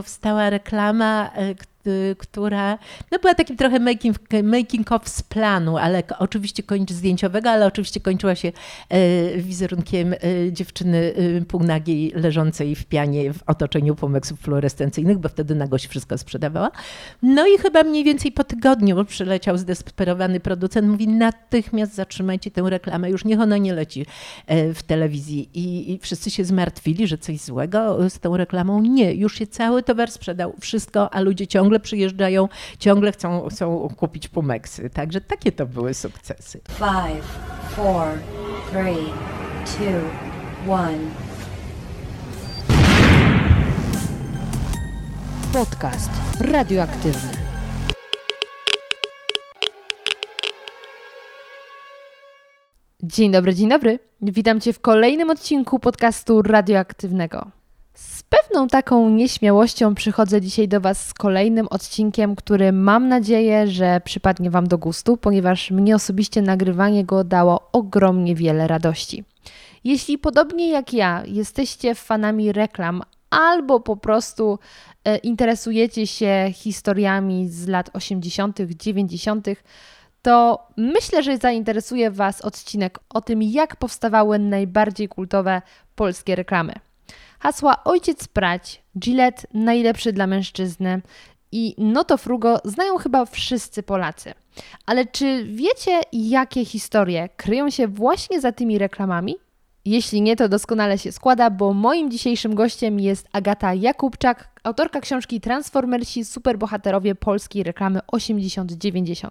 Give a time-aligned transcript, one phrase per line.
[0.00, 1.56] powstała reklama, Y,
[2.18, 2.78] która
[3.10, 8.00] no była takim trochę making, making of z planu, ale oczywiście kończy zdjęciowego, ale oczywiście
[8.00, 8.52] kończyła się
[8.88, 10.18] e, wizerunkiem e,
[10.52, 16.70] dziewczyny e, półnagiej leżącej w pianie w otoczeniu pomeksów fluorescencyjnych, bo wtedy nagość wszystko sprzedawała.
[17.22, 23.10] No i chyba mniej więcej po tygodniu przyleciał zdesperowany producent, mówi natychmiast zatrzymajcie tę reklamę,
[23.10, 24.06] już niech ona nie leci
[24.74, 25.50] w telewizji.
[25.54, 28.82] I, I wszyscy się zmartwili, że coś złego z tą reklamą.
[28.82, 33.88] Nie, już się cały towar sprzedał, wszystko, a ludzie ciągle ciągle przyjeżdżają, ciągle chcą, chcą
[33.96, 34.90] kupić Pumeksy.
[34.90, 36.60] Także takie to były sukcesy.
[36.68, 37.24] Five,
[37.76, 38.06] four,
[38.70, 39.06] three,
[39.64, 40.98] two, one.
[45.52, 46.10] Podcast
[46.40, 47.32] radioaktywny.
[53.02, 53.98] Dzień dobry, dzień dobry.
[54.22, 57.59] Witam Cię w kolejnym odcinku podcastu radioaktywnego
[58.30, 64.50] pewną taką nieśmiałością przychodzę dzisiaj do Was z kolejnym odcinkiem, który mam nadzieję, że przypadnie
[64.50, 69.24] Wam do gustu, ponieważ mnie osobiście nagrywanie go dało ogromnie wiele radości.
[69.84, 74.58] Jeśli podobnie jak ja jesteście fanami reklam albo po prostu
[75.04, 79.46] e, interesujecie się historiami z lat 80., 90.,
[80.22, 85.62] to myślę, że zainteresuje Was odcinek o tym, jak powstawały najbardziej kultowe
[85.94, 86.72] polskie reklamy.
[87.40, 91.02] Hasła ojciec prać, Gillette najlepszy dla mężczyzny
[91.52, 94.34] i Noto Frugo znają chyba wszyscy Polacy.
[94.86, 99.36] Ale czy wiecie, jakie historie kryją się właśnie za tymi reklamami?
[99.84, 105.40] Jeśli nie, to doskonale się składa, bo moim dzisiejszym gościem jest Agata Jakubczak, autorka książki
[105.40, 109.28] Transformersi Superbohaterowie polskiej reklamy 80-90.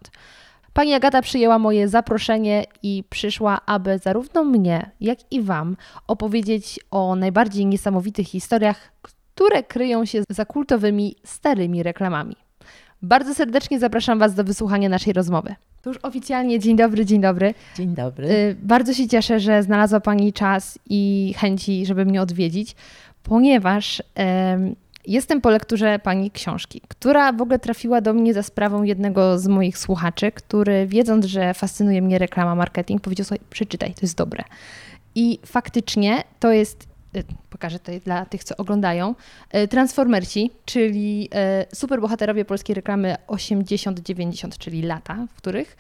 [0.73, 7.15] Pani Agata przyjęła moje zaproszenie i przyszła, aby zarówno mnie, jak i Wam opowiedzieć o
[7.15, 12.35] najbardziej niesamowitych historiach, które kryją się za kultowymi starymi reklamami.
[13.01, 15.55] Bardzo serdecznie zapraszam Was do wysłuchania naszej rozmowy.
[15.81, 17.53] To już oficjalnie dzień dobry, dzień dobry.
[17.75, 18.29] Dzień dobry.
[18.29, 22.75] Y, bardzo się cieszę, że znalazła Pani czas i chęci, żeby mnie odwiedzić,
[23.23, 24.03] ponieważ
[25.09, 29.47] Jestem po lekturze pani książki, która w ogóle trafiła do mnie za sprawą jednego z
[29.47, 34.43] moich słuchaczy, który wiedząc, że fascynuje mnie reklama, marketing, powiedział sobie, przeczytaj, to jest dobre.
[35.15, 39.15] I faktycznie to jest, y, pokażę to dla tych, co oglądają,
[39.55, 41.30] y, Transformerci, czyli
[41.71, 45.77] y, superbohaterowie polskiej reklamy 80-90, czyli lata, w których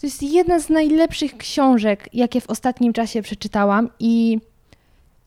[0.00, 4.38] to jest jedna z najlepszych książek, jakie w ostatnim czasie przeczytałam i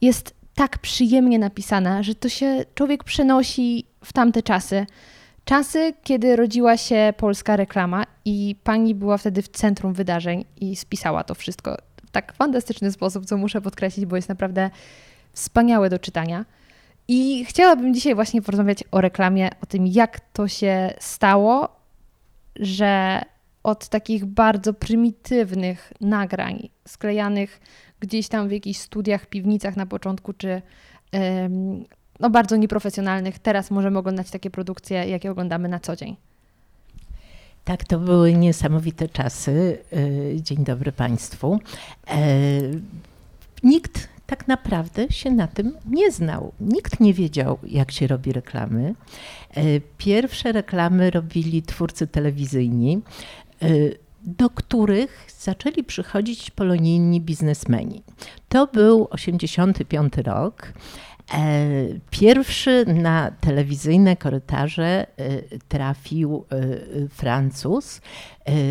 [0.01, 4.85] jest tak przyjemnie napisana, że to się człowiek przenosi w tamte czasy.
[5.45, 11.23] Czasy, kiedy rodziła się polska reklama i pani była wtedy w centrum wydarzeń i spisała
[11.23, 14.69] to wszystko w tak fantastyczny sposób, co muszę podkreślić, bo jest naprawdę
[15.33, 16.45] wspaniałe do czytania.
[17.07, 21.69] I chciałabym dzisiaj właśnie porozmawiać o reklamie, o tym, jak to się stało,
[22.55, 23.21] że
[23.63, 27.59] od takich bardzo prymitywnych nagrań sklejanych
[28.01, 30.61] gdzieś tam w jakichś studiach, piwnicach na początku, czy
[32.19, 33.39] no, bardzo nieprofesjonalnych.
[33.39, 36.15] Teraz możemy oglądać takie produkcje, jakie oglądamy na co dzień.
[37.63, 39.77] Tak, to były niesamowite czasy.
[39.93, 41.59] E, dzień dobry Państwu.
[42.07, 42.17] E,
[43.63, 46.51] nikt tak naprawdę się na tym nie znał.
[46.59, 48.95] Nikt nie wiedział, jak się robi reklamy.
[49.53, 49.63] E,
[49.97, 53.01] pierwsze reklamy robili twórcy telewizyjni
[54.23, 58.03] do których zaczęli przychodzić polonijni biznesmeni.
[58.49, 60.73] To był 85 rok.
[61.33, 61.67] E,
[62.09, 65.07] pierwszy na telewizyjne korytarze e,
[65.67, 68.01] trafił e, Francuz,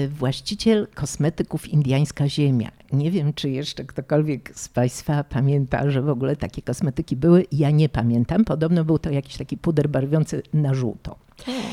[0.08, 2.70] właściciel kosmetyków Indiańska Ziemia.
[2.92, 7.46] Nie wiem, czy jeszcze ktokolwiek z Państwa pamięta, że w ogóle takie kosmetyki były.
[7.52, 8.44] Ja nie pamiętam.
[8.44, 11.16] Podobno był to jakiś taki puder barwiący na żółto.
[11.46, 11.66] Hmm.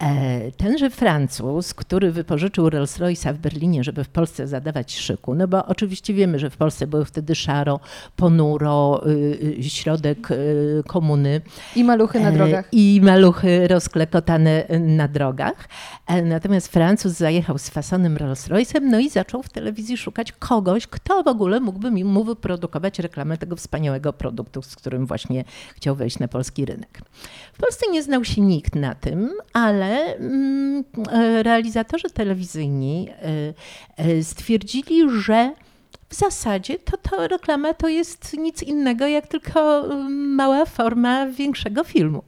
[0.00, 5.66] E, tenże Francuz, który wypożyczył Rolls-Royce'a w Berlinie, żeby w Polsce zadawać szyku, no bo
[5.66, 7.80] oczywiście wiemy, że w Polsce było wtedy szaro,
[8.16, 11.40] ponuro, y, y, środek y, komuny.
[11.76, 12.68] I maluchy na drogach.
[12.72, 15.68] I maluchy rozklekotane na drogach.
[16.06, 21.22] E, natomiast Francuz zajechał z fasonym Rolls-Royce'em, no i zaczął w telewizji szukać kogoś, kto
[21.22, 25.44] w ogóle mógłby mu wyprodukować reklamę tego wspaniałego produktu, z którym właśnie
[25.76, 27.00] chciał wejść na polski rynek.
[27.52, 33.54] W Polsce nie znał się nikt na tym, ale Mm, e, realizatorzy telewizyjni e,
[33.96, 35.54] e, stwierdzili, że
[36.08, 41.84] w zasadzie to, to reklama to jest nic innego jak tylko mm, mała forma większego
[41.84, 42.22] filmu.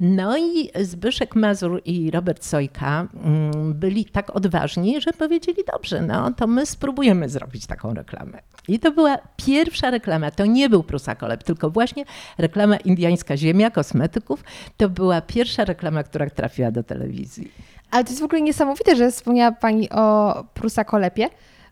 [0.00, 6.32] No i Zbyszek Mazur i Robert Sojka mm, byli tak odważni, że powiedzieli, dobrze, no
[6.32, 8.38] to my spróbujemy zrobić taką reklamę.
[8.68, 12.04] I to była pierwsza reklama, to nie był Prusakoleb, tylko właśnie
[12.38, 14.44] reklama Indiańska Ziemia kosmetyków.
[14.76, 17.52] To była pierwsza reklama, która trafiła do telewizji.
[17.90, 21.28] Ale to jest w ogóle niesamowite, że wspomniała Pani o Prusakolepie,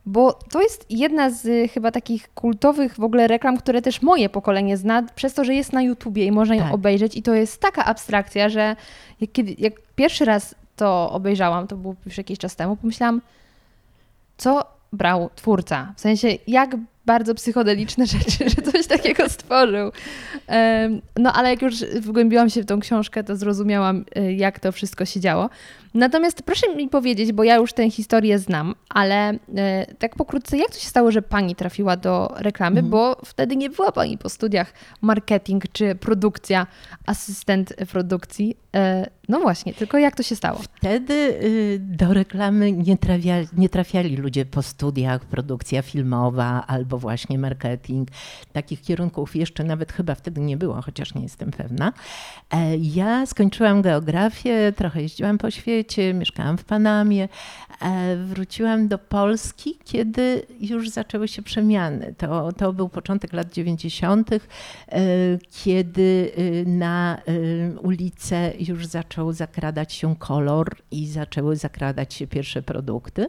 [0.07, 4.29] bo to jest jedna z y, chyba takich kultowych w ogóle reklam, które też moje
[4.29, 6.75] pokolenie zna, przez to, że jest na YouTubie i można ją tak.
[6.75, 8.77] obejrzeć i to jest taka abstrakcja, że
[9.21, 13.21] jak, kiedy, jak pierwszy raz to obejrzałam, to było już jakiś czas temu, pomyślałam,
[14.37, 16.77] co brał twórca, w sensie jak
[17.07, 19.93] bardzo psychodeliczne rzeczy, że coś takiego stworzył.
[21.17, 25.05] No ale jak już wgłębiłam się w tą książkę, to zrozumiałam, y, jak to wszystko
[25.05, 25.51] się działo.
[25.95, 30.71] Natomiast proszę mi powiedzieć, bo ja już tę historię znam, ale e, tak pokrótce, jak
[30.71, 32.91] to się stało, że pani trafiła do reklamy, mhm.
[32.91, 34.73] bo wtedy nie była pani po studiach
[35.03, 36.67] marketing czy produkcja,
[37.07, 38.57] asystent produkcji.
[38.75, 40.61] E, no właśnie, tylko jak to się stało?
[40.77, 47.39] Wtedy y, do reklamy nie trafiali, nie trafiali ludzie po studiach, produkcja filmowa albo właśnie
[47.39, 48.09] marketing.
[48.53, 51.93] Takich kierunków jeszcze nawet chyba wtedy nie było, chociaż nie jestem pewna.
[52.51, 57.29] E, ja skończyłam geografię, trochę jeździłam po świecie świecie, mieszkałam w Panamie.
[57.83, 62.15] E, wróciłam do Polski, kiedy już zaczęły się przemiany.
[62.19, 64.39] To, to był początek lat 90., e,
[65.65, 67.19] kiedy e, na
[67.83, 73.27] ulicę już zaczął zakradać się kolor i zaczęły zakradać się pierwsze produkty.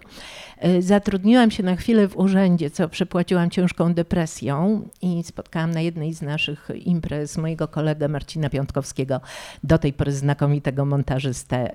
[0.80, 6.22] Zatrudniłam się na chwilę w urzędzie, co przepłaciłam ciężką depresją i spotkałam na jednej z
[6.22, 9.22] naszych imprez mojego kolegę Marcina Piątkowskiego,
[9.64, 11.72] do tej pory znakomitego montażystę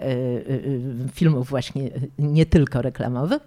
[1.12, 3.42] filmów właśnie nie tylko reklamowych.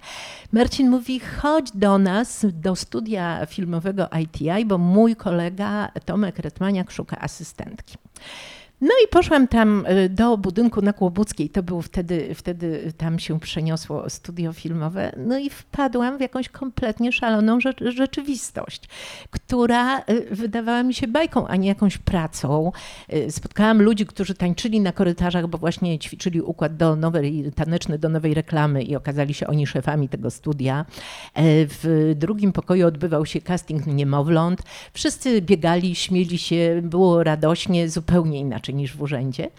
[0.52, 7.20] Marcin mówi, chodź do nas, do studia filmowego ITI, bo mój kolega Tomek Retmaniak szuka
[7.20, 7.98] asystentki.
[8.82, 11.50] No i poszłam tam y, do budynku na Kłobuckiej.
[11.50, 15.12] To było wtedy, wtedy tam się przeniosło studio filmowe.
[15.18, 18.90] No i wpadłam w jakąś kompletnie szaloną rzeczywistość,
[19.32, 22.72] która y, wydawała mi się bajką, a nie jakąś pracą.
[23.14, 28.10] Y, spotkałam ludzi, którzy tańczyli na korytarzach, bo właśnie ćwiczyli układ do nowej, taneczny do
[28.10, 30.86] nowej reklamy i okazali się oni szefami tego studia.
[31.34, 34.64] E, w drugim pokoju odbywał się casting niemowląt.
[34.94, 39.50] Wszyscy biegali, śmieli się, było radośnie, zupełnie inaczej niż w urzędzie.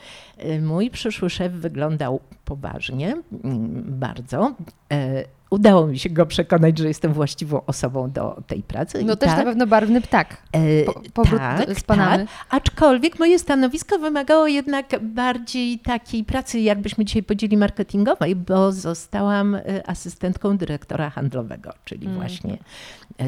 [0.44, 4.55] Y, mój przyszły szef wyglądał poważnie, mm, bardzo.
[4.93, 9.05] Y, udało mi się go przekonać, że jestem właściwą osobą do tej pracy.
[9.05, 10.43] No I też tak, na pewno barwny ptak.
[10.56, 12.26] Y, po, tak, z Panamy.
[12.26, 19.59] Tak, aczkolwiek moje stanowisko wymagało jednak bardziej takiej pracy, jakbyśmy dzisiaj powiedzieli, marketingowej, bo zostałam
[19.87, 22.19] asystentką dyrektora handlowego, czyli mm.
[22.19, 22.59] właśnie,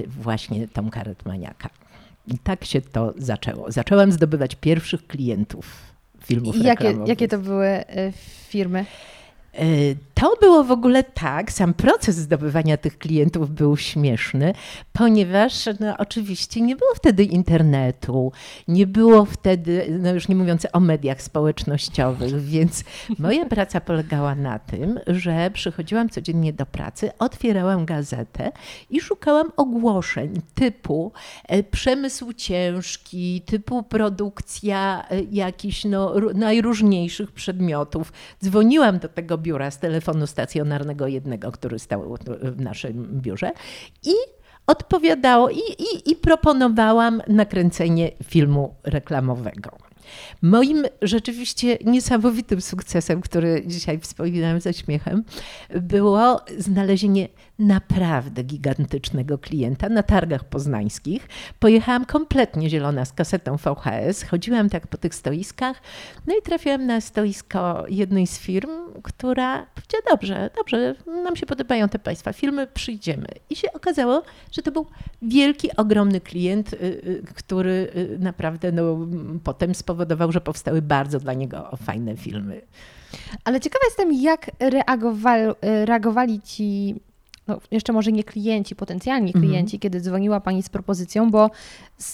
[0.07, 1.69] właśnie Tomka Retmaniaka.
[2.29, 3.73] I tak się to zaczęło.
[3.73, 5.67] Zaczęłam zdobywać pierwszych klientów
[6.25, 8.13] filmów I jakie, jakie to były e,
[8.49, 8.87] firmy?
[9.59, 9.65] E,
[10.15, 14.55] to było w ogóle tak, sam proces zdobywania tych klientów był śmieszny,
[14.93, 18.33] ponieważ no, oczywiście nie było wtedy internetu,
[18.69, 22.85] nie było wtedy, no już nie mówiąc o mediach społecznościowych, więc
[23.19, 28.53] moja praca polegała na tym, że przychodziłam codziennie do pracy, otwierałam gazetę
[28.91, 31.13] i szukałam ogłoszeń typu
[31.49, 38.13] e, przemysł ciężki, typu produkcja e, jakichś no, najróżniejszych przedmiotów.
[38.45, 43.53] Dzwoniłam do tego biura z telefonu, stacjonarnego jednego, który stał w naszym biurze
[44.05, 44.15] i
[44.67, 49.71] odpowiadało i, i, i proponowałam nakręcenie filmu reklamowego.
[50.43, 55.25] Moim rzeczywiście niesamowitym sukcesem, który dzisiaj wspominam ze śmiechem,
[55.81, 57.29] było znalezienie
[57.59, 61.29] naprawdę gigantycznego klienta na targach poznańskich.
[61.61, 65.83] Pojechałam kompletnie zielona z kasetą VHS, chodziłam tak po tych stoiskach,
[66.27, 68.71] no i trafiłam na stoisko jednej z firm,
[69.03, 73.27] która powiedziała, dobrze, dobrze, nam się podobają te Państwa filmy, przyjdziemy.
[73.51, 74.23] I się okazało,
[74.53, 74.87] że to był
[75.23, 78.99] wielki, ogromny klient, y, y, który y, naprawdę no,
[79.45, 82.61] potem spowodował, że powstały bardzo dla niego fajne filmy.
[83.45, 87.01] Ale ciekawa jestem, jak reagowali, reagowali ci
[87.49, 89.45] no, jeszcze może nie klienci, potencjalni mhm.
[89.45, 89.81] klienci, mhm.
[89.81, 91.51] kiedy dzwoniła Pani z propozycją, bo
[91.99, 92.13] z,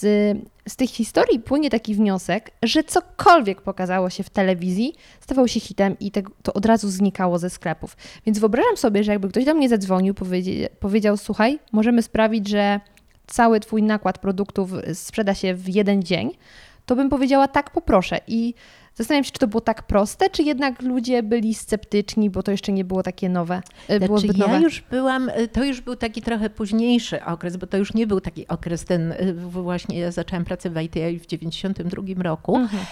[0.67, 5.95] z tych historii płynie taki wniosek, że cokolwiek pokazało się w telewizji, stawał się hitem
[5.99, 7.97] i te, to od razu znikało ze sklepów.
[8.25, 12.79] Więc wyobrażam sobie, że jakby ktoś do mnie zadzwonił, powiedział, powiedział słuchaj, możemy sprawić, że
[13.27, 16.31] cały Twój nakład produktów sprzeda się w jeden dzień,
[16.85, 18.19] to bym powiedziała tak, poproszę.
[18.27, 18.53] I
[18.95, 22.71] Zastanawiam się, czy to było tak proste, czy jednak ludzie byli sceptyczni, bo to jeszcze
[22.71, 23.61] nie było takie nowe.
[23.87, 24.59] E, było znaczy, ja nowe.
[24.61, 28.21] już byłam, e, to już był taki trochę późniejszy okres, bo to już nie był
[28.21, 32.83] taki okres ten, e, właśnie ja zaczęłam pracę w ITI w 92 roku mhm.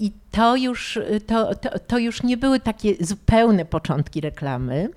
[0.00, 4.88] i to już, to, to, to już nie były takie zupełne początki reklamy.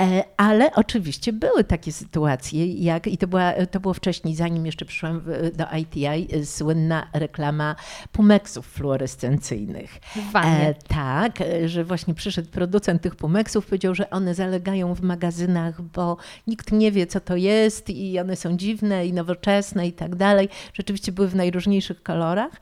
[0.00, 4.84] E, ale oczywiście były takie sytuacje, jak, i to, była, to było wcześniej, zanim jeszcze
[4.84, 5.22] przyszłam
[5.54, 7.76] do ITI, słynna reklama
[8.12, 10.00] pumeksów fluorescencyjnych.
[10.34, 16.16] E, tak, że właśnie przyszedł producent tych pumeksów, powiedział, że one zalegają w magazynach, bo
[16.46, 20.48] nikt nie wie, co to jest i one są dziwne i nowoczesne i tak dalej.
[20.72, 22.52] Rzeczywiście były w najróżniejszych kolorach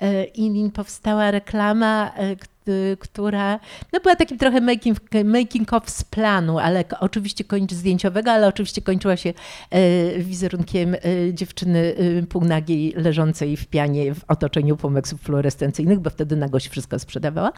[0.00, 2.55] e, i powstała reklama, Y,
[2.98, 3.60] która
[3.92, 8.82] no była takim trochę making, making of z planu, ale oczywiście kończy zdjęciowego, ale oczywiście
[8.82, 9.34] kończyła się
[9.70, 10.98] e, wizerunkiem e,
[11.34, 17.52] dziewczyny e, półnagiej leżącej w pianie w otoczeniu pomeksów fluorescencyjnych, bo wtedy nagość wszystko sprzedawała.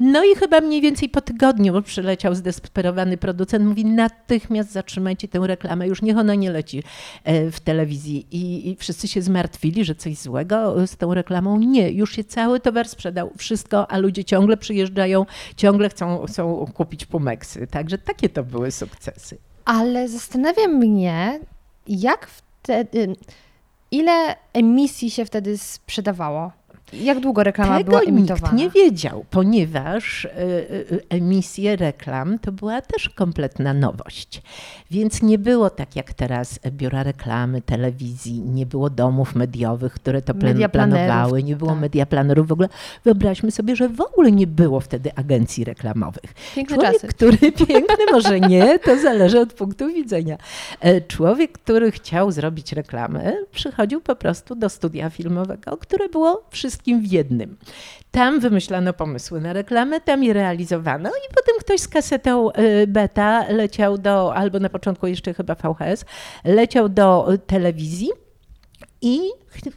[0.00, 5.86] No i chyba mniej więcej po tygodniu przyleciał zdesperowany producent, mówi natychmiast zatrzymajcie tę reklamę,
[5.88, 6.82] już niech ona nie leci
[7.52, 8.26] w telewizji.
[8.30, 11.58] I, I wszyscy się zmartwili, że coś złego z tą reklamą.
[11.58, 16.66] Nie, już się cały towar sprzedał, wszystko, a ludzie ciągle ciągle przyjeżdżają, ciągle chcą, chcą
[16.74, 17.66] kupić Pumeksy.
[17.66, 19.38] Także takie to były sukcesy.
[19.64, 21.40] Ale zastanawia mnie,
[21.86, 23.16] jak wtedy,
[23.90, 26.52] ile emisji się wtedy sprzedawało?
[26.92, 28.56] Jak długo reklama Tego była emitowana?
[28.56, 30.64] nikt nie wiedział, ponieważ e, e,
[31.08, 34.42] emisje reklam to była też kompletna nowość.
[34.90, 40.34] Więc nie było tak jak teraz biura reklamy, telewizji, nie było domów mediowych, które to
[40.34, 41.80] plan planowały, nie było tak.
[41.80, 42.48] mediaplanerów.
[42.48, 42.68] W ogóle
[43.04, 46.34] wyobraźmy sobie, że w ogóle nie było wtedy agencji reklamowych.
[46.54, 47.08] Piękne Człowiek, czasy.
[47.08, 50.38] który piękny, może nie, to zależy od punktu widzenia.
[50.80, 56.81] E, człowiek, który chciał zrobić reklamę, przychodził po prostu do studia filmowego, które było wszystko
[56.82, 57.56] wszystkim w jednym.
[58.10, 63.44] Tam wymyślano pomysły na reklamę, tam je realizowano i potem ktoś z kasetą y, beta
[63.48, 66.04] leciał do, albo na początku jeszcze chyba VHS,
[66.44, 68.08] leciał do telewizji
[69.02, 69.20] i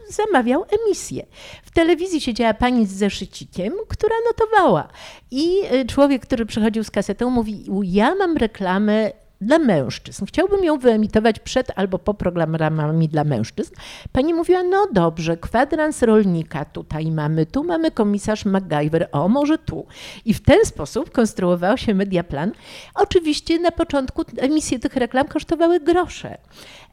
[0.09, 1.25] zamawiał emisję.
[1.63, 4.87] W telewizji siedziała pani z zeszycikiem, która notowała.
[5.31, 10.25] I y, człowiek, który przychodził z kasetą, mówił: Ja mam reklamę dla mężczyzn.
[10.25, 13.73] Chciałbym ją wyemitować przed albo po programami dla mężczyzn.
[14.11, 19.85] Pani mówiła, no dobrze, kwadrans rolnika tutaj mamy, tu mamy komisarz MacGyver, o może tu.
[20.25, 22.51] I w ten sposób konstruował się mediaplan.
[22.95, 26.37] Oczywiście na początku emisje tych reklam kosztowały grosze.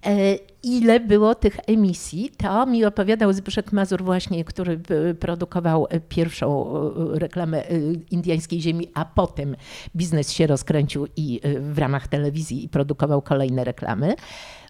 [0.07, 4.81] E, ile było tych emisji, to mi opowiadał Zbyszek Mazur właśnie, który
[5.21, 7.71] produkował pierwszą e, reklamę e,
[8.11, 9.57] indyjskiej ziemi, a potem
[9.97, 14.15] biznes się rozkręcił i w ramach telewizji produkował kolejne reklamy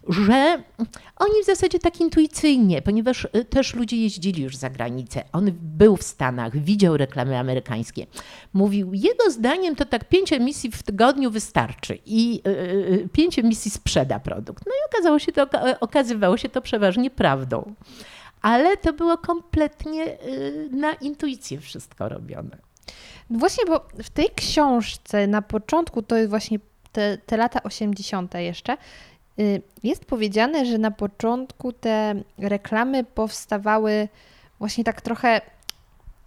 [0.07, 0.63] że
[1.17, 5.23] oni w zasadzie tak intuicyjnie, ponieważ y, też ludzie jeździli już za granicę.
[5.33, 8.05] On był w Stanach, widział reklamy amerykańskie.
[8.53, 13.71] Mówił, jego zdaniem to tak pięć emisji w tygodniu wystarczy i y, y, pięć emisji
[13.71, 14.65] sprzeda produkt.
[14.65, 15.47] No i okazało się to,
[15.79, 17.73] okazywało się to przeważnie prawdą.
[18.41, 20.17] Ale to było kompletnie
[20.71, 22.57] na intuicję wszystko robione.
[23.29, 26.59] No właśnie, bo w tej książce na początku, to jest właśnie
[26.91, 28.33] te, te lata 80.
[28.35, 28.77] jeszcze,
[29.83, 34.07] jest powiedziane, że na początku te reklamy powstawały
[34.59, 35.41] właśnie tak trochę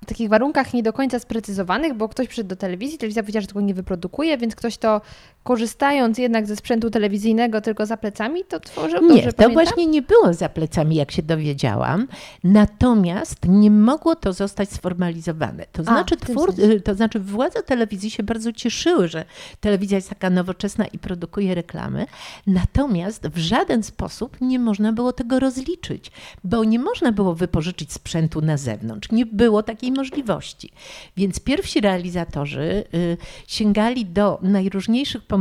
[0.02, 3.46] w takich warunkach nie do końca sprecyzowanych, bo ktoś przyszedł do telewizji, telewizja powiedziała, że
[3.46, 5.00] tego nie wyprodukuje, więc ktoś to
[5.46, 9.52] korzystając jednak ze sprzętu telewizyjnego tylko za plecami, to tworzył Nie, to pamiętam?
[9.52, 12.08] właśnie nie było za plecami, jak się dowiedziałam.
[12.44, 15.66] Natomiast nie mogło to zostać sformalizowane.
[15.72, 19.24] To, A, znaczy, twór, to znaczy władze telewizji się bardzo cieszyły, że
[19.60, 22.06] telewizja jest taka nowoczesna i produkuje reklamy.
[22.46, 26.10] Natomiast w żaden sposób nie można było tego rozliczyć,
[26.44, 29.12] bo nie można było wypożyczyć sprzętu na zewnątrz.
[29.12, 30.70] Nie było takiej możliwości.
[31.16, 35.35] Więc pierwsi realizatorzy y, sięgali do najróżniejszych pomysłów,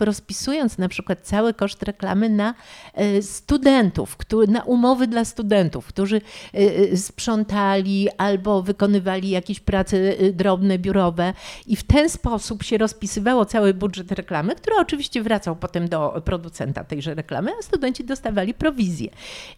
[0.00, 2.54] rozpisując na przykład cały koszt reklamy na
[3.00, 4.16] y, studentów,
[4.48, 6.20] na umowy dla studentów, którzy
[6.54, 9.96] y, sprzątali albo wykonywali jakieś prace
[10.32, 11.32] drobne, biurowe
[11.66, 16.84] i w ten sposób się rozpisywało cały budżet reklamy, który oczywiście wracał potem do producenta
[16.84, 19.10] tejże reklamy, a studenci dostawali prowizję.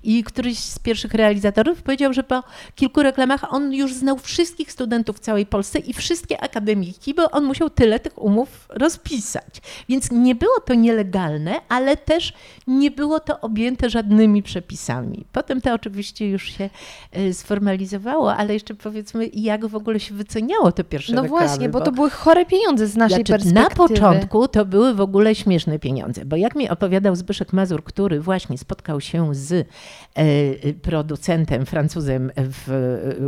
[0.02, 2.42] I któryś z pierwszych realizatorów powiedział, że po
[2.74, 7.44] kilku reklamach on już znał wszystkich studentów w całej Polsce i wszystkie akademiki, bo on
[7.44, 9.60] musiał tyle tych umów rozpisać.
[9.88, 12.32] Więc nie było to nielegalne, ale też
[12.66, 15.24] nie było to objęte żadnymi przepisami.
[15.32, 16.70] Potem to oczywiście już się
[17.12, 21.42] e, sformalizowało, ale jeszcze powiedzmy, jak w ogóle się wyceniało te pierwsze no reklamy.
[21.42, 23.62] No właśnie, bo, bo, to były chore pieniądze z naszej znaczy, perspektywy.
[23.62, 28.20] Na początku to były w ogóle śmieszne pieniądze, bo jak mi opowiadał Zbyszek Mazur, który
[28.20, 29.68] właśnie spotkał się z
[30.14, 32.70] e, producentem, Francuzem w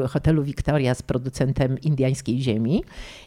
[0.04, 2.84] e, hotelu Victoria, z producentem indyjskiej ziemi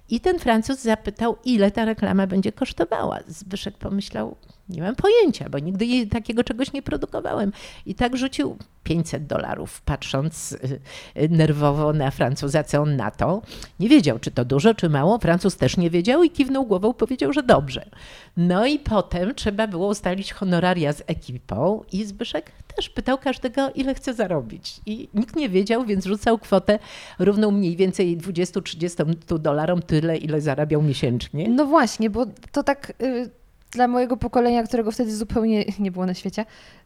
[0.09, 3.10] i ten Francuz zapytał, ile ta reklama będzie kosztowała.
[3.27, 4.35] Zbyszek pomyślał,
[4.71, 7.51] Nie mam pojęcia, bo nigdy takiego czegoś nie produkowałem.
[7.85, 10.79] I tak rzucił 500 dolarów, patrząc y,
[11.21, 13.41] y, nerwowo na Francuza, co on na to.
[13.79, 15.17] Nie wiedział, czy to dużo, czy mało.
[15.19, 17.89] Francuz też nie wiedział i kiwnął głową, powiedział, że dobrze.
[18.37, 23.95] No i potem trzeba było ustalić honoraria z ekipą i Zbyszek też pytał każdego, ile
[23.95, 24.81] chce zarobić.
[24.85, 26.79] I nikt nie wiedział, więc rzucał kwotę
[27.19, 31.49] równą mniej więcej 20-30 dolarom, tyle, ile zarabiał miesięcznie.
[31.49, 32.93] No właśnie, bo to tak...
[33.01, 33.40] Y
[33.71, 36.45] dla mojego pokolenia, którego wtedy zupełnie nie było na świecie,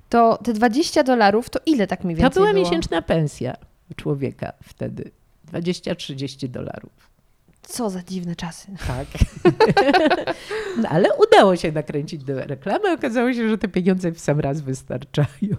[0.09, 2.65] to te 20 dolarów, to ile tak mniej więcej To była było?
[2.65, 3.55] miesięczna pensja
[3.95, 5.11] człowieka wtedy.
[5.53, 6.91] 20-30 dolarów.
[7.61, 8.67] Co za dziwne czasy.
[8.87, 9.07] Tak.
[10.81, 12.91] no, ale udało się nakręcić do reklamy.
[12.91, 15.55] Okazało się, że te pieniądze w sam raz wystarczają.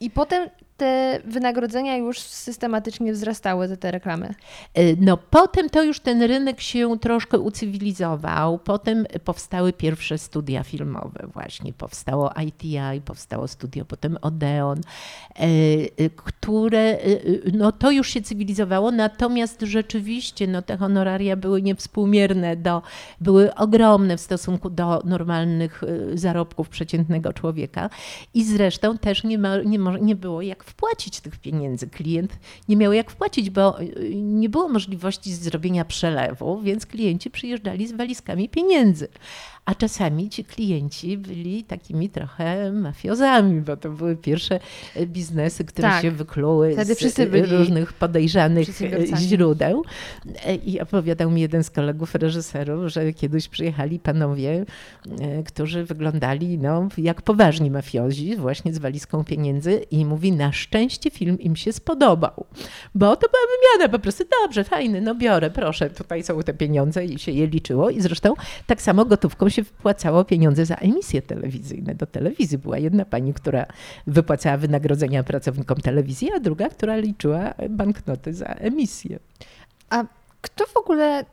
[0.00, 0.48] I potem
[0.78, 4.34] te wynagrodzenia już systematycznie wzrastały za te reklamy?
[4.74, 8.58] E, no potem to już ten rynek się troszkę ucywilizował.
[8.58, 11.72] Potem powstały pierwsze studia filmowe właśnie.
[11.72, 15.42] Powstało ITI, powstało studio potem Odeon, e,
[16.04, 16.98] e, które
[17.52, 22.82] no to już się cywilizowało, natomiast rzeczywiście no te honoraria były niewspółmierne do,
[23.20, 25.82] były ogromne w stosunku do normalnych
[26.14, 27.90] zarobków przeciętnego człowieka
[28.34, 31.86] i zresztą też nie, ma, nie, nie było jak wpłacić tych pieniędzy.
[31.86, 37.86] Klient nie miał jak wpłacić, bo y, nie było możliwości zrobienia przelewu, więc klienci przyjeżdżali
[37.88, 39.08] z walizkami pieniędzy.
[39.68, 44.60] A czasami ci klienci byli takimi trochę mafiozami, bo to były pierwsze
[44.96, 46.02] e, biznesy, które tak.
[46.02, 49.84] się wykluły Wtedy z e, różnych podejrzanych e, źródeł.
[50.64, 54.64] I opowiadał mi jeden z kolegów reżyserów, że kiedyś przyjechali panowie,
[55.46, 61.40] którzy wyglądali no, jak poważni mafiozi, właśnie z walizką pieniędzy i mówi, na szczęście film
[61.40, 62.46] im się spodobał,
[62.94, 67.04] bo to była wymiana po prostu, dobrze, fajny, no biorę, proszę, tutaj są te pieniądze
[67.04, 68.34] i się je liczyło i zresztą
[68.66, 71.94] tak samo gotówką się się wpłacało pieniądze za emisje telewizyjne.
[71.94, 73.66] Do telewizji była jedna pani, która
[74.06, 79.18] wypłacała wynagrodzenia pracownikom telewizji, a druga, która liczyła banknoty za emisję.
[79.90, 80.04] A
[80.40, 81.24] kto w ogóle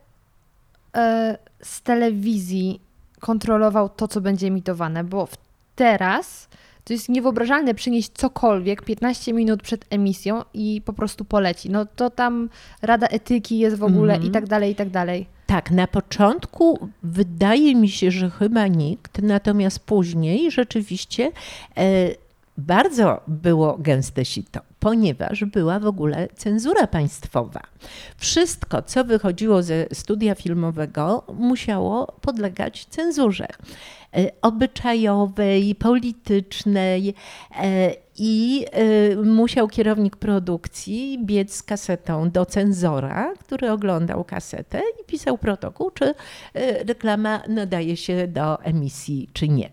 [0.95, 2.81] e, z telewizji
[3.19, 5.03] kontrolował to, co będzie emitowane?
[5.03, 5.27] Bo
[5.75, 6.47] teraz
[6.83, 11.69] to jest niewyobrażalne przynieść cokolwiek 15 minut przed emisją i po prostu poleci.
[11.69, 12.49] No to tam
[12.81, 14.29] rada etyki jest w ogóle mm -hmm.
[14.29, 15.34] i tak dalej, i tak dalej.
[15.45, 21.31] Tak, na początku wydaje mi się, że chyba nikt, natomiast później rzeczywiście
[21.77, 22.09] e,
[22.57, 27.61] bardzo było gęste sito, ponieważ była w ogóle cenzura państwowa.
[28.17, 37.13] Wszystko, co wychodziło ze studia filmowego, musiało podlegać cenzurze e, obyczajowej, politycznej
[37.61, 38.65] e, i
[39.13, 45.91] y, musiał kierownik produkcji biec z kasetą do cenzora, który oglądał kasetę i pisał protokół,
[45.91, 46.13] czy
[46.87, 49.69] reklama nadaje się do emisji, czy nie.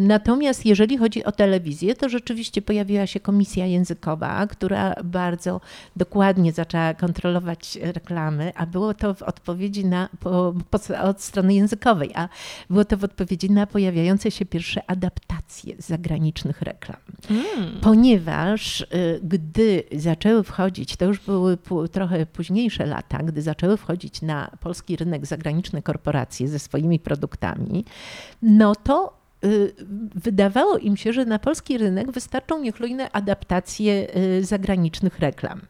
[0.00, 5.60] Natomiast jeżeli chodzi o telewizję, to rzeczywiście pojawiła się komisja językowa, która bardzo
[5.96, 12.10] dokładnie zaczęła kontrolować reklamy, a było to w odpowiedzi na, po, po, od strony językowej,
[12.14, 12.28] a
[12.70, 16.96] było to w odpowiedzi na pojawiające się pierwsze adaptacje zagranicznych reklam.
[17.30, 17.80] Mm.
[17.80, 18.86] Ponieważ y,
[19.22, 21.58] gdy zaczęły wchodzić, to już były
[21.92, 27.84] trochę późniejsze lata, gdy zaczęły wchodzić na polski rynek zagraniczne korporacje ze swoimi produktami,
[28.42, 29.21] no to
[30.14, 35.60] wydawało im się, że na polski rynek wystarczą niechlujne adaptacje y, zagranicznych reklam.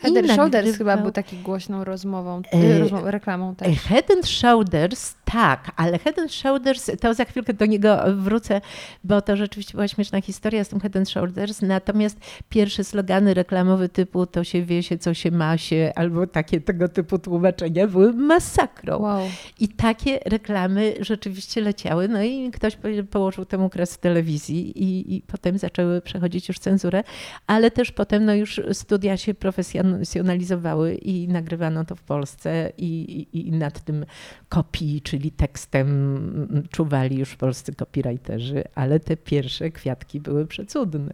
[0.00, 3.78] Head and Shoulders chyba był taki głośną rozmową, e, rozmową, reklamą też.
[3.78, 8.60] Head and Shoulders, tak, ale Head and Shoulders, to za chwilkę do niego wrócę,
[9.04, 13.88] bo to rzeczywiście była śmieszna historia z tym Head and Shoulders, natomiast pierwsze slogany reklamowe
[13.88, 18.12] typu to się wie się, co się ma się, albo takie tego typu tłumaczenia były
[18.12, 18.98] masakrą.
[18.98, 19.22] Wow.
[19.60, 22.78] I takie reklamy rzeczywiście leciały, no i ktoś
[23.10, 27.02] położył temu kres w telewizji i, i potem zaczęły przechodzić już cenzurę,
[27.46, 33.26] ale też potem no już studia się profesjonalne profesjonalizowały i nagrywano to w Polsce i,
[33.32, 34.06] i, i nad tym
[34.48, 41.12] kopii, czyli tekstem czuwali już polscy copywriterzy, ale te pierwsze kwiatki były przecudne.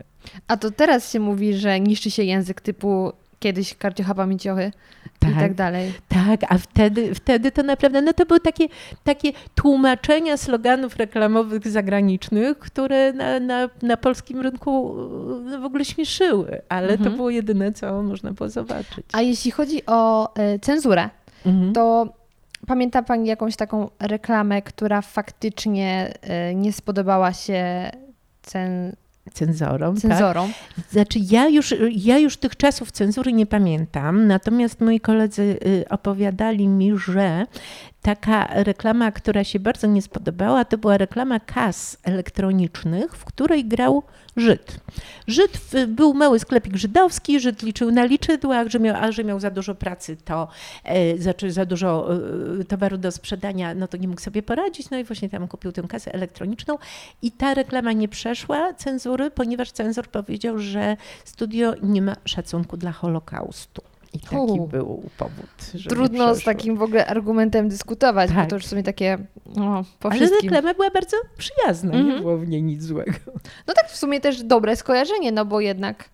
[0.49, 4.73] A to teraz się mówi, że niszczy się język typu kiedyś karciocha pamięciochy
[5.19, 5.93] tak, i tak dalej.
[6.09, 8.69] Tak, a wtedy, wtedy to naprawdę, no to były takie,
[9.05, 14.97] takie tłumaczenia sloganów reklamowych zagranicznych, które na, na, na polskim rynku
[15.45, 17.11] no, w ogóle śmieszyły, ale mhm.
[17.11, 19.07] to było jedyne, co można było zobaczyć.
[19.13, 21.11] A jeśli chodzi o y, cenzurę,
[21.47, 21.73] mhm.
[21.73, 22.13] to
[22.67, 26.15] pamięta Pani jakąś taką reklamę, która faktycznie
[26.51, 27.91] y, nie spodobała się
[28.43, 28.97] cen,
[29.33, 29.97] cenzorom.
[29.97, 30.53] Cenzorom.
[30.77, 30.85] Tak?
[30.91, 36.69] Znaczy ja już, ja już tych czasów cenzury nie pamiętam, natomiast moi koledzy y, opowiadali
[36.69, 37.47] mi, że
[38.03, 44.03] taka reklama, która się bardzo nie spodobała, to była reklama kas elektronicznych, w której grał
[44.37, 44.81] Żyd.
[45.27, 49.51] Żyd był mały sklepik żydowski, Żyd liczył na liczydłach, że miał, a że miał za
[49.51, 50.49] dużo pracy, to
[50.85, 52.09] e, znaczy za dużo
[52.61, 55.73] e, towaru do sprzedania, no to nie mógł sobie poradzić, no i właśnie tam kupił
[55.73, 56.79] tę kasę elektroniczną
[57.23, 62.93] i ta reklama nie przeszła cenzury, ponieważ cenzor powiedział, że studio nie ma szacunku dla
[62.93, 63.92] Holokaustu.
[64.13, 65.51] I taki U, był powód.
[65.75, 68.39] Że Trudno z takim w ogóle argumentem dyskutować, tak.
[68.39, 69.19] bo to już sobie takie
[69.57, 70.51] no, po Ale wszystkim.
[70.51, 72.07] reklama była bardzo przyjazna, mm -hmm.
[72.07, 72.23] nie mhm.
[72.23, 73.13] było w niej nic złego.
[73.67, 76.09] No tak w sumie też dobre skojarzenie, no bo jednak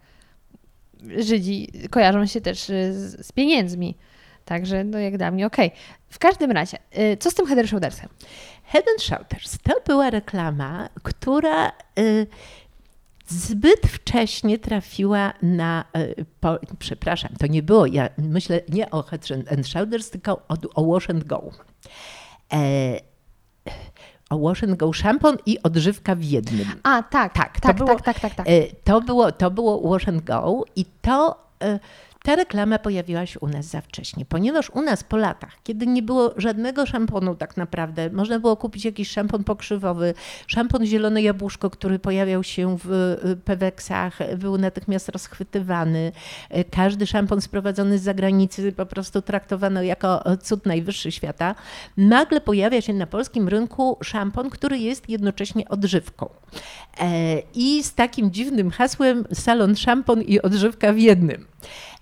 [1.16, 3.96] Żydzi kojarzą się też z, z pieniędzmi.
[4.44, 5.66] Także no jak dla mnie okej.
[5.66, 5.78] Okay.
[6.08, 8.08] W każdym razie, y, co z tym Head Shouldersem?
[8.64, 12.26] Head Shoulders to była reklama, która y,
[13.28, 19.28] zbyt wcześnie trafiła na, e, po, przepraszam, to nie było, ja myślę nie o Head
[19.52, 21.50] and Shoulders, tylko o, o Wash and Go.
[22.52, 23.00] E,
[24.30, 26.66] o Wash and Go szampon i odżywka w jednym.
[26.82, 28.46] A, tak, tak, tak, to było, tak, tak, tak, tak.
[28.48, 31.48] E, to, było, to było Wash and Go i to...
[31.62, 31.78] E,
[32.28, 36.02] ta reklama pojawiła się u nas za wcześnie, ponieważ u nas po latach, kiedy nie
[36.02, 40.14] było żadnego szamponu tak naprawdę, można było kupić jakiś szampon pokrzywowy,
[40.46, 42.92] szampon zielone jabłuszko, który pojawiał się w
[43.24, 46.12] y, peweksach, był natychmiast rozchwytywany.
[46.56, 51.54] Y, każdy szampon sprowadzony z zagranicy po prostu traktowano jako cud najwyższy świata.
[51.96, 56.28] Nagle pojawia się na polskim rynku szampon, który jest jednocześnie odżywką.
[57.00, 61.46] E, I z takim dziwnym hasłem salon szampon i odżywka w jednym.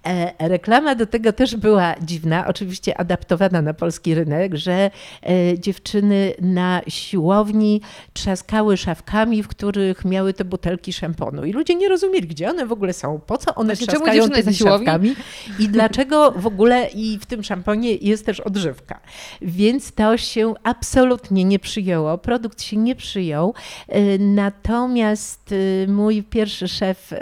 [0.07, 4.91] E, reklama do tego też była dziwna, oczywiście adaptowana na polski rynek, że
[5.23, 7.81] e, dziewczyny na siłowni
[8.13, 11.45] trzaskały szafkami, w których miały te butelki szamponu.
[11.45, 14.55] I ludzie nie rozumieli, gdzie one w ogóle są, po co one znaczy, trzaskają tymi
[14.55, 15.15] szafkami
[15.59, 19.01] i dlaczego w ogóle i w tym szamponie jest też odżywka.
[19.43, 23.55] Więc to się absolutnie nie przyjęło, produkt się nie przyjął.
[23.89, 25.55] E, natomiast
[25.89, 27.13] mój pierwszy szef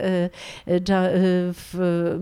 [1.55, 2.15] w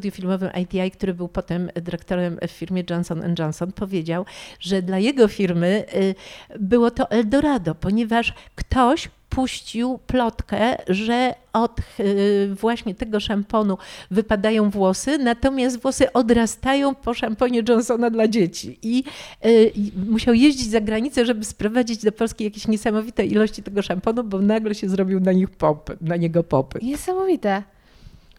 [0.00, 4.24] studiu filmowym ITI, który był potem dyrektorem w firmie Johnson Johnson, powiedział,
[4.60, 6.14] że dla jego firmy y,
[6.60, 13.78] było to Eldorado, ponieważ ktoś puścił plotkę, że od y, właśnie tego szamponu
[14.10, 18.78] wypadają włosy, natomiast włosy odrastają po szamponie Johnsona dla dzieci.
[18.82, 19.04] I
[19.46, 19.72] y,
[20.10, 24.74] musiał jeździć za granicę, żeby sprowadzić do Polski jakieś niesamowite ilości tego szamponu, bo nagle
[24.74, 26.82] się zrobił na, nich popyt, na niego popyt.
[26.82, 27.62] Niesamowite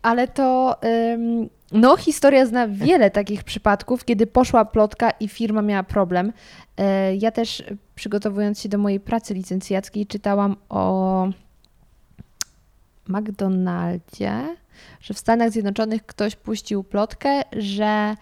[0.02, 0.76] ale to
[1.72, 6.34] no, historia zna wiele takich przypadków, kiedy poszła plotka i firma miała problem.
[6.78, 7.64] E, ja też
[7.96, 11.28] przygotowując się do mojej pracy licencjackiej czytałam o
[13.08, 14.56] McDonaldzie,
[15.02, 18.16] że w Stanach Zjednoczonych ktoś puścił plotkę, że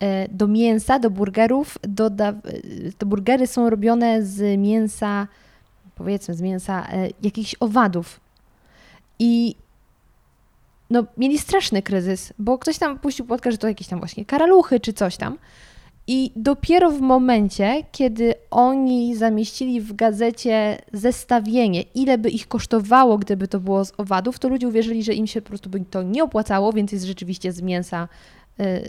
[0.00, 2.34] e, do mięsa, do burgerów, doda, e,
[2.98, 5.28] te burgery są robione z mięsa,
[5.94, 6.86] powiedzmy z mięsa
[7.22, 8.20] jakichś owadów.
[9.18, 9.54] I
[10.92, 14.80] no, mieli straszny kryzys, bo ktoś tam puścił płotkę, że to jakieś tam właśnie karaluchy
[14.80, 15.38] czy coś tam.
[16.06, 23.48] I dopiero w momencie, kiedy oni zamieścili w gazecie zestawienie, ile by ich kosztowało, gdyby
[23.48, 26.24] to było z owadów, to ludzie uwierzyli, że im się po prostu by to nie
[26.24, 28.08] opłacało, więc jest rzeczywiście z mięsa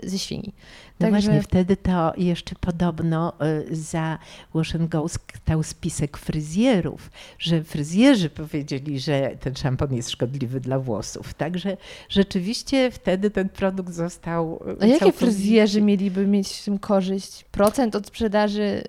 [0.04, 0.54] ze świni.
[1.00, 1.22] No Także...
[1.22, 3.34] właśnie, wtedy to jeszcze podobno
[3.72, 4.20] y, za
[4.54, 5.06] Wash Go
[5.44, 11.34] stał spisek fryzjerów, że fryzjerzy powiedzieli, że ten szampon jest szkodliwy dla włosów.
[11.34, 11.78] Także
[12.10, 14.64] rzeczywiście wtedy ten produkt został.
[14.82, 17.44] Y, A jakie fryzjerzy mieliby mieć w tym korzyść?
[17.52, 18.84] Procent od sprzedaży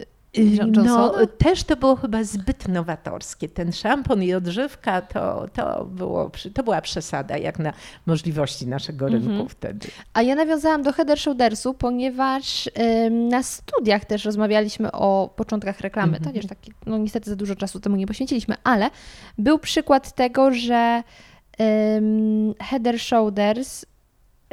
[0.84, 3.48] no, też to było chyba zbyt nowatorskie.
[3.48, 7.72] Ten szampon i odżywka to, to, było, to była przesada jak na
[8.06, 9.48] możliwości naszego rynku mhm.
[9.48, 9.88] wtedy.
[10.12, 12.70] A ja nawiązałam do Header Shouldersu, ponieważ
[13.06, 16.16] ym, na studiach też rozmawialiśmy o początkach reklamy.
[16.16, 16.34] Mhm.
[16.34, 18.90] To też taki, no niestety za dużo czasu temu nie poświęciliśmy, ale
[19.38, 21.02] był przykład tego, że
[21.96, 23.84] ym, Header Shoulders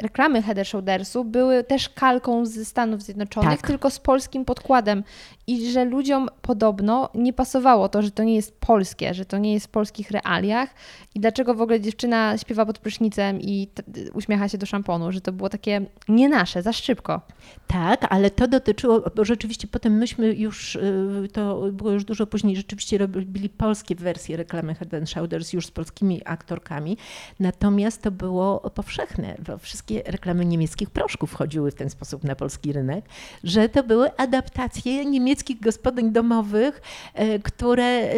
[0.02, 3.66] reklamy Head Shouldersu były też kalką ze Stanów Zjednoczonych, tak.
[3.66, 5.04] tylko z polskim podkładem.
[5.46, 9.52] I że ludziom podobno nie pasowało to, że to nie jest polskie, że to nie
[9.52, 10.74] jest w polskich realiach.
[11.14, 13.68] I dlaczego w ogóle dziewczyna śpiewa pod prysznicem i
[14.14, 17.20] uśmiecha się do szamponu, że to było takie nie nasze, za szybko.
[17.66, 22.56] Tak, ale to dotyczyło, bo rzeczywiście potem myśmy już, y, to było już dużo później,
[22.56, 26.96] rzeczywiście robili polskie wersje reklamy Head Shoulders już z polskimi aktorkami.
[27.40, 32.72] Natomiast to było powszechne, bo wszystkie reklamy niemieckich proszków wchodziły w ten sposób na polski
[32.72, 33.04] rynek,
[33.44, 36.82] że to były adaptacje niemieckich gospodyń domowych,
[37.14, 38.12] e, które, e,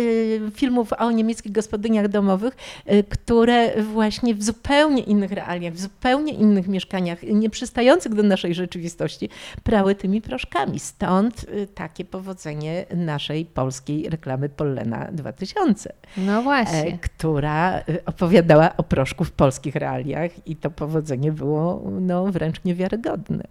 [0.51, 6.69] filmów o niemieckich gospodyniach domowych, e, które właśnie w zupełnie innych realiach, w zupełnie innych
[6.69, 9.29] mieszkaniach, nie przystających do naszej rzeczywistości,
[9.63, 10.79] prały tymi proszkami.
[10.79, 15.93] Stąd takie powodzenie naszej polskiej reklamy Pollena 2000.
[16.17, 16.99] No właśnie.
[16.99, 23.45] Która opowiadała o proszku w polskich realiach i to powodzenie było no, wręcz niewiarygodne.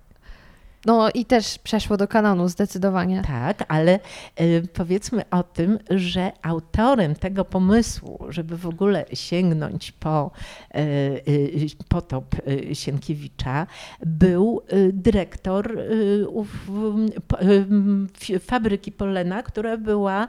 [0.85, 3.21] No i też przeszło do kanonu zdecydowanie.
[3.27, 3.99] Tak, ale
[4.41, 10.31] y, powiedzmy o tym, że autorem tego pomysłu, żeby w ogóle sięgnąć po
[10.75, 12.35] y, y, potop
[12.73, 13.67] Sienkiewicza,
[14.05, 14.61] był
[14.93, 15.77] dyrektor
[18.39, 20.27] fabryki Polena, która była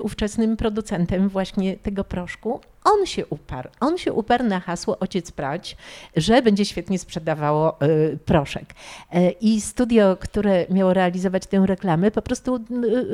[0.00, 3.68] ówczesnym producentem właśnie tego proszku on się uparł.
[3.80, 5.76] On się uparł na hasło ojciec prać,
[6.16, 8.64] że będzie świetnie sprzedawało y, proszek.
[9.14, 12.56] Y, I studio, które miało realizować tę reklamę, po prostu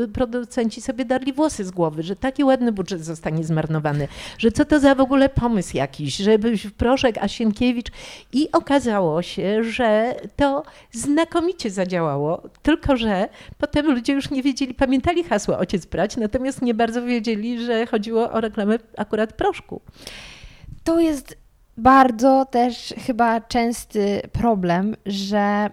[0.03, 4.09] y, producenci sobie darli włosy z głowy, że taki ładny budżet zostanie zmarnowany,
[4.39, 7.89] że co to za w ogóle pomysł jakiś, żeby proszek a Sienkiewicz.
[8.33, 15.25] I okazało się, że to znakomicie zadziałało, tylko że potem ludzie już nie wiedzieli, pamiętali
[15.25, 19.62] hasło ojciec prać, natomiast nie bardzo wiedzieli, że chodziło o reklamę akurat proszku.
[20.85, 21.37] To jest
[21.77, 25.71] bardzo też chyba częsty problem, że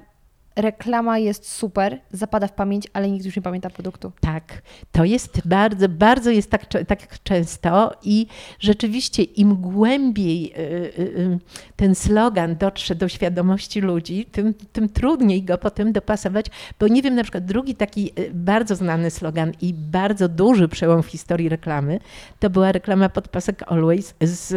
[0.61, 4.11] reklama jest super, zapada w pamięć, ale nikt już nie pamięta produktu.
[4.19, 8.27] Tak, to jest bardzo, bardzo jest tak, tak często i
[8.59, 11.39] rzeczywiście im głębiej y, y, y,
[11.75, 16.45] ten slogan dotrze do świadomości ludzi, tym, tym trudniej go potem dopasować,
[16.79, 21.07] bo nie wiem, na przykład drugi taki bardzo znany slogan i bardzo duży przełom w
[21.07, 21.99] historii reklamy,
[22.39, 24.47] to była reklama podpasek Always z,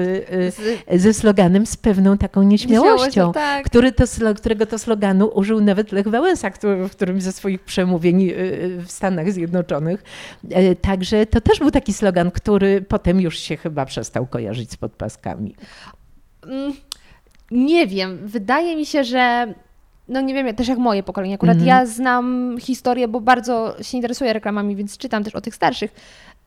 [0.55, 0.57] z...
[1.03, 3.65] ze sloganem z pewną taką nieśmiałością, tak.
[3.65, 4.05] który to,
[4.37, 8.83] którego to sloganu użył nawet Lech Wałęsa, który, w którym ze swoich przemówień y, y,
[8.87, 10.05] w Stanach Zjednoczonych.
[10.50, 14.76] E, także to też był taki slogan, który potem już się chyba przestał kojarzyć z
[14.76, 15.55] podpaskami.
[16.46, 16.72] Mm,
[17.50, 19.55] nie wiem, wydaje mi się, że
[20.09, 21.35] no nie wiem, też jak moje pokolenie.
[21.35, 21.68] Akurat mm -hmm.
[21.68, 25.94] ja znam historię, bo bardzo się interesuję reklamami, więc czytam też o tych starszych.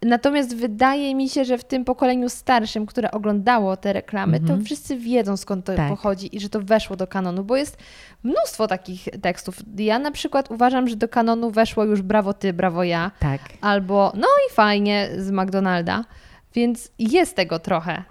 [0.06, 4.48] Natomiast wydaje mi się, że w tym pokoleniu starszym, które oglądało te reklamy, mm -hmm.
[4.48, 4.66] to mhm.
[4.66, 5.90] wszyscy wiedzą skąd to tak.
[5.90, 7.78] pochodzi i że to weszło do kanonu, bo jest
[8.24, 9.58] mnóstwo takich tekstów.
[9.78, 13.12] Ja na przykład uważam, że do kanonu weszło już brawo ty, brawo ja.
[13.20, 13.42] Tak.
[13.62, 16.06] Albo no i fajnie z McDonalda.
[16.54, 18.04] Więc jest tego trochę.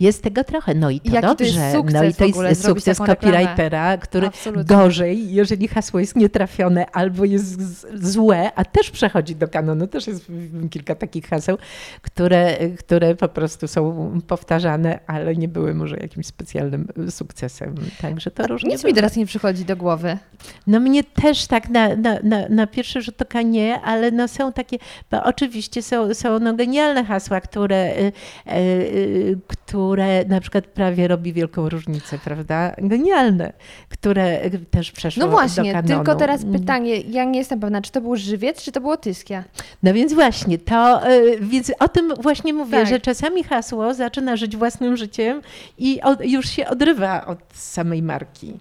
[0.00, 1.72] Jest tego trochę, no i to Jaki dobrze.
[1.72, 4.76] To no i to jest sukces copywritera, który Absolutnie.
[4.76, 9.86] gorzej, jeżeli hasło jest nietrafione albo jest złe, a też przechodzi do kanonu.
[9.86, 10.26] Też jest
[10.70, 11.58] kilka takich haseł,
[12.02, 17.74] które, które po prostu są powtarzane, ale nie były może jakimś specjalnym sukcesem.
[18.00, 18.70] Także to różnie.
[18.70, 20.18] Nic mi teraz nie przychodzi do głowy.
[20.66, 24.52] No mnie też tak na, na, na, na pierwszy rzut oka nie, ale no są
[24.52, 24.78] takie,
[25.10, 28.12] bo oczywiście są, są no genialne hasła, które, y,
[28.46, 32.74] y, y, które na przykład prawie robi wielką różnicę, prawda?
[32.78, 33.52] Genialne,
[33.88, 36.60] które też przeszło No właśnie, tylko teraz mm.
[36.60, 39.44] pytanie, ja nie jestem pewna, czy to był żywiec, czy to było tyskia?
[39.82, 42.88] No więc właśnie, to, y, więc o tym właśnie mówię, tak.
[42.88, 45.42] że czasami hasło zaczyna żyć własnym życiem
[45.78, 48.58] i od, już się odrywa od samej marki.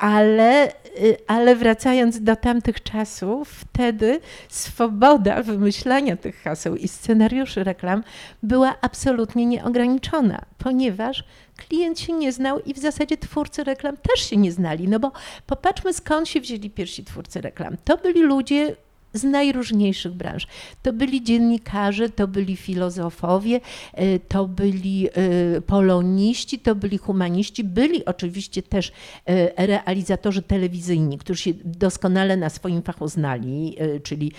[0.00, 8.04] Ale, y, ale wracając do tamtych czasów, wtedy swoboda wymyślania tych haseł i scenariuszy reklam
[8.42, 11.24] była absolutnie nieograniczona, ponieważ
[11.56, 14.88] klient się nie znał i w zasadzie twórcy reklam też się nie znali.
[14.88, 15.12] No bo
[15.46, 17.76] popatrzmy, skąd się wzięli pierwsi twórcy reklam.
[17.84, 18.76] To byli ludzie,
[19.14, 20.46] z najróżniejszych branż.
[20.82, 23.60] To byli dziennikarze, to byli filozofowie,
[23.94, 28.92] e, to byli e, poloniści, to byli humaniści, byli oczywiście też
[29.26, 34.32] e, realizatorzy telewizyjni, którzy się doskonale na swoim fachu znali, czyli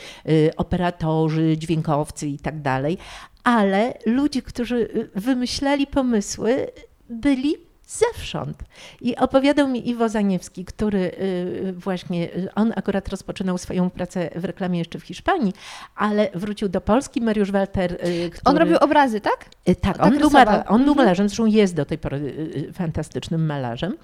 [0.58, 2.98] operatorzy, dźwiękowcy i tak dalej,
[3.44, 6.68] ale ludzie, którzy wymyślali pomysły,
[7.10, 8.58] byli zewsząd.
[9.02, 14.46] I opowiadał mi Iwo Zaniewski, który y, właśnie, y, on akurat rozpoczynał swoją pracę w
[14.46, 15.54] reklamie jeszcze w Hiszpanii,
[15.96, 17.22] ale wrócił do Polski.
[17.22, 17.94] Mariusz Walter.
[17.94, 18.42] Y, który...
[18.46, 19.46] On robił obrazy, tak?
[19.82, 20.30] Tak, on, tak był,
[20.68, 20.98] on był mhm.
[20.98, 22.34] malarzem, zresztą jest do tej pory
[22.74, 23.98] fantastycznym malarzem,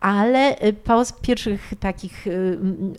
[0.00, 2.30] ale y, po pierwszych takich y,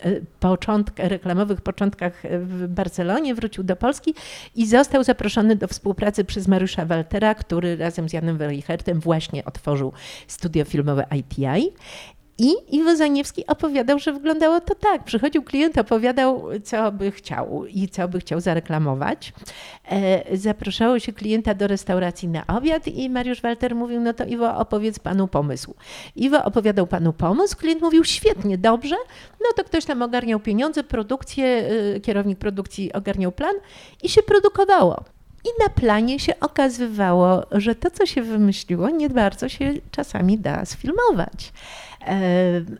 [0.06, 4.14] y, początek, reklamowych początkach w Barcelonie wrócił do Polski
[4.54, 9.92] i został zaproszony do współpracy przez Mariusza Waltera, który razem z Janem Weichertem właśnie otworzył
[10.26, 11.72] studio filmowe ITI.
[12.42, 15.04] I Iwo Zaniewski opowiadał, że wyglądało to tak.
[15.04, 19.32] Przychodził klient, opowiadał, co by chciał i co by chciał zareklamować.
[19.90, 24.56] E, zapraszało się klienta do restauracji na obiad i Mariusz Walter mówił, no to Iwo,
[24.56, 25.74] opowiedz panu pomysł.
[26.16, 28.96] Iwo opowiadał panu pomysł, klient mówił, świetnie, dobrze,
[29.40, 33.54] no to ktoś tam ogarniał pieniądze, produkcję, y, kierownik produkcji ogarniał plan
[34.02, 35.04] i się produkowało.
[35.44, 40.64] I na planie się okazywało, że to, co się wymyśliło, nie bardzo się czasami da
[40.64, 41.52] sfilmować.
[42.06, 42.20] E,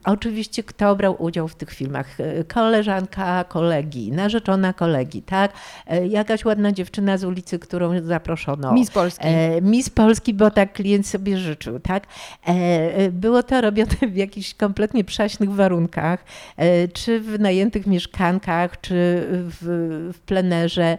[0.05, 2.21] oczywiście kto brał udział w tych filmach?
[2.21, 5.53] E, koleżanka kolegi, narzeczona kolegi, tak?
[5.87, 8.73] E, jakaś ładna dziewczyna z ulicy, którą zaproszono.
[8.73, 9.27] Miss Polski.
[9.63, 12.07] Miss Polski, bo tak klient sobie życzył, tak?
[13.11, 16.25] Było to robione w jakichś kompletnie przaśnych warunkach,
[16.93, 18.95] czy w najętych mieszkankach, czy
[19.29, 20.99] w, w plenerze.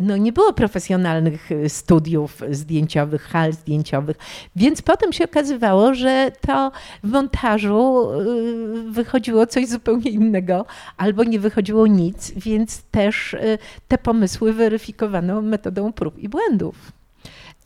[0.00, 4.16] No nie było profesjonalnych studiów zdjęciowych, hal zdjęciowych,
[4.56, 10.64] więc potem się okazywało, że to w montażu montażu y, wychodziło coś zupełnie innego,
[10.96, 16.92] albo nie wychodziło nic, więc też y, te pomysły weryfikowano metodą prób i błędów.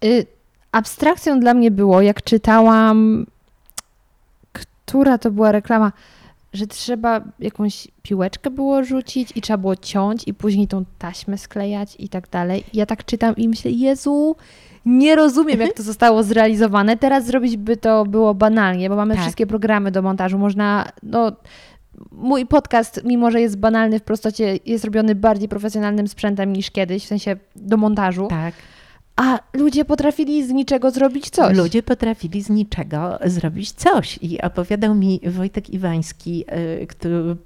[0.04, 0.26] Y,
[0.72, 3.26] abstrakcją dla mnie było, jak czytałam,
[4.52, 5.92] która to była reklama,
[6.52, 11.96] że trzeba jakąś piłeczkę było rzucić i trzeba było ciąć i później tą taśmę sklejać
[11.98, 12.64] i tak dalej.
[12.74, 14.36] Ja tak czytam i myślę, Jezu,
[14.86, 16.96] nie rozumiem, jak to zostało zrealizowane.
[16.96, 19.22] Teraz zrobić by to było banalnie, bo mamy tak.
[19.22, 20.38] wszystkie programy do montażu.
[20.38, 21.32] Można, no,
[22.12, 27.04] mój podcast, mimo że jest banalny w prostocie, jest robiony bardziej profesjonalnym sprzętem niż kiedyś,
[27.04, 28.26] w sensie do montażu.
[28.26, 28.54] Tak.
[29.16, 31.56] A ludzie potrafili z niczego zrobić coś.
[31.56, 34.18] Ludzie potrafili z niczego zrobić coś.
[34.22, 36.44] I opowiadał mi Wojtek Iwański,
[36.82, 37.36] y, który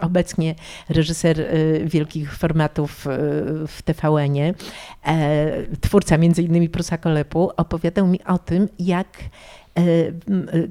[0.00, 0.54] obecnie
[0.88, 3.10] reżyser y, wielkich formatów y,
[3.66, 4.54] w TVN-ie,
[5.06, 9.08] e, twórca między innymi Prusa Kolepu, opowiadał mi o tym, jak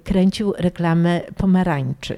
[0.04, 2.18] kręcił reklamę pomarańczy.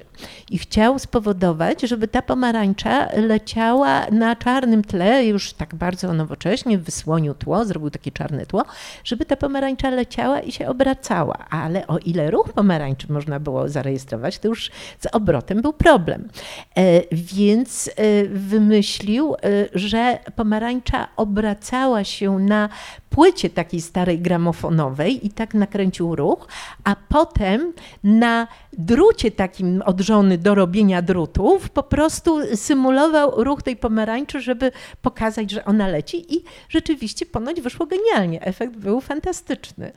[0.50, 7.34] I chciał spowodować, żeby ta pomarańcza leciała na czarnym tle, już tak bardzo nowocześnie, wysłonił
[7.34, 8.64] tło, zrobił takie czarne tło,
[9.04, 11.34] żeby ta pomarańcza leciała i się obracała.
[11.50, 14.70] Ale o ile ruch pomarańczy można było zarejestrować, to już
[15.00, 16.28] z obrotem był problem.
[16.76, 17.90] E, więc
[18.28, 19.34] wymyślił,
[19.74, 22.68] że pomarańcza obracała się na
[23.16, 26.48] płycie takiej starej gramofonowej i tak nakręcił ruch,
[26.84, 27.72] a potem
[28.04, 35.50] na drucie takim odżony do robienia drutów po prostu symulował ruch tej pomarańczy, żeby pokazać,
[35.50, 38.42] że ona leci i rzeczywiście ponoć wyszło genialnie.
[38.42, 39.92] Efekt był fantastyczny.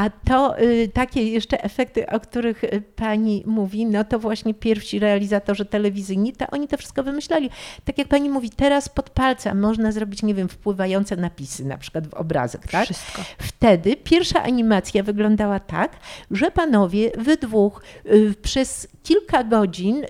[0.00, 4.98] A to y, takie jeszcze efekty, o których y, pani mówi, no to właśnie pierwsi
[4.98, 7.50] realizatorzy telewizyjni, to oni to wszystko wymyślali.
[7.84, 12.06] Tak jak pani mówi, teraz pod palcem można zrobić, nie wiem, wpływające napisy na przykład
[12.06, 12.84] w obrazek, tak?
[12.84, 13.22] Wszystko.
[13.38, 15.96] Wtedy pierwsza animacja wyglądała tak,
[16.30, 20.02] że panowie we dwóch y, przez kilka godzin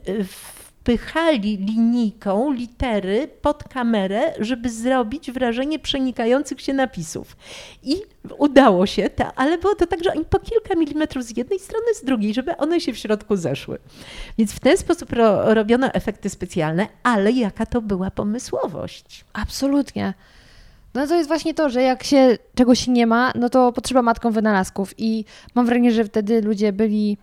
[0.80, 7.36] wpychali linijką litery pod kamerę, żeby zrobić wrażenie przenikających się napisów.
[7.82, 8.02] I
[8.38, 12.04] udało się, ale było to tak, że oni po kilka milimetrów z jednej strony, z
[12.04, 13.78] drugiej, żeby one się w środku zeszły.
[14.38, 19.24] Więc w ten sposób ro, robiono efekty specjalne, ale jaka to była pomysłowość.
[19.32, 20.14] Absolutnie.
[20.94, 24.30] No to jest właśnie to, że jak się czegoś nie ma, no to potrzeba matką
[24.30, 27.18] wynalazków i mam wrażenie, że wtedy ludzie byli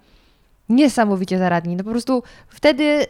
[0.69, 1.75] niesamowicie zaradni.
[1.75, 3.05] No po prostu wtedy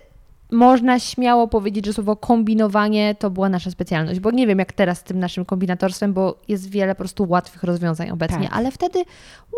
[0.51, 4.97] można śmiało powiedzieć, że słowo kombinowanie to była nasza specjalność, bo nie wiem jak teraz
[4.97, 8.57] z tym naszym kombinatorstwem, bo jest wiele po prostu łatwych rozwiązań obecnie, tak.
[8.57, 9.03] ale wtedy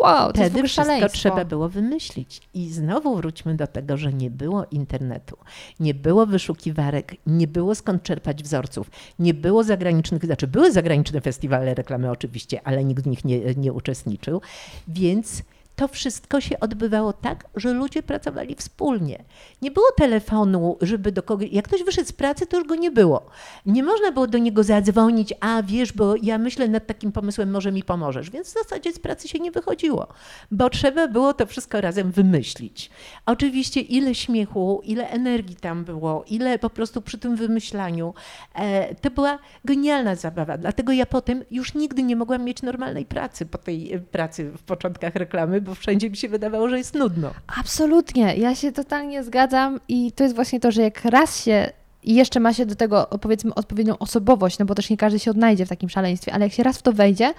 [0.00, 2.40] wow, to wtedy jest wszystko trzeba było wymyślić.
[2.54, 5.36] I znowu wróćmy do tego, że nie było internetu,
[5.80, 11.74] nie było wyszukiwarek, nie było skąd czerpać wzorców, nie było zagranicznych, znaczy były zagraniczne festiwale
[11.74, 14.40] reklamy oczywiście, ale nikt w nich nie, nie uczestniczył,
[14.88, 15.42] więc
[15.80, 19.24] to wszystko się odbywało tak, że ludzie pracowali wspólnie.
[19.62, 21.48] Nie było telefonu, żeby do kogoś.
[21.52, 23.26] Jak ktoś wyszedł z pracy, to już go nie było.
[23.66, 27.72] Nie można było do niego zadzwonić, a wiesz, bo ja myślę nad takim pomysłem, może
[27.72, 28.30] mi pomożesz.
[28.30, 30.06] Więc w zasadzie z pracy się nie wychodziło,
[30.50, 32.90] bo trzeba było to wszystko razem wymyślić.
[33.26, 38.14] Oczywiście, ile śmiechu, ile energii tam było, ile po prostu przy tym wymyślaniu.
[38.54, 40.58] E, to była genialna zabawa.
[40.58, 45.14] Dlatego ja potem już nigdy nie mogłam mieć normalnej pracy po tej pracy w początkach
[45.14, 47.30] reklamy, bo wszędzie mi się wydawało, że jest nudno.
[47.60, 52.14] Absolutnie, ja się totalnie zgadzam i to jest właśnie to, że jak raz się i
[52.14, 55.66] jeszcze ma się do tego powiedzmy odpowiednią osobowość, no bo też nie każdy się odnajdzie
[55.66, 57.34] w takim szaleństwie, ale jak się raz w to wejdzie,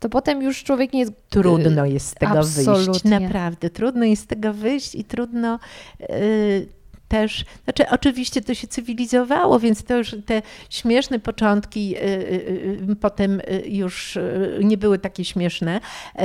[0.00, 1.12] to potem już człowiek nie jest.
[1.28, 2.84] Trudno y, jest z tego Absolutnie.
[2.84, 3.04] wyjść.
[3.04, 5.58] Naprawdę, trudno jest z tego wyjść i trudno.
[6.00, 6.66] Yy,
[7.08, 12.96] też, znaczy oczywiście to się cywilizowało, więc to już te śmieszne początki y, y, y,
[12.96, 14.18] potem już
[14.62, 15.80] nie były takie śmieszne.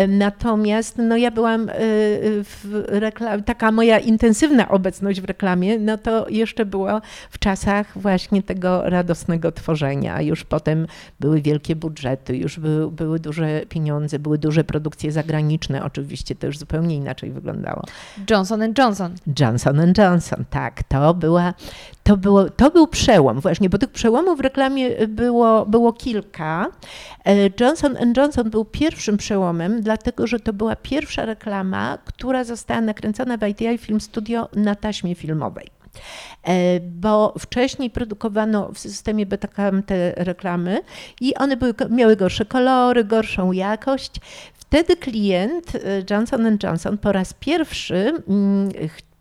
[0.08, 1.70] Natomiast no ja byłam
[2.44, 8.44] w reklamie, taka moja intensywna obecność w reklamie, no to jeszcze była w czasach właśnie
[8.44, 10.22] tego radosnego tworzenia.
[10.22, 10.88] Już potem
[11.20, 15.84] były wielkie budżety, już były, były duże pieniądze, były duże produkcje zagraniczne.
[15.84, 17.84] Oczywiście to już zupełnie inaczej wyglądało.
[18.30, 19.16] Johnson Johnson.
[19.39, 20.68] Johnson Johnson, tak.
[20.88, 21.53] To, była,
[22.03, 26.67] to, było, to był przełom właśnie, bo tych przełomów w reklamie było, było kilka.
[27.26, 33.38] E, Johnson Johnson był pierwszym przełomem, dlatego że to była pierwsza reklama, która została nakręcona
[33.38, 35.67] w ITI Film Studio na taśmie filmowej
[36.43, 40.82] e, bo wcześniej produkowano w systemie Betacam te reklamy
[41.22, 44.11] i one były, miały gorsze kolory, gorszą jakość.
[44.53, 48.70] Wtedy klient e, Johnson Johnson po raz pierwszy mm,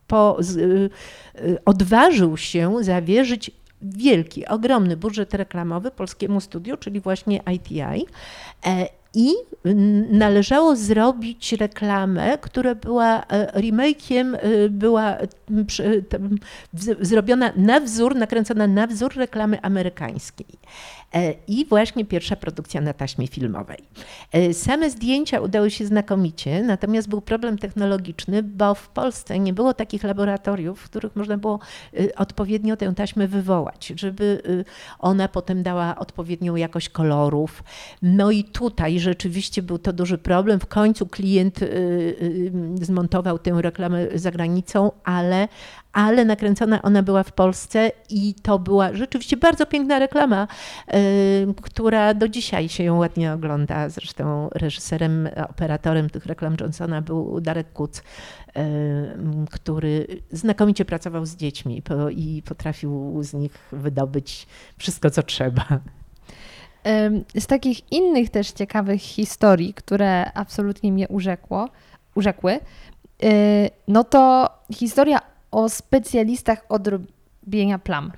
[0.09, 0.90] po, z, y,
[1.40, 3.50] y, odważył się zawierzyć
[3.82, 8.06] wielki, ogromny budżet reklamowy polskiemu studiu, czyli właśnie ITI.
[8.66, 9.32] E, I
[10.11, 15.16] należało zrobić reklamę, która była e, remake'iem, e, była
[17.00, 20.46] zrobiona na wzór, nakręcona na wzór reklamy amerykańskiej.
[21.14, 23.78] E, i właśnie pierwsza produkcja na taśmie filmowej.
[24.32, 29.74] E, same zdjęcia udały się znakomicie, natomiast był problem technologiczny, bo w Polsce nie było
[29.74, 31.59] takich laboratoriów, w których można było
[31.94, 34.42] e, odpowiednio tę taśmę wywołać, żeby
[34.98, 37.62] ona potem dała odpowiednią jakość kolorów.
[38.02, 40.61] No i tutaj rzeczywiście był to duży problem.
[40.61, 41.61] W końcu klient
[42.82, 45.48] zmontował tę reklamę za granicą, ale
[45.99, 50.49] ale nakręcona ona była w Polsce i to była rzeczywiście bardzo piękna reklama,
[50.94, 53.88] y, która do dzisiaj się ją ładnie ogląda.
[53.88, 58.03] Zresztą reżyserem, operatorem tych reklam Johnsona był Darek Kuc, y,
[59.51, 64.46] który znakomicie pracował z dziećmi i potrafił z nich wydobyć
[64.78, 65.64] wszystko, co trzeba.
[67.38, 71.68] Z takich innych też ciekawych historii, które absolutnie mnie urzekło,
[72.14, 72.61] urzekły,
[73.24, 75.20] y, no to historia
[75.51, 78.12] o specjalistach od robienia plam.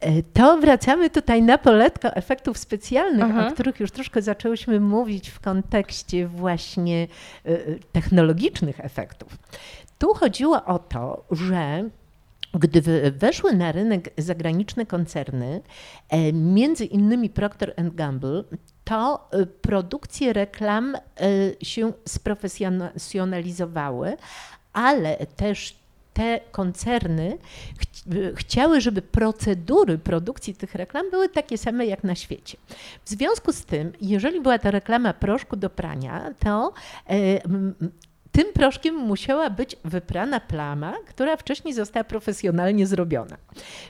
[0.00, 3.48] E, to wracamy tutaj na poletko efektów specjalnych, Aha.
[3.48, 7.08] o których już troszkę zaczęłyśmy mówić w kontekście właśnie
[7.46, 7.58] e, e,
[7.92, 9.38] technologicznych efektów.
[9.98, 11.84] Tu chodziło o to, że
[12.54, 12.82] gdy
[13.12, 15.60] weszły na rynek zagraniczne koncerny,
[16.32, 18.44] między innymi Procter Gamble,
[18.84, 19.28] to
[19.62, 20.96] produkcje reklam
[21.62, 24.16] się sprofesjonalizowały,
[24.72, 25.76] ale też
[26.18, 27.38] te koncerny
[27.78, 27.86] ch
[28.36, 32.58] chciały, żeby procedury produkcji tych reklam były takie same jak na świecie.
[33.04, 36.72] W związku z tym, jeżeli była to reklama proszku do prania, to
[37.10, 37.40] e,
[38.32, 43.36] tym proszkiem musiała być wyprana plama, która wcześniej została profesjonalnie zrobiona.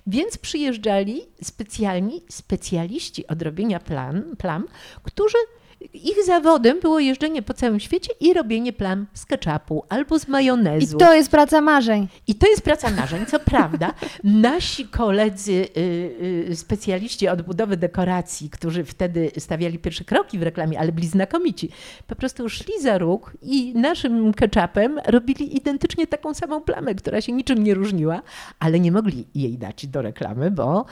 [0.07, 4.67] Więc przyjeżdżali specjalni specjaliści od robienia plan, plam,
[5.03, 5.39] którzy
[5.81, 10.97] ich zawodem było jeżdżenie po całym świecie i robienie plam z ketchupu albo z majonezu.
[10.97, 12.09] I to jest praca marzeń.
[12.27, 13.95] I to jest praca marzeń, co prawda.
[14.25, 20.81] Nasi koledzy, y, y, specjaliści od budowy dekoracji, którzy wtedy stawiali pierwsze kroki w reklamie,
[20.81, 21.71] ale byli znakomici,
[22.07, 27.33] po prostu szli za róg i naszym ketchupem robili identycznie taką samą plamę, która się
[27.33, 28.23] niczym nie różniła,
[28.59, 30.85] ale nie mogli jej dać do reklamy, bo,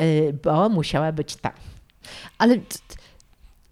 [0.00, 1.52] y, bo musiała być ta.
[2.38, 2.56] Ale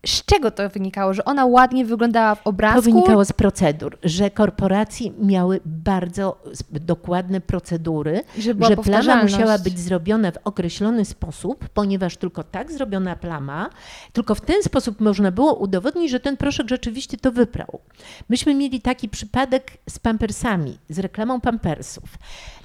[0.06, 2.82] z czego to wynikało, że ona ładnie wyglądała w obrazku?
[2.82, 9.78] To wynikało z procedur, że korporacje miały bardzo dokładne procedury, że, że plama musiała być
[9.78, 13.70] zrobiona w określony sposób, ponieważ tylko tak zrobiona plama,
[14.12, 17.80] tylko w ten sposób można było udowodnić, że ten proszek rzeczywiście to wyprał.
[18.28, 22.18] Myśmy mieli taki przypadek z pampersami, z reklamą pampersów,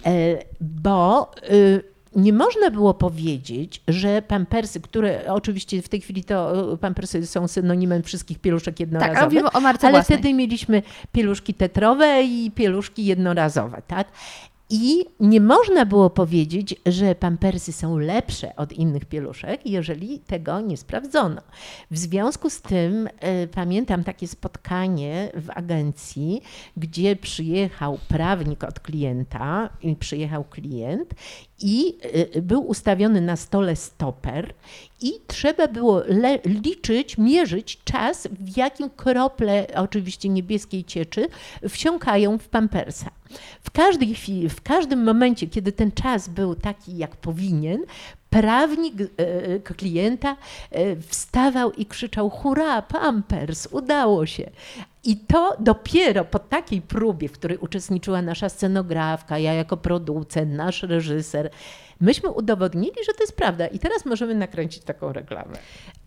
[0.05, 0.11] e,
[0.61, 6.77] bo y, nie można było powiedzieć, że pampersy, które oczywiście w tej chwili to e,
[6.77, 10.17] pampersy są synonimem wszystkich pieluszek jednorazowych, tak, o marce ale własnej.
[10.17, 14.07] wtedy mieliśmy pieluszki tetrowe i pieluszki jednorazowe, tak?
[14.69, 20.77] I nie można było powiedzieć, że pampersy są lepsze od innych pieluszek, jeżeli tego nie
[20.77, 21.41] sprawdzono.
[21.91, 26.41] W związku z tym y, pamiętam takie spotkanie w agencji,
[26.77, 31.13] gdzie przyjechał prawnik od klienta i przyjechał klient
[31.61, 31.97] i
[32.35, 34.53] y, był ustawiony na stole stoper
[35.01, 36.01] i trzeba było
[36.45, 41.27] liczyć, mierzyć czas, w jakim krople oczywiście niebieskiej cieczy
[41.69, 43.09] wsiąkają w pampersa.
[43.61, 47.79] W każdej chwili, w każdym momencie, kiedy ten czas był taki, jak powinien,
[48.29, 50.37] prawnik e, klienta
[50.71, 54.49] e, wstawał i krzyczał: Hurra, pampers, udało się.
[55.03, 60.83] I to dopiero po takiej próbie, w której uczestniczyła nasza scenografka, ja jako producent, nasz
[60.83, 61.49] reżyser,
[62.01, 63.67] myśmy udowodnili, że to jest prawda.
[63.67, 65.57] I teraz możemy nakręcić taką reklamę.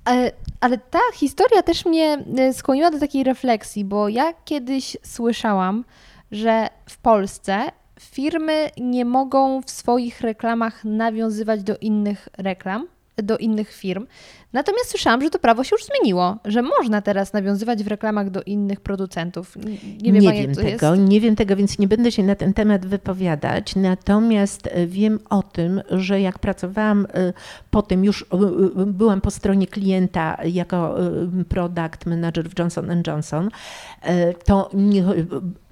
[0.05, 5.84] Ale, ale ta historia też mnie e, skłoniła do takiej refleksji, bo ja kiedyś słyszałam,
[6.32, 13.72] że w Polsce firmy nie mogą w swoich reklamach nawiązywać do innych reklam, do innych
[13.72, 14.07] firm.
[14.53, 18.42] Natomiast słyszałam, że to prawo się już zmieniło, że można teraz nawiązywać w reklamach do
[18.42, 19.57] innych producentów.
[20.03, 21.09] Nie wiem, nie wiem tego, jest.
[21.09, 23.76] nie wiem tego, więc nie będę się na ten temat wypowiadać.
[23.76, 27.32] Natomiast e, wiem o tym, że jak pracowałam e,
[27.70, 28.26] potem, już e,
[28.86, 30.96] byłam po stronie klienta jako
[31.49, 33.51] product manager w Johnson Johnson,
[34.44, 35.05] to nie,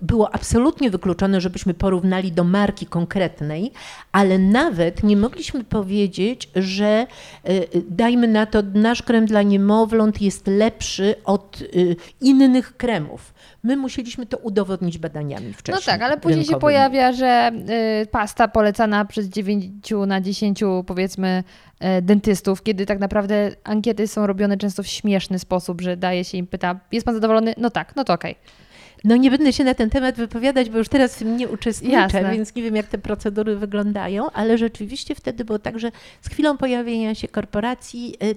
[0.03, 3.73] było absolutnie wykluczone, żebyśmy porównali do marki konkretnej,
[4.13, 7.07] ale nawet nie mogliśmy powiedzieć, że
[7.91, 13.35] dajmy na to nasz krem dla niemowląt jest lepszy od y, innych kremów.
[13.63, 15.83] My musieliśmy to udowodnić badaniami wcześniej.
[15.87, 16.57] No tak, ale później rynkowymi.
[16.57, 17.53] się pojawia, że
[18.03, 21.45] y, pasta polecana przez 9 na 10 powiedzmy
[21.99, 26.39] y, dentystów, kiedy tak naprawdę ankiety są robione często w śmieszny sposób, że daje się
[26.39, 27.55] im pyta, jest pan zadowolony?
[27.57, 28.33] No tak, no to okej.
[28.33, 28.66] Okay.
[29.07, 31.95] No nie będę się na ten temat wypowiadać, bo już teraz w tym nie uczestniczę,
[31.95, 32.33] Jasne.
[32.33, 36.57] więc nie wiem, jak te procedury wyglądają, ale rzeczywiście wtedy było tak, że z chwilą
[36.57, 38.37] pojawienia się korporacji y,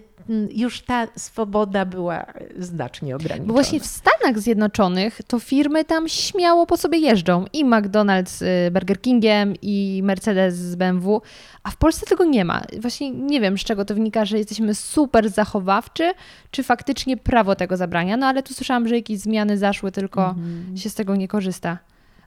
[0.52, 2.26] już ta swoboda była
[2.60, 3.48] znacznie ograniczona.
[3.48, 7.46] Bo właśnie w Stanach Zjednoczonych to firmy tam śmiało po sobie jeżdżą.
[7.54, 11.22] I McDonald's z Burger Kingiem, i Mercedes z BMW,
[11.70, 12.62] a w Polsce tego nie ma.
[12.80, 16.14] Właśnie nie wiem, z czego to wynika, że jesteśmy super zachowawczy,
[16.52, 18.18] czy faktycznie prawo tego zabrania.
[18.18, 20.78] No ale tu słyszałam, że jakieś zmiany zaszły, tylko mm.
[20.78, 21.78] się z tego nie korzysta.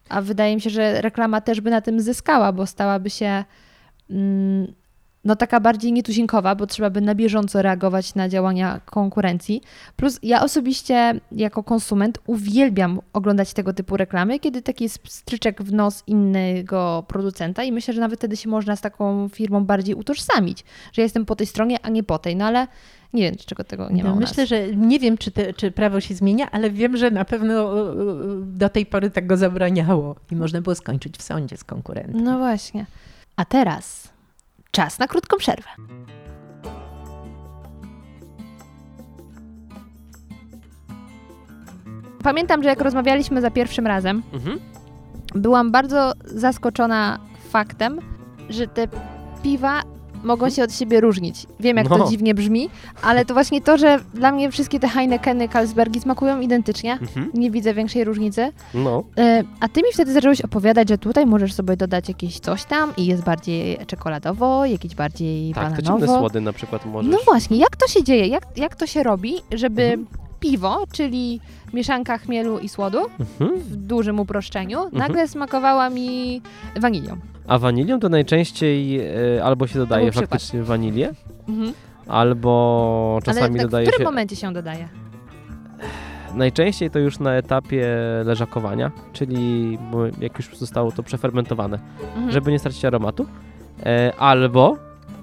[0.08, 3.44] A wydaje mi się, że reklama też by na tym zyskała, bo stałaby się
[4.10, 4.72] mm,
[5.24, 9.62] no taka bardziej nietuzinkowa, bo trzeba by na bieżąco reagować na działania konkurencji.
[9.96, 15.72] Plus ja osobiście jako konsument uwielbiam oglądać tego typu reklamy, kiedy taki jest stryczek w
[15.72, 20.64] nos innego producenta i myślę, że nawet wtedy się można z taką firmą bardziej utożsamić,
[20.92, 22.36] że jestem po tej stronie, a nie po tej.
[22.36, 22.66] No ale
[23.12, 24.10] nie wiem, czego tego nie ma.
[24.10, 27.24] No, myślę, że nie wiem, czy, te, czy prawo się zmienia, ale wiem, że na
[27.24, 27.94] pewno e, e,
[28.44, 32.24] do tej pory tego zabraniało i można było skończyć w sądzie z konkurentem.
[32.24, 32.86] No właśnie.
[33.36, 34.11] A teraz
[34.74, 35.68] Czas na krótką przerwę.
[42.22, 44.58] Pamiętam, że jak rozmawialiśmy za pierwszym razem, mhm.
[45.34, 47.18] byłam bardzo zaskoczona
[47.50, 47.98] faktem,
[48.48, 48.88] że te
[49.42, 49.82] piwa
[50.22, 51.46] mogą się od siebie różnić.
[51.60, 51.98] Wiem, jak no.
[51.98, 52.70] to dziwnie brzmi,
[53.02, 56.92] ale to właśnie to, że dla mnie wszystkie te Heinekeny, Carlsbergi smakują identycznie.
[56.92, 57.30] Mhm.
[57.34, 58.52] Nie widzę większej różnicy.
[58.74, 59.04] No.
[59.18, 62.92] E, a ty mi wtedy zacząłeś opowiadać, że tutaj możesz sobie dodać jakieś coś tam
[62.96, 65.98] i jest bardziej czekoladowo, jakieś bardziej tak, bananowo.
[65.98, 67.12] Tak, te słody na przykład możesz.
[67.12, 68.26] No właśnie, jak to się dzieje?
[68.26, 70.06] Jak, jak to się robi, żeby mhm.
[70.40, 71.40] piwo, czyli
[71.72, 73.60] mieszanka chmielu i słodu mhm.
[73.60, 74.98] w dużym uproszczeniu, mhm.
[74.98, 76.42] nagle smakowała mi
[76.80, 77.31] wanilią.
[77.46, 79.00] A wanilią to najczęściej
[79.36, 81.10] y, albo się dodaje faktycznie wanilię,
[81.48, 81.72] mhm.
[82.06, 83.90] albo czasami Ale tak dodaje się...
[83.90, 84.12] w którym się...
[84.12, 84.88] momencie się dodaje?
[86.34, 87.86] Najczęściej to już na etapie
[88.24, 89.78] leżakowania, czyli
[90.20, 92.30] jak już zostało to przefermentowane, mhm.
[92.30, 93.26] żeby nie stracić aromatu.
[93.86, 94.76] E, albo,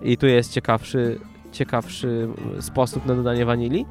[0.03, 1.19] i tu jest ciekawszy,
[1.51, 2.27] ciekawszy
[2.59, 3.85] sposób na dodanie wanilii,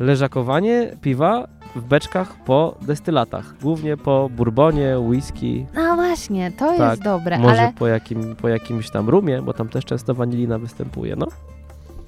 [0.00, 5.66] leżakowanie piwa w beczkach po destylatach, głównie po bourbonie, whisky.
[5.74, 7.72] No właśnie, to tak, jest dobre, może ale...
[7.78, 11.26] po, jakim, po jakimś tam rumie, bo tam też często wanilina występuje, no.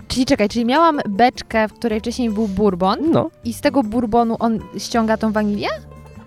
[0.09, 3.31] Czyli czekaj, czyli miałam beczkę, w której wcześniej był bourbon no.
[3.45, 5.69] i z tego bourbonu on ściąga tą wanilię?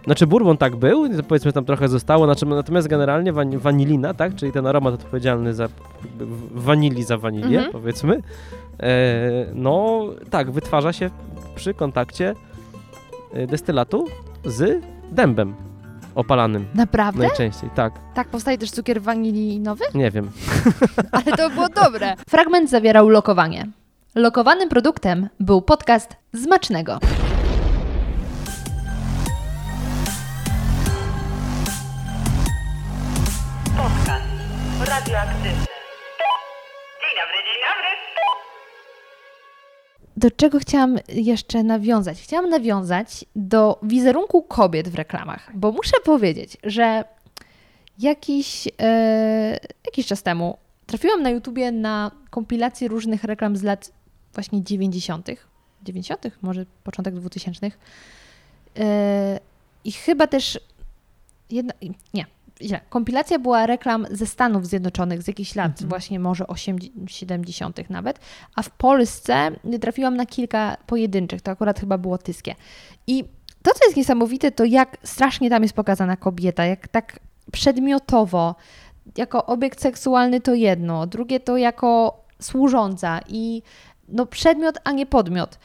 [0.06, 4.68] Znaczy bourbon tak był, powiedzmy tam trochę zostało, znaczy, natomiast generalnie wanilina, tak, czyli ten
[4.68, 5.68] aromat odpowiedzialny za
[6.52, 7.72] wanili za wanilię, mhm.
[7.72, 8.22] powiedzmy,
[8.80, 11.10] e, no tak, wytwarza się
[11.56, 12.36] przy kontakcie
[13.48, 14.06] destylatu
[14.46, 15.56] z dębem
[16.16, 16.68] opalanym.
[16.76, 17.28] Naprawdę?
[17.28, 17.94] Najczęściej, tak.
[18.14, 19.84] Tak powstaje też cukier wanilinowy?
[19.94, 20.32] Nie wiem.
[21.12, 22.16] Ale to było dobre.
[22.30, 23.68] Fragment zawierał lokowanie.
[24.16, 27.00] Lokowanym produktem był podcast Zmacznego.
[33.78, 34.26] Podcast
[34.90, 35.77] radioaktywny.
[40.18, 42.22] Do czego chciałam jeszcze nawiązać?
[42.22, 47.04] Chciałam nawiązać do wizerunku kobiet w reklamach, bo muszę powiedzieć, że
[48.00, 53.92] jakiś, e, jakiś czas temu trafiłam na YouTubie na kompilację różnych reklam z lat
[54.34, 55.28] właśnie 90.,
[55.84, 57.72] 90., może początek 2000.
[58.80, 59.40] E,
[59.84, 60.60] I chyba też
[61.50, 61.74] jedna,
[62.14, 62.26] nie,
[62.62, 62.80] źle.
[62.90, 65.90] Kompilacja była reklam ze Stanów Zjednoczonych z jakichś lat, mhm.
[65.90, 67.90] właśnie może 80, 70.
[67.90, 68.20] nawet,
[68.56, 69.52] a w Polsce
[69.82, 72.56] trafiłam na kilka pojedynczych, to akurat chyba było tyskie.
[73.08, 73.24] I
[73.64, 77.20] to, co jest niesamowite, to jak strasznie tam jest pokazana kobieta, jak tak
[77.52, 78.56] przedmiotowo,
[79.18, 83.62] jako obiekt seksualny to jedno, drugie to jako służąca i
[84.08, 85.60] no przedmiot, a nie podmiot.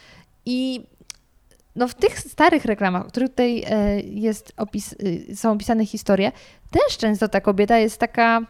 [0.46, 0.86] I
[1.76, 6.32] no w tych starych reklamach, o których tutaj e, jest opis, y, są opisane historie,
[6.70, 8.40] też często ta kobieta jest taka,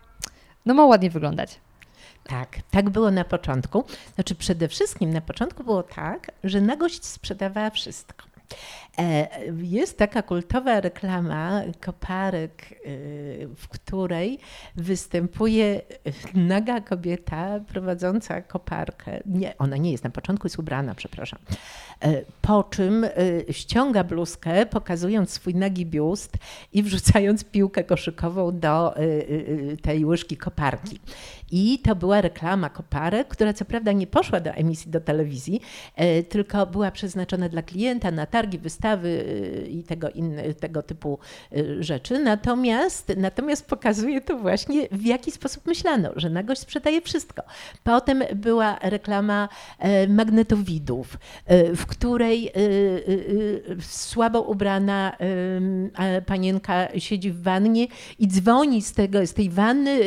[0.67, 1.61] no ma ładnie wyglądać.
[2.25, 3.85] Tak, tak było na początku.
[4.15, 8.33] Znaczy przede wszystkim na początku było tak, że nagość sprzedawała wszystko.
[8.99, 9.29] E,
[9.63, 12.77] jest taka kultowa reklama koparek, e,
[13.57, 14.39] w której
[14.77, 15.81] występuje
[16.35, 19.21] naga kobieta prowadząca koparkę.
[19.27, 21.39] Nie, ona nie jest na początku, jest ubrana, przepraszam.
[22.03, 23.07] E, po czym
[23.51, 26.33] ściąga bluzkę, pokazując swój nagi biust
[26.73, 28.95] i wrzucając piłkę koszykową do
[29.83, 31.01] tej łyżki koparki.
[31.51, 35.61] I to była reklama koparek, która co prawda nie poszła do emisji do telewizji,
[36.29, 39.25] tylko była przeznaczona dla klienta na targi, wystawy
[39.71, 41.19] i tego, inne, tego typu
[41.81, 42.19] rzeczy.
[42.19, 47.43] Natomiast, natomiast pokazuje to właśnie, w jaki sposób myślano, że nagość sprzedaje wszystko.
[47.85, 49.49] Potem była reklama
[49.79, 52.53] e, magnetowidów, e, w której e,
[53.81, 55.17] słabo ubrana
[56.27, 57.87] panienka siedzi w wannie
[58.19, 59.99] i dzwoni z, tego, z tej wanny,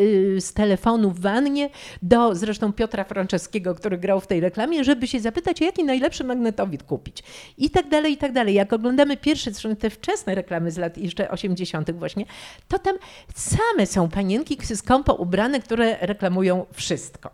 [0.41, 1.69] z telefonu w wannie
[2.01, 6.83] do zresztą Piotra Franceskiego, który grał w tej reklamie, żeby się zapytać, jaki najlepszy magnetowid
[6.83, 7.23] kupić.
[7.57, 10.97] I tak dalej, i tak dalej jak oglądamy pierwsze, zresztą te wczesne reklamy z lat
[10.97, 11.91] jeszcze 80.
[11.91, 12.25] właśnie,
[12.67, 12.95] to tam
[13.35, 17.29] same są panienki skąpo ubrane, które reklamują wszystko.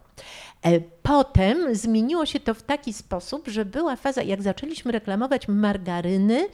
[1.04, 6.48] Potem zmieniło się to w taki sposób, że była faza, jak zaczęliśmy reklamować margaryny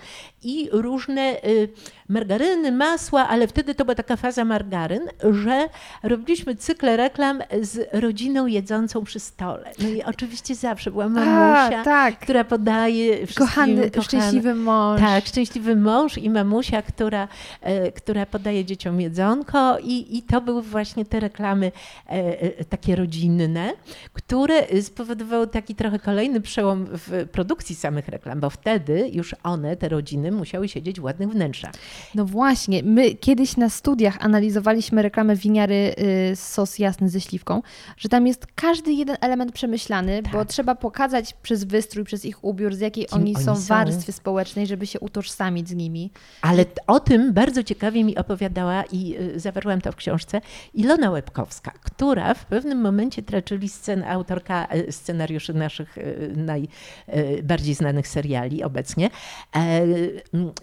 [0.43, 1.70] i różne y,
[2.10, 5.70] margaryny, masła, ale wtedy to była taka faza margaryn, że
[6.04, 9.72] robiliśmy cykle reklam z rodziną jedzącą przy stole.
[9.80, 12.20] No i oczywiście zawsze była mamusia, A, tak.
[12.20, 15.02] która podaje kochany, kochany, szczęśliwy mąż.
[15.02, 17.28] Tak, szczęśliwy mąż i mamusia, która,
[17.62, 21.72] e, która podaje dzieciom jedzonko i, i to były właśnie te reklamy
[22.08, 23.74] e, takie rodzinne
[24.14, 24.36] które
[24.81, 30.31] spowodowały taki trochę kolejny przełom w produkcji samych reklam, bo wtedy już one, te rodziny,
[30.31, 31.73] musiały siedzieć w ładnych wnętrzach.
[32.15, 35.95] No właśnie, my kiedyś na studiach analizowaliśmy reklamę winiary
[36.31, 37.61] y, sos jasny ze śliwką,
[37.97, 40.33] że tam jest każdy jeden element przemyślany, tak.
[40.33, 44.67] bo trzeba pokazać przez wystrój, przez ich ubiór, z jakiej oni, oni, są warstwy społecznej,
[44.67, 46.11] żeby się utożsamić z nimi.
[46.41, 50.41] Ale o tym bardzo ciekawie mi opowiadała i y, zawarłam to w książce
[50.73, 56.03] Ilona Łebkowska, która w pewnym momencie traczyli scen, autorka e, scenariuszy naszych e,
[56.36, 59.09] najbardziej znanych seriali obecnie.
[59.55, 59.82] E,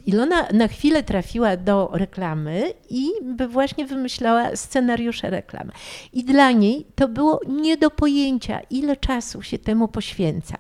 [0.07, 3.07] Ilona na chwilę trafiła do reklamy i
[3.49, 5.71] właśnie wymyślała scenariusze reklam.
[6.13, 10.57] I dla niej to było nie do pojęcia, ile czasu się temu poświęca.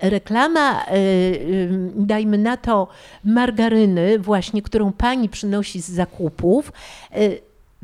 [0.00, 0.86] Reklama,
[1.94, 2.88] dajmy na to,
[3.24, 6.72] margaryny, właśnie, którą pani przynosi z zakupów,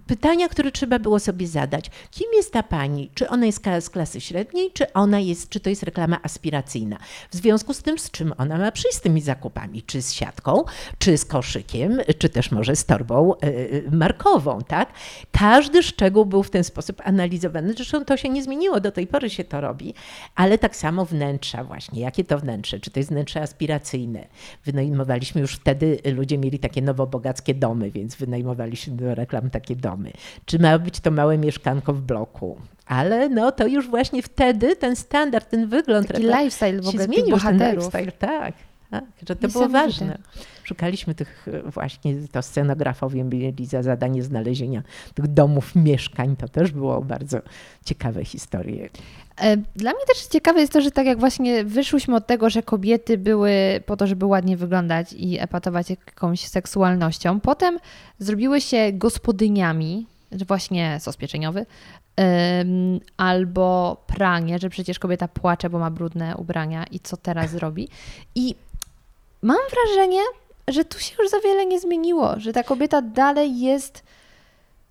[0.06, 1.90] pytania, które trzeba było sobie zadać.
[2.10, 3.10] Kim jest ta pani?
[3.14, 6.98] Czy ona jest z klasy średniej, czy ona jest, czy to jest reklama aspiracyjna?
[7.30, 9.82] W związku z tym, z czym ona ma przyjść z tymi zakupami?
[9.82, 10.64] Czy z siatką,
[10.98, 14.92] czy z koszykiem, czy też może z torbą e, e, markową, tak?
[15.32, 17.72] Każdy szczegół był w ten sposób analizowany.
[17.72, 19.94] Zresztą to się nie zmieniło, do tej pory się to robi,
[20.34, 22.00] ale tak samo wnętrza właśnie.
[22.00, 22.80] Jakie to wnętrze?
[22.80, 24.26] Czy to jest wnętrze aspiracyjne?
[24.64, 30.10] Wynajmowaliśmy już wtedy, ludzie mieli takie nowobogackie domy, więc wynajmowaliśmy do reklam takie domy domy.
[30.46, 32.56] Czy ma być to małe mieszkanko w bloku?
[32.86, 37.30] Ale no to już właśnie wtedy ten standard, ten wygląd Taki lifestyle w ogóle zmienił,
[37.30, 37.88] bohaterów.
[37.88, 38.54] Ten lifestyle, tak.
[39.00, 40.18] Tak, że to było ważne.
[40.64, 44.82] Szukaliśmy tych e, właśnie, to scenografowie mieli za zadanie znalezienia
[45.14, 46.36] tych domów, mieszkań.
[46.36, 47.38] To też było bardzo
[47.84, 48.88] ciekawe historie.
[49.40, 52.62] E, dla mnie też ciekawe jest to, że tak jak właśnie wyszłyśmy od tego, że
[52.62, 53.52] kobiety były
[53.86, 57.78] po to, żeby ładnie wyglądać i epatować jakąś seksualnością, potem
[58.18, 61.66] zrobiły się gospodyniami, że właśnie sos pieczeniowy,
[63.16, 67.88] albo pranie, że przecież kobieta płacze, bo ma brudne ubrania i co teraz zrobi.
[68.34, 68.54] I
[69.44, 70.20] mam wrażenie,
[70.68, 74.02] że tu się już za wiele nie zmieniło, że ta kobieta dalej jest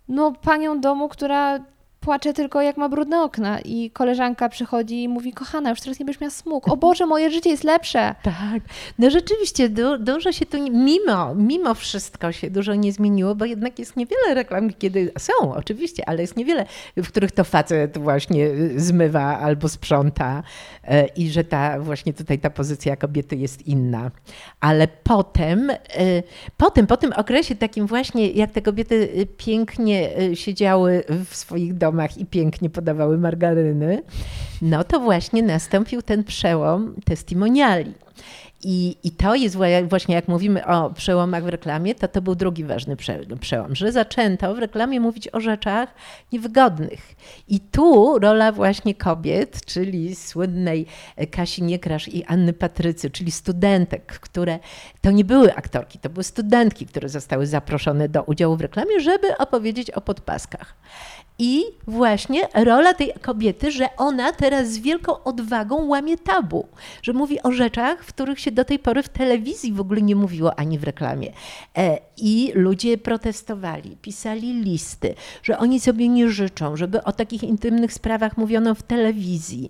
[0.07, 1.59] no, panią domu, która
[2.03, 6.05] płacze tylko jak ma brudne okna i koleżanka przychodzi i mówi, kochana, już teraz nie
[6.05, 6.67] będziesz miała smug.
[6.67, 8.15] O Boże, moje życie jest lepsze.
[8.23, 8.63] Tak,
[8.99, 13.79] no rzeczywiście du dużo się tu, mimo, mimo wszystko się dużo nie zmieniło, bo jednak
[13.79, 16.65] jest niewiele reklam, kiedy są oczywiście, ale jest niewiele,
[16.97, 20.43] w których to facet właśnie zmywa albo sprząta
[20.83, 24.11] e, i że ta właśnie tutaj ta pozycja kobiety jest inna.
[24.59, 25.77] Ale potem, e,
[26.57, 32.25] potem, po tym okresie takim właśnie, jak te kobiety pięknie siedziały w swoich domach, i
[32.25, 34.03] pięknie podawały margaryny.
[34.61, 37.93] no to właśnie nastąpił ten przełom testimoniali.
[38.63, 39.57] I, I to jest
[39.89, 42.95] właśnie, jak mówimy o przełomach w reklamie, to to był drugi ważny
[43.39, 45.93] przełom, że zaczęto w reklamie mówić o rzeczach
[46.31, 47.15] niewygodnych.
[47.47, 50.85] I tu rola właśnie kobiet, czyli słynnej
[51.31, 54.59] Kasi Niekrasz i Anny Patrycy, czyli studentek, które
[55.03, 59.37] to nie były aktorki, to były studentki, które zostały zaproszone do udziału w reklamie, żeby
[59.37, 60.75] opowiedzieć o podpaskach.
[61.39, 66.67] I właśnie rola tej kobiety, że ona teraz z wielką odwagą łamie tabu,
[67.01, 70.15] że mówi o rzeczach, w których się do tej pory w telewizji w ogóle nie
[70.15, 71.33] mówiło ani w reklamie.
[71.77, 77.93] E, I ludzie protestowali, pisali listy, że oni sobie nie życzą, żeby o takich intymnych
[77.93, 79.69] sprawach mówiono w telewizji.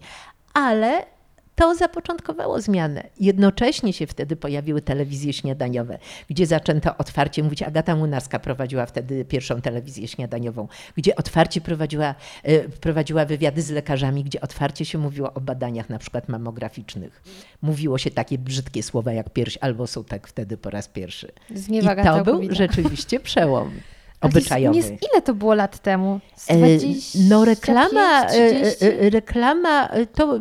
[0.53, 1.12] Ale
[1.55, 3.03] to zapoczątkowało zmianę.
[3.19, 5.99] Jednocześnie się wtedy pojawiły telewizje śniadaniowe,
[6.29, 7.61] gdzie zaczęto otwarcie mówić.
[7.61, 14.23] Agata Młynarska prowadziła wtedy pierwszą telewizję śniadaniową, gdzie otwarcie prowadziła, e, prowadziła wywiady z lekarzami,
[14.23, 17.23] gdzie otwarcie się mówiło o badaniach na przykład mamograficznych.
[17.61, 21.31] Mówiło się takie brzydkie słowa jak pierś albo sutek wtedy po raz pierwszy.
[21.55, 23.71] Zniewaga I to był rzeczywiście przełom
[24.23, 24.77] obyczajowy.
[24.77, 26.19] Jest, ile to było lat temu?
[26.49, 28.85] 20, no reklama, 30?
[28.85, 30.39] E, e, reklama, to,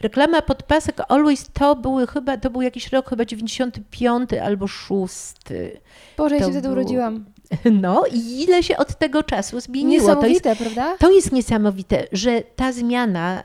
[0.00, 4.92] reklama podpasek Always to były chyba, to był jakiś rok chyba 95 albo 6.
[6.16, 7.24] Boże, ja się wtedy urodziłam.
[7.70, 10.02] No i ile się od tego czasu zmieniło.
[10.02, 10.96] Niesamowite, to jest, prawda?
[10.98, 13.42] To jest niesamowite, że ta zmiana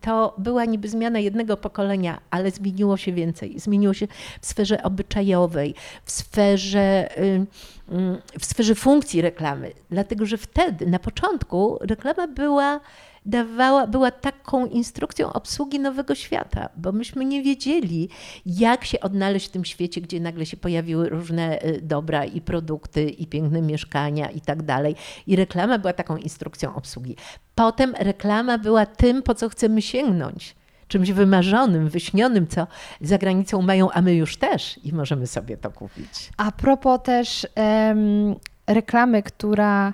[0.00, 3.60] to była niby zmiana jednego pokolenia, ale zmieniło się więcej.
[3.60, 4.06] Zmieniło się
[4.40, 7.46] w sferze obyczajowej, w sferze, y,
[7.88, 9.72] mm, w sferze funkcji reklamy.
[9.90, 12.80] Dlatego, że wtedy, na początku, reklama była
[13.26, 18.08] dawała, była taką instrukcją obsługi nowego świata, bo myśmy nie wiedzieli,
[18.46, 23.04] jak się odnaleźć w tym świecie, gdzie nagle się pojawiły różne y, dobra i produkty,
[23.04, 24.96] i piękne mieszkania i tak dalej.
[25.26, 27.16] I reklama była taką instrukcją obsługi.
[27.54, 30.54] Potem reklama była tym, po co chcemy sięgnąć
[30.88, 32.66] czymś wymarzonym, wyśnionym, co
[33.00, 36.30] za granicą mają, a my już też i możemy sobie to kupić.
[36.36, 38.34] A propos też um,
[38.66, 39.92] reklamy, która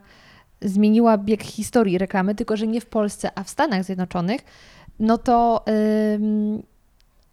[0.62, 4.40] zmieniła bieg historii reklamy, tylko że nie w Polsce, a w Stanach Zjednoczonych,
[5.00, 5.64] no to
[6.14, 6.62] ym,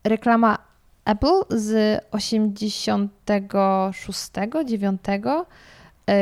[0.04, 0.58] reklama
[1.06, 4.32] Apple z 86,
[4.66, 5.02] 9,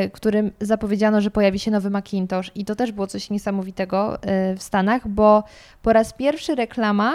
[0.04, 4.18] y, którym zapowiedziano, że pojawi się nowy Macintosh i to też było coś niesamowitego y,
[4.56, 5.44] w Stanach, bo
[5.82, 7.14] po raz pierwszy reklama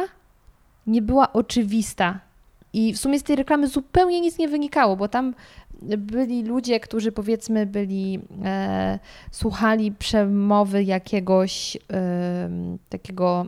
[0.88, 2.20] nie była oczywista.
[2.74, 5.34] I w sumie z tej reklamy zupełnie nic nie wynikało, bo tam
[5.82, 9.00] byli ludzie, którzy powiedzmy byli, e,
[9.32, 12.50] słuchali przemowy jakiegoś e,
[12.90, 13.46] takiego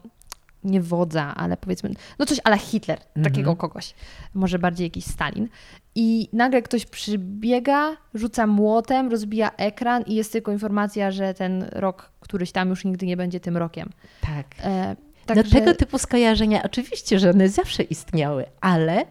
[0.64, 3.24] nie wodza, ale powiedzmy, no coś ale Hitler, mhm.
[3.24, 3.94] takiego kogoś,
[4.34, 5.48] może bardziej jakiś Stalin.
[5.96, 12.12] I nagle ktoś przybiega, rzuca młotem, rozbija ekran i jest tylko informacja, że ten rok
[12.20, 13.90] któryś tam już nigdy nie będzie tym rokiem.
[14.22, 14.46] Tak.
[14.64, 15.44] E, Także...
[15.44, 19.06] No tego typu skojarzenia oczywiście, że one zawsze istniały, ale e,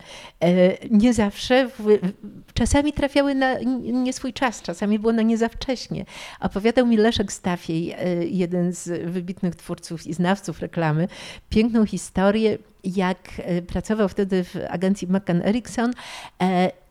[0.91, 1.99] nie zawsze, w,
[2.55, 3.55] czasami trafiały na
[3.93, 6.05] nie swój czas, czasami było na nie za wcześnie.
[6.41, 11.09] Opowiadał mi Leszek Stafiej, e, jeden z wybitnych twórców i znawców reklamy,
[11.49, 15.93] piękną historię, jak e, pracował wtedy w agencji McCann Erickson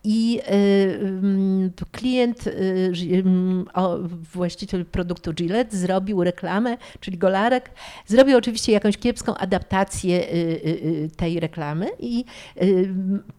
[0.04, 3.66] i y, klient, y, mm,
[4.34, 7.72] właściciel produktu Gillette zrobił reklamę, czyli Golarek,
[8.08, 12.26] zrobił oczywiście jakąś kiepską adaptację y, tej reklamy i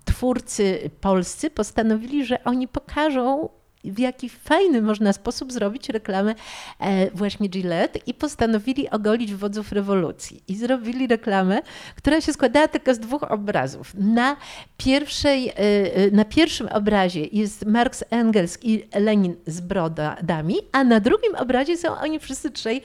[0.04, 3.48] twórcy polscy postanowili, że oni pokażą
[3.84, 6.34] w jaki fajny można sposób zrobić reklamę
[6.80, 10.42] e, właśnie Gillette i postanowili ogolić wodzów rewolucji.
[10.48, 11.60] I zrobili reklamę,
[11.96, 13.94] która się składała tylko z dwóch obrazów.
[13.94, 14.36] Na,
[14.76, 21.00] pierwszej, e, e, na pierwszym obrazie jest Marx, Engels i Lenin z brodami, a na
[21.00, 22.82] drugim obrazie są oni wszyscy trzej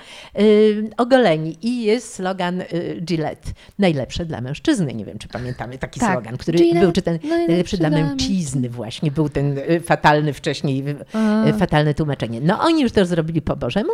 [0.97, 1.57] ogoleni.
[1.61, 2.63] I jest slogan
[3.01, 3.51] Gillette.
[3.79, 4.93] Najlepsze dla mężczyzny.
[4.93, 6.13] Nie wiem, czy pamiętamy taki tak.
[6.13, 10.83] slogan, który Gillette, był, czy ten najlepszy dla mężczyzny właśnie był ten fatalny wcześniej.
[11.59, 12.41] Fatalne tłumaczenie.
[12.41, 13.93] No oni już to zrobili po Bożemu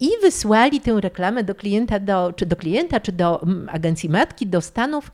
[0.00, 4.60] i wysłali tę reklamę do klienta, do, czy do klienta, czy do agencji matki, do
[4.60, 5.12] Stanów.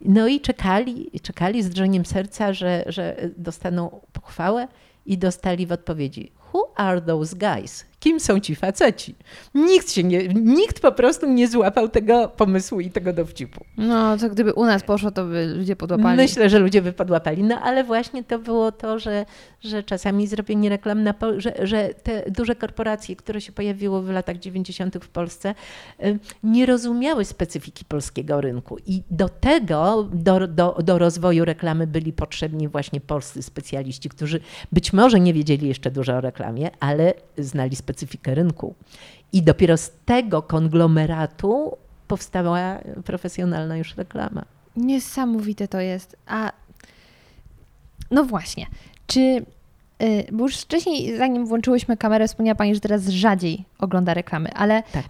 [0.00, 4.68] No i czekali, czekali z drżeniem serca, że, że dostaną pochwałę
[5.06, 7.84] i dostali w odpowiedzi Who are those guys?
[8.08, 9.14] Kim są ci faceci.
[9.54, 13.64] Nikt się nie, nikt po prostu nie złapał tego pomysłu i tego dowcipu.
[13.76, 16.16] No, to gdyby u nas poszło, to by ludzie podłapali.
[16.16, 17.42] Myślę, że ludzie by podłapali.
[17.42, 19.26] No, ale właśnie to było to, że,
[19.60, 24.38] że czasami zrobienie reklam, na, że, że te duże korporacje, które się pojawiły w latach
[24.38, 24.98] 90.
[25.02, 25.54] w Polsce,
[26.04, 28.76] y, nie rozumiały specyfiki polskiego rynku.
[28.86, 34.40] I do tego, do, do, do rozwoju reklamy byli potrzebni właśnie polscy specjaliści, którzy
[34.72, 38.74] być może nie wiedzieli jeszcze dużo o reklamie, ale znali specyfikę specyfikę rynku.
[39.32, 41.76] I dopiero z tego konglomeratu
[42.08, 44.44] powstała profesjonalna już reklama.
[44.76, 46.16] Niesamowite to jest.
[46.26, 46.52] A
[48.10, 48.66] no właśnie,
[49.06, 49.20] czy
[50.02, 54.82] y, bo już wcześniej, zanim włączyłyśmy kamerę, wspomniała Pani, że teraz rzadziej ogląda reklamy, ale
[54.92, 55.04] Tak.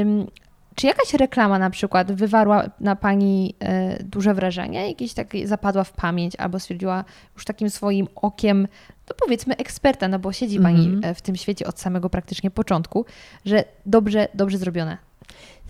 [0.00, 0.26] ym,
[0.74, 3.54] czy jakaś reklama na przykład wywarła na Pani
[4.00, 8.68] y, duże wrażenie, jakieś takie zapadła w pamięć, albo stwierdziła już takim swoim okiem,
[9.12, 11.04] no powiedzmy eksperta, no bo siedzi Pani Mhm.
[11.04, 13.04] e, w tym świecie od samego praktycznie początku,
[13.44, 14.98] że dobrze, dobrze zrobione.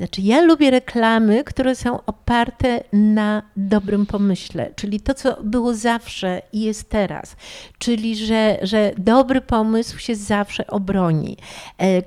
[0.03, 6.43] Znaczy, ja lubię reklamy, które są oparte na dobrym pomyśle, czyli to, co było zawsze
[6.53, 7.37] i jest teraz,
[7.79, 11.37] czyli że, że dobry pomysł się zawsze obroni.
[11.79, 12.03] E,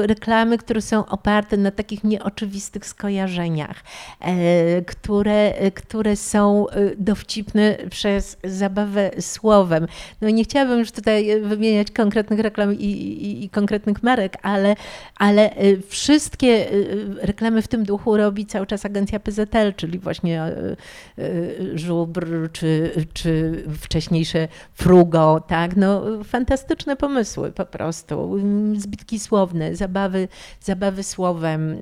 [0.00, 3.84] reklamy, które są oparte na takich nieoczywistych skojarzeniach,
[4.20, 9.86] e, które, które są e, dowcipne przez zabawę słowem.
[10.20, 14.76] No nie chciałabym już tutaj wymieniać konkretnych reklam i, i, i konkretnych marek, ale,
[15.16, 15.50] ale
[15.88, 20.76] wszystkie e, reklamy w tym duchu robi cały czas agencja PZL, czyli właśnie e,
[21.18, 28.38] e, Żubr, czy, czy wcześniejsze Frugo, tak, no fantastyczne pomysły po prostu,
[28.76, 30.28] zbitki słowne, zabawy,
[30.60, 31.76] zabawy słowem,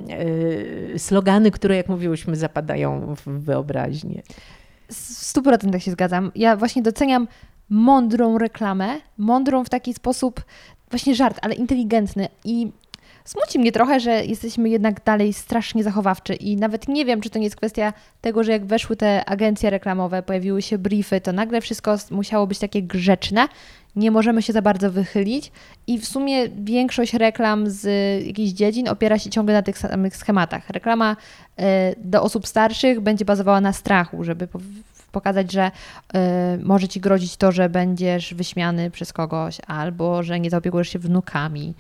[0.95, 4.23] e, slogany, które jak mówiłyśmy zapadają w wyobraźnię.
[4.89, 6.33] W 100% się zgadzam.
[6.35, 7.29] Ja właśnie doceniam
[7.71, 10.45] mądrą reklamę, mądrą w taki sposób,
[10.91, 12.73] właśnie żart, ale inteligentny i
[13.29, 17.39] smuci mnie trochę, że jesteśmy jednak dalej strasznie zachowawczy i nawet nie wiem, czy to
[17.39, 21.61] nie jest kwestia tego, że jak weszły te agencje reklamowe, pojawiły się briefy, to nagle
[21.61, 23.49] wszystko musiało być takie grzeczne,
[23.97, 25.53] nie możemy się za bardzo wychylić
[25.87, 27.87] i w sumie większość reklam z
[28.27, 30.71] jakichś dziedzin opiera się ciągle na tych samych schematach.
[30.71, 31.17] Reklama
[31.57, 34.61] e, do osób starszych będzie bazowała na strachu, żeby po-
[35.13, 36.19] pokazać, że y,
[36.65, 41.75] może ci grozić to, że będziesz wyśmiany przez kogoś, albo że nie zaopiekujesz się wnukami.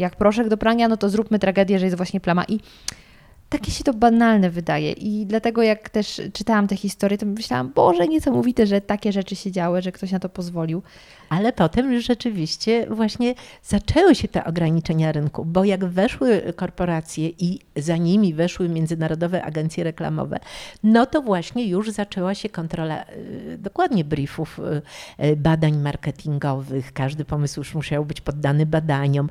[0.00, 2.44] Jak proszek do prania, no to zróbmy tragedię, że jest właśnie plama.
[2.48, 2.60] I
[3.50, 4.92] takie się to banalne wydaje.
[4.92, 9.52] I dlatego jak też czytałam te historie, to myślałam, Boże, niesamowite, że takie rzeczy się
[9.52, 10.82] działy, że ktoś na to pozwolił.
[11.28, 17.96] Ale potem rzeczywiście właśnie zaczęły się te ograniczenia rynku, bo jak weszły korporacje i za
[17.96, 20.38] nimi weszły międzynarodowe agencje reklamowe,
[20.82, 24.58] no to właśnie już zaczęła się kontrola y, dokładnie briefów,
[25.18, 26.92] y, y, badań marketingowych.
[26.92, 29.28] Każdy pomysł już musiał być poddany badaniom.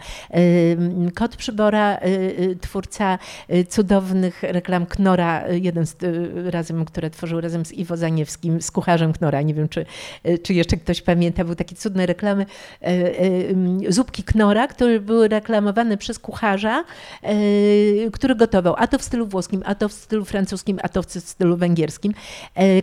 [1.16, 2.00] Kot Przybora,
[2.62, 3.20] twórca
[3.54, 3.66] y,
[4.42, 9.42] reklam Knora, jeden z y, razem, które tworzył razem z Iwo Zaniewskim, z kucharzem Knora,
[9.42, 9.86] nie wiem czy,
[10.28, 12.46] y, czy jeszcze ktoś pamięta, był taki cudne reklamy.
[12.82, 16.84] E, e, zupki Knora, które były reklamowane przez kucharza,
[17.24, 17.34] e,
[18.12, 21.12] który gotował, a to w stylu włoskim, a to w stylu francuskim, a to w
[21.12, 22.14] stylu węgierskim.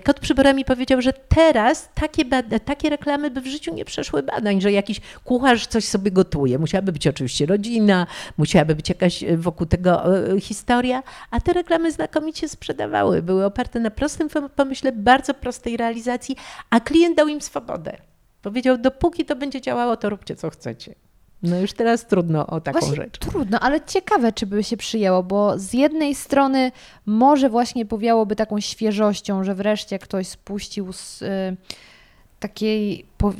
[0.04, 2.24] Kot Przybora mi powiedział, że teraz takie,
[2.64, 6.58] takie reklamy by w życiu nie przeszły badań, że jakiś kucharz coś sobie gotuje.
[6.58, 8.06] Musiałaby być oczywiście rodzina,
[8.36, 10.02] musiałaby być jakaś wokół tego
[10.40, 13.22] historia, a te reklamy znakomicie sprzedawały.
[13.22, 16.36] Były oparte na prostym pom- pomyśle, bardzo prostej realizacji,
[16.70, 17.96] a klient dał im swobodę.
[18.42, 20.94] Powiedział, dopóki to będzie działało, to róbcie co chcecie.
[21.42, 23.18] No już teraz trudno o taką Właśnie rzecz.
[23.18, 26.72] trudno, ale ciekawe, czy by się przyjęło, bo z jednej strony
[27.06, 31.56] może właśnie powiałoby taką świeżością, że wreszcie ktoś spuścił z y,
[32.40, 33.32] takiej, po,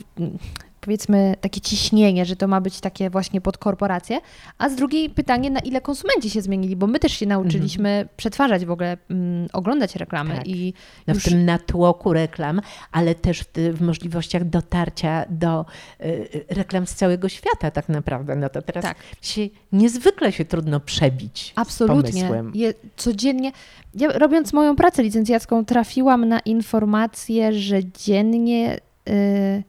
[0.87, 4.21] powiedzmy, takie ciśnienie, że to ma być takie właśnie pod korporacje,
[4.59, 8.65] a z drugiej pytanie, na ile konsumenci się zmienili, bo my też się nauczyliśmy przetwarzać
[8.67, 10.47] w ogóle, mm, oglądać reklamy Mhm.
[10.47, 10.57] Tak.
[10.57, 10.75] i
[11.07, 12.61] No już w tym natłoku reklam,
[12.93, 15.65] ale też w, w możliwościach dotarcia do
[16.01, 18.37] y, y, reklam z całego świata tak naprawdę.
[18.37, 18.97] No to teraz Tak.
[19.23, 22.31] się niezwykle się trudno przebić Absolutnie.
[22.55, 23.53] Je, codziennie.
[23.95, 29.63] Ja robiąc moją pracę licencjacką, trafiłam na informację, że dziennie y,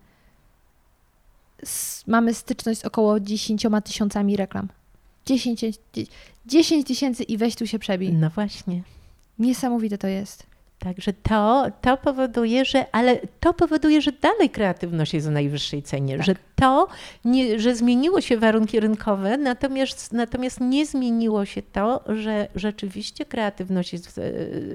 [2.08, 4.68] mamy styczność z około 10 tysiącami reklam.
[5.26, 6.06] 10 dzie-
[6.46, 8.14] 10 tysięcy i weź tu się przebij.
[8.14, 8.82] No właśnie.
[9.40, 10.44] Niesamowite to jest.
[10.80, 16.18] Także to, to powoduje, że, ale to powoduje, że dalej kreatywność jest w najwyższej cenie,
[16.18, 16.26] Tak.
[16.26, 16.88] że to,
[17.26, 23.94] nie, że zmieniło się warunki rynkowe, natomiast, natomiast nie zmieniło się to, że rzeczywiście kreatywność
[23.94, 24.12] jest e,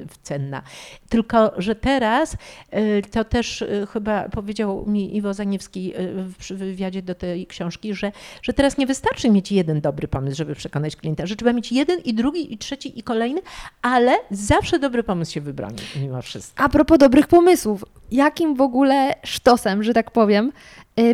[0.07, 0.63] w- cenna.
[1.09, 2.37] Tylko, że teraz,
[2.71, 5.99] e, to też e, chyba powiedział mi Iwo Zaniewski e,
[6.39, 8.13] przy wywiadzie do tej książki, że,
[8.43, 12.01] że teraz nie wystarczy mieć jeden dobry pomysł, żeby przekonać klienta, że trzeba mieć jeden
[12.01, 13.41] i drugi i trzeci i kolejny,
[13.83, 16.65] ale zawsze dobry pomysł się wybroni mimo wszystko.
[16.65, 20.53] A propos dobrych pomysłów, jakim w ogóle sztosem, że tak powiem,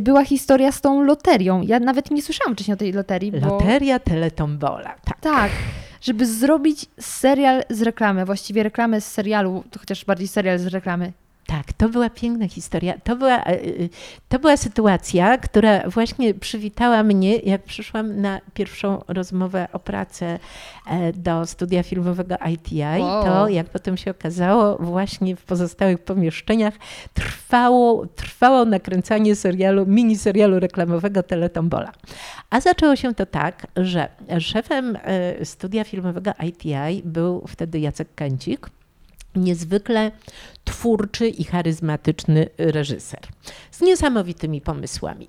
[0.00, 1.62] była historia z tą loterią?
[1.62, 3.46] Ja nawet nie słyszałam wcześniej o tej loterii, bo...
[3.48, 5.20] Loteria Teletombola, tak.
[5.20, 5.50] Tak,
[6.00, 11.12] żeby zrobić serial z reklamy, właściwie reklamę z serialu, to chociaż bardziej serial z reklamy.
[11.48, 12.94] Tak, to była piękna historia.
[13.04, 13.58] To była, e,
[14.28, 20.38] to była sytuacja, która właśnie przywitała mnie, jak przyszłam na pierwszą rozmowę o pracę
[20.86, 23.00] e, do studia filmowego ITI.
[23.00, 23.24] Wow.
[23.24, 26.74] To, jak potem się okazało, właśnie w pozostałych pomieszczeniach
[27.14, 31.92] trwało, trwało nakręcanie serialu, mini serialu reklamowego Teletombola.
[32.50, 38.70] A zaczęło się to tak, że szefem e, studia filmowego ITI był wtedy Jacek Kęcik,
[39.38, 40.10] niezwykle
[40.64, 43.20] twórczy i charyzmatyczny reżyser
[43.70, 45.28] z niesamowitymi pomysłami.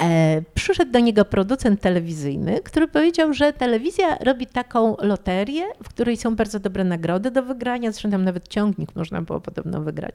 [0.00, 6.16] E, przyszedł do niego producent telewizyjny, który powiedział, że telewizja robi taką loterię, w której
[6.16, 10.14] są bardzo dobre nagrody do wygrania, zresztą tam nawet ciągnik można było podobno wygrać,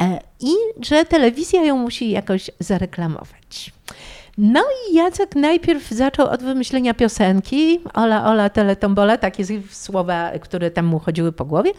[0.00, 0.52] e, i
[0.82, 3.72] że telewizja ją musi jakoś zareklamować.
[4.38, 10.86] No i Jacek najpierw zaczął od wymyślenia piosenki, Ola, Ola, Teletombola, takie słowa, które tam
[10.86, 11.72] mu chodziły po głowie.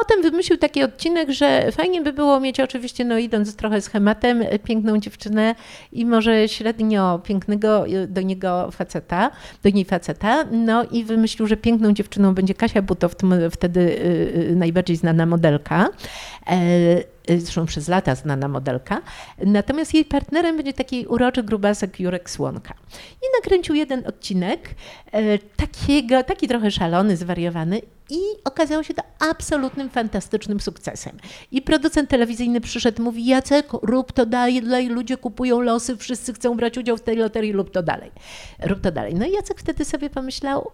[0.00, 4.98] Potem wymyślił taki odcinek, że fajnie by było mieć oczywiście, no idąc trochę schematem, piękną
[4.98, 5.54] dziewczynę
[5.92, 9.30] i może średnio pięknego do niego faceta,
[9.62, 10.44] do niej faceta.
[10.50, 13.14] No i wymyślił, że piękną dziewczyną będzie Kasia Butow,
[13.50, 15.88] wtedy y, y, najbardziej znana modelka.
[16.46, 19.02] E, zresztą przez lata znana modelka.
[19.38, 22.74] Natomiast jej partnerem będzie taki uroczy grubasek Jurek Słonka.
[23.22, 24.74] I nakręcił jeden odcinek,
[25.12, 27.80] e, takiego, taki trochę szalony, zwariowany
[28.10, 31.16] i okazało się to absolutnym, fantastycznym sukcesem.
[31.50, 36.78] I producent telewizyjny przyszedł mówi, Jacek, rób to dalej, ludzie kupują losy, wszyscy chcą brać
[36.78, 38.12] udział w tej loterii, rób to dalej.
[38.62, 39.14] Rób to dalej.
[39.14, 40.70] No i Jacek wtedy sobie pomyślał,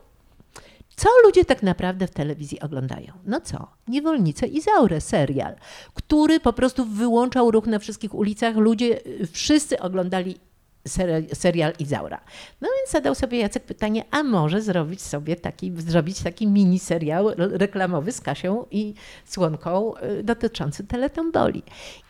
[0.96, 3.12] co ludzie tak naprawdę w telewizji oglądają?
[3.26, 3.66] No co?
[3.88, 5.54] Niewolnice Izaurę, serial,
[5.94, 8.56] który po prostu wyłączał ruch na wszystkich ulicach.
[8.56, 9.00] Ludzie
[9.32, 10.40] wszyscy oglądali
[11.34, 12.20] serial Izaura.
[12.60, 17.34] No więc zadał sobie Jacek pytanie, a może zrobić sobie taki, zrobić taki mini serial
[17.36, 21.62] reklamowy z Kasią i Słonką y, dotyczący teletomboli.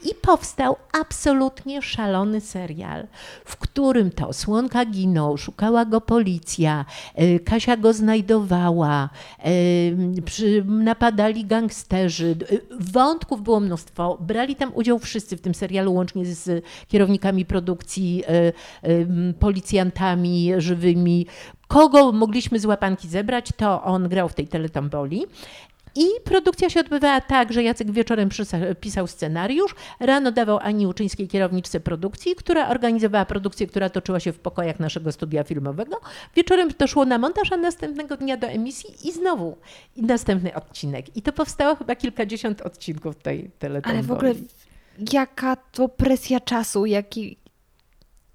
[0.04, 3.06] I powstał absolutnie szalony serial,
[3.44, 6.84] w którym to Słonka ginął, szukała go policja,
[7.20, 9.08] y, Kasia go znajdowała,
[9.46, 12.36] y, napadali gangsterzy,
[12.80, 18.24] wątków było mnóstwo, brali tam udział wszyscy w tym serialu, łącznie z kierownikami produkcji,
[19.40, 21.26] policjantami żywymi.
[21.68, 25.26] Kogo mogliśmy z łapanki zebrać, to on grał w tej teletomboli.
[25.94, 28.28] I produkcja się odbywała tak, że Jacek wieczorem
[28.80, 34.38] pisał scenariusz, rano dawał Ani Uczyńskiej kierowniczce produkcji, która organizowała produkcję, która toczyła się w
[34.38, 36.00] pokojach naszego studia filmowego.
[36.36, 39.56] Wieczorem to szło na montaż, a następnego dnia do emisji i znowu
[39.96, 41.16] i następny odcinek.
[41.16, 43.98] I to powstało chyba kilkadziesiąt odcinków tej teletomboli.
[43.98, 44.34] Ale w ogóle
[45.12, 47.36] jaka to presja czasu, jaki,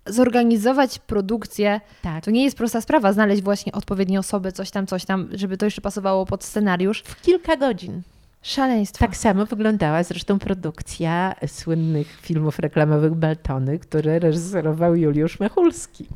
[0.07, 2.25] zorganizować produkcję, tak.
[2.25, 5.65] to nie jest prosta sprawa, znaleźć właśnie odpowiednie osoby, coś tam, coś tam, żeby to
[5.65, 7.01] jeszcze pasowało pod scenariusz.
[7.01, 8.01] W kilka godzin.
[8.41, 9.05] Szaleństwo.
[9.05, 16.07] Tak samo wyglądała zresztą produkcja słynnych filmów reklamowych Baltony, które reżyserował Juliusz Mechulski.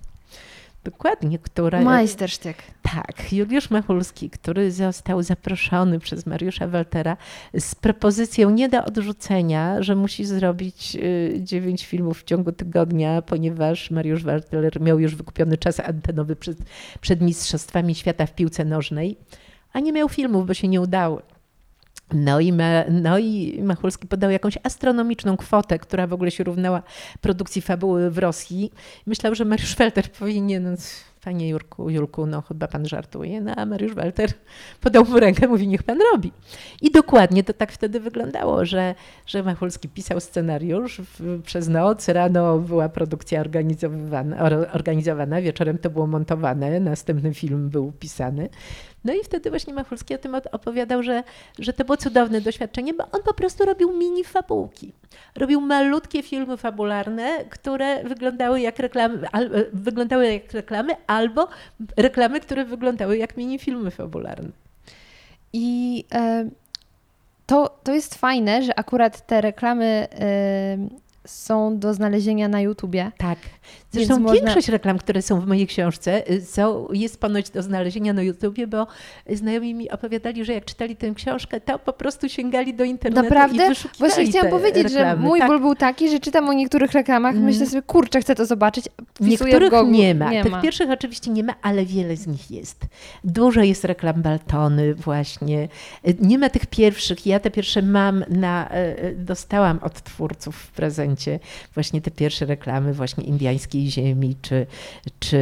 [0.84, 1.82] Dokładnie, która...
[1.82, 2.57] Majstersztyk.
[2.82, 7.17] Tak, Juliusz Machulski, który został zaproszony przez Mariusza Waltera
[7.59, 13.91] z propozycją nie do odrzucenia, że musi zrobić y, dziewięć filmów w ciągu tygodnia, ponieważ
[13.91, 16.57] Mariusz Walter miał już wykupiony czas antenowy przed,
[17.01, 19.17] przed Mistrzostwami Świata w piłce nożnej,
[19.73, 21.21] a nie miał filmów, bo się nie udały.
[22.14, 26.84] No i, me, no i Machulski podał jakąś astronomiczną kwotę, która w ogóle się równała
[27.22, 28.72] produkcji fabuły w Rosji.
[29.05, 30.78] Myślał, że Mariusz Felter powinien
[31.24, 33.41] Panie Jurku, Julku, no chyba pan żartuje.
[33.41, 34.30] No a Mariusz Walter
[34.82, 36.32] podał mu rękę, mówi, niech pan robi.
[36.82, 38.95] I dokładnie to tak wtedy wyglądało, że,
[39.26, 46.07] że Machulski pisał scenariusz, w, przez noc, rano była produkcja organizowana, organizowana, wieczorem to było
[46.07, 48.49] montowane, następny film był pisany.
[49.03, 51.24] No i wtedy właśnie Machulski o tym opowiadał, że,
[51.59, 54.93] że to było cudowne doświadczenie, bo on po prostu robił mini fabułki.
[55.36, 61.47] Robił malutkie filmy fabularne, które wyglądały jak reklamy, al, wyglądały jak reklamy, albo
[61.97, 64.49] reklamy, które wyglądały jak mini filmy fabularne.
[65.53, 66.49] I e,
[67.45, 70.78] to, to jest fajne, że akurat te reklamy e,
[71.28, 73.11] są do znalezienia na YouTubie.
[73.17, 73.38] Tak.
[73.91, 74.72] Zresztą Więc większość można...
[74.72, 78.88] reklam, które są w mojej książce, y, są, jest ponoć do znalezienia na YouTubie, bo
[79.34, 83.65] znajomi mi opowiadali, że jak czytali tę książkę, to po prostu sięgali do internetu Naprawdę?
[83.65, 85.22] i wyszukiwali Właśnie chciałam powiedzieć, reklamy.
[85.22, 85.47] że mój tak.
[85.47, 87.45] ból był taki, że czytam o niektórych reklamach, mm.
[87.45, 88.86] myślę sobie, kurczę, chcę to zobaczyć.
[89.20, 90.32] Niektórych nie ma.
[90.32, 90.61] Nie Tych ma.
[90.61, 92.86] pierwszych oczywiście nie ma, ale wiele z nich jest.
[93.24, 95.67] Dużo jest reklam Baltony właśnie.
[96.20, 97.26] Nie ma tych pierwszych.
[97.26, 101.09] Ja te pierwsze mam na, e, dostałam od twórców w prezencie
[101.74, 104.66] właśnie te pierwsze reklamy właśnie indyjskiej ziemi, czy,
[105.20, 105.38] czy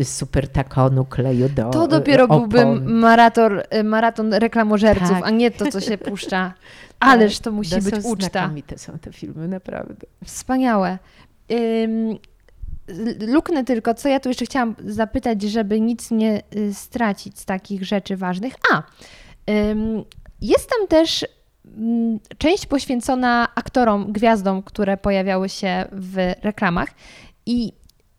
[0.00, 2.48] y, super takonu kleju do To dopiero opon.
[2.48, 5.26] byłby maraton, maraton reklamożerców, Tak.
[5.26, 6.54] a nie to, co się puszcza.
[7.00, 8.28] Ależ to musi To być są uczta.
[8.30, 10.06] Znakomite są te filmy, naprawdę.
[10.24, 10.98] Wspaniałe.
[11.52, 12.18] Ym,
[13.28, 17.84] luknę tylko, co ja tu jeszcze chciałam zapytać, żeby nic nie y, stracić z takich
[17.84, 18.54] rzeczy ważnych.
[18.72, 18.82] A,
[19.50, 20.04] ym,
[20.40, 21.26] jest tam też
[22.38, 26.88] część poświęcona aktorom, gwiazdom, które pojawiały się w reklamach.
[27.46, 27.72] I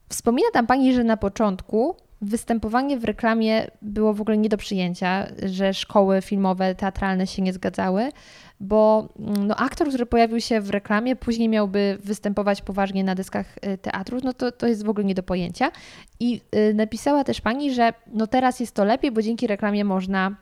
[0.10, 5.28] wspomina tam pani, że na początku występowanie w reklamie było w ogóle nie do przyjęcia,
[5.46, 8.12] że szkoły filmowe, teatralne się nie zgadzały,
[8.60, 13.58] bo mm, no, aktor, który pojawił się w reklamie, później miałby występować poważnie na deskach
[13.58, 15.72] y, teatru, no to, to jest w ogóle nie do pojęcia.
[16.20, 20.36] I y, napisała też pani, że no teraz jest to lepiej, bo dzięki reklamie można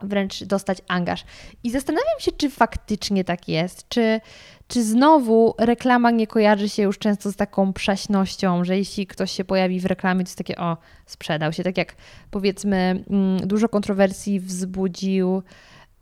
[0.00, 1.24] wręcz dostać angaż.
[1.64, 4.20] I zastanawiam się, czy faktycznie tak jest, czy,
[4.68, 9.44] czy znowu reklama nie kojarzy się już często z taką przaśnością, że jeśli ktoś się
[9.44, 10.76] pojawi w reklamie, to jest takie, o,
[11.06, 11.62] sprzedał się.
[11.62, 11.96] Tak jak
[12.30, 15.42] powiedzmy, mm, dużo kontrowersji wzbudził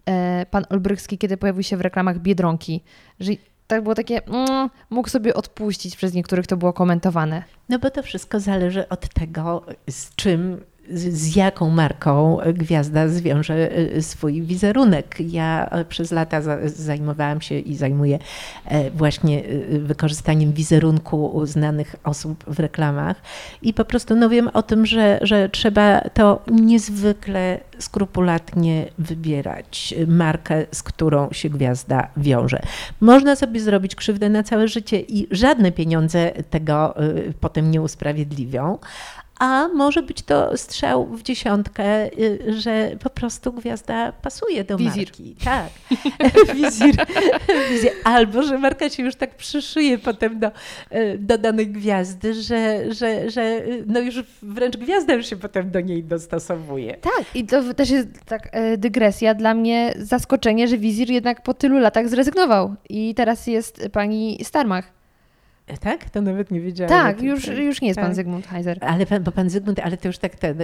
[0.06, 2.82] e, pan Olbrychski, kiedy pojawił się w reklamach Biedronki,
[3.20, 3.32] że
[3.66, 7.42] tak było takie, mm, mógł sobie odpuścić przez niektórych, to było komentowane.
[7.68, 14.02] No bo to wszystko zależy od tego, z czym, z, jaką marką gwiazda zwiąże y,
[14.02, 15.16] swój wizerunek.
[15.20, 18.18] Ja e, przez lata za, zajmowałam się i zajmuję
[18.64, 19.42] e, właśnie
[19.78, 23.16] wykorzystaniem wizerunku znanych osób w reklamach
[23.62, 30.66] i po prostu no wiem o tym, że, że trzeba to niezwykle skrupulatnie wybierać markę,
[30.72, 32.62] z którą się gwiazda wiąże.
[33.00, 36.94] Można sobie zrobić krzywdę na całe życie i żadne pieniądze tego
[37.40, 38.78] potem nie usprawiedliwią.
[39.42, 45.06] A może być to strzał w dziesiątkę, y, że po prostu gwiazda pasuje do Wizir.
[45.06, 45.36] marki.
[45.44, 45.70] Tak,
[46.54, 46.96] wizir,
[47.70, 47.90] wizir.
[48.04, 53.30] Albo, że marka się już tak przyszyje potem do, y, do danej gwiazdy, że, że,
[53.30, 56.96] że y, no już wręcz gwiazda już się potem do niej dostosowuje.
[56.96, 59.34] Tak, i to też jest tak e, dygresja.
[59.34, 65.01] Dla mnie zaskoczenie, że wizir jednak po tylu latach zrezygnował i teraz jest pani Starmach.
[65.66, 66.10] E, Tak?
[66.10, 66.90] To nawet nie wiedziałam.
[66.90, 68.14] Tak, już, już nie jest pan Tak.
[68.16, 68.78] Zygmunt Heiser.
[68.80, 70.58] Ale pan, bo pan Zygmunt, ale to już tak ten,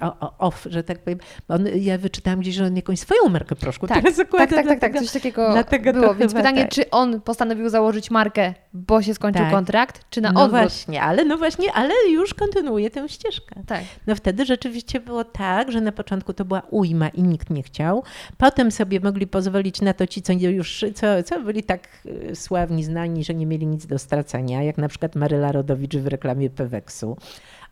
[0.00, 1.18] o- off, że tak powiem.
[1.48, 4.46] On, ja wyczytałam gdzieś, że on jakąś swoją markę proszku Tak, teraz tak, zakłada.
[4.46, 6.14] tak, tak, tak, dlatego- coś takiego dlatego było.
[6.14, 6.70] Więc pytanie, tak.
[6.70, 9.52] czy on postanowił założyć markę, bo się skończył Tak.
[9.52, 10.60] kontrakt, czy na No odwrót?
[10.62, 13.62] właśnie, ale no właśnie, ale już kontynuuje tę ścieżkę.
[13.66, 13.80] Tak.
[14.06, 18.02] No wtedy rzeczywiście było tak, że na początku to była ujma i nikt nie chciał.
[18.38, 21.88] Potem sobie mogli pozwolić na to ci, co już, co, co byli tak
[22.30, 26.06] y, sławni, znani, że nie mieli nic do stracenia, jak na przykład Maryla Rodowicz w
[26.06, 27.16] reklamie Peweksu.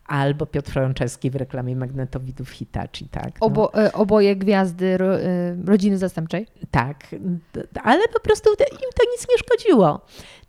[0.07, 3.41] Albo Piotr Franceski w reklamie magnetowidów Hitachi, tak?
[3.41, 3.47] No.
[3.47, 6.47] Obo, e, oboje gwiazdy ro, e, rodziny zastępczej.
[6.71, 7.05] Tak,
[7.83, 10.01] ale po prostu im to nic nie szkodziło.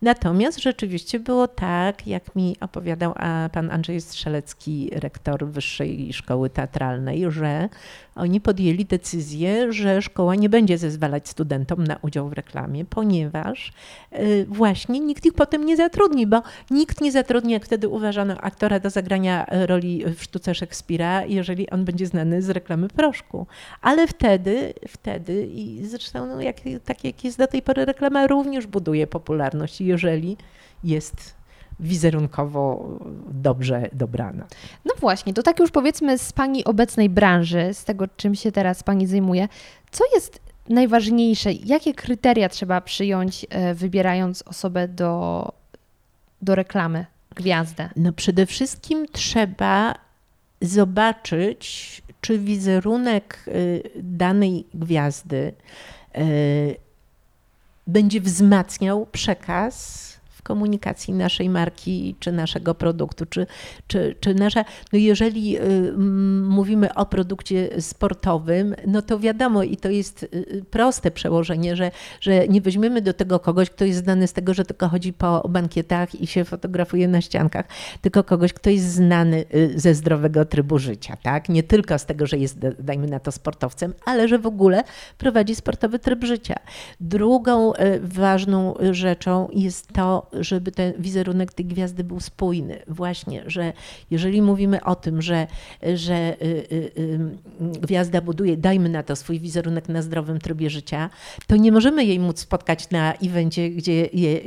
[0.02, 3.14] Natomiast rzeczywiście było tak, jak mi opowiadał
[3.52, 7.70] pan Andrzej Strzelecki, rektor Wyższej Szkoły Teatralnej, że
[8.16, 13.72] oni podjęli decyzję, że szkoła nie będzie zezwalać studentom na udział w reklamie, ponieważ
[14.20, 16.42] y, właśnie nikt ich potem nie zatrudni, bo
[16.72, 21.70] nikt nie zatrudni, jak wtedy uważano aktora do zagrania e, roli w sztuce Szekspira, jeżeli
[21.70, 23.48] on będzie znany z reklamy proszku.
[23.82, 28.68] Ale wtedy, wtedy i zresztą no, jak, tak jak jest do tej pory reklama również
[28.68, 30.38] buduje popularność, jeżeli
[30.84, 31.36] jest
[31.80, 32.90] wizerunkowo
[33.32, 34.48] dobrze dobrana.
[34.86, 38.84] No właśnie, to tak już powiedzmy z Pani obecnej branży, z tego czym się teraz
[38.84, 39.48] Pani zajmuje,
[39.92, 40.40] co jest
[40.70, 41.54] najważniejsze?
[41.54, 45.52] Jakie kryteria trzeba przyjąć, e, wybierając osobę do,
[46.42, 47.90] do reklamy, gwiazdę?
[47.96, 49.96] No przede wszystkim trzeba
[50.62, 55.54] zobaczyć, czy wizerunek y, danej gwiazdy
[56.18, 56.76] y,
[57.92, 60.11] będzie wzmacniał przekaz
[60.44, 63.48] komunikacji naszej marki czy naszego produktu, czy,
[63.88, 65.94] czy, czy nasza, no jeżeli y,
[66.44, 72.48] mówimy o produkcie sportowym, no to wiadomo i to jest y, proste przełożenie, że, że
[72.48, 76.22] nie weźmiemy do tego kogoś, kto jest znany z tego, że tylko chodzi po bankietach
[76.22, 77.66] i się fotografuje na ściankach,
[78.02, 81.50] tylko kogoś, kto jest znany y, ze zdrowego trybu życia, tak?
[81.50, 84.84] Nie tylko z tego, że jest, dajmy na to, sportowcem, ale że w ogóle
[85.18, 86.56] prowadzi sportowy tryb życia.
[87.00, 92.80] Drugą ważną rzeczą jest to, żeby ten wizerunek tej gwiazdy był spójny.
[92.88, 93.74] Właśnie, że
[94.12, 95.48] jeżeli mówimy o tym, że,
[95.94, 97.20] że y, y, y,
[97.60, 101.10] gwiazda buduje, dajmy na to, swój wizerunek na zdrowym trybie życia,
[101.48, 104.40] to nie możemy jej móc spotkać na evencie, gdzie je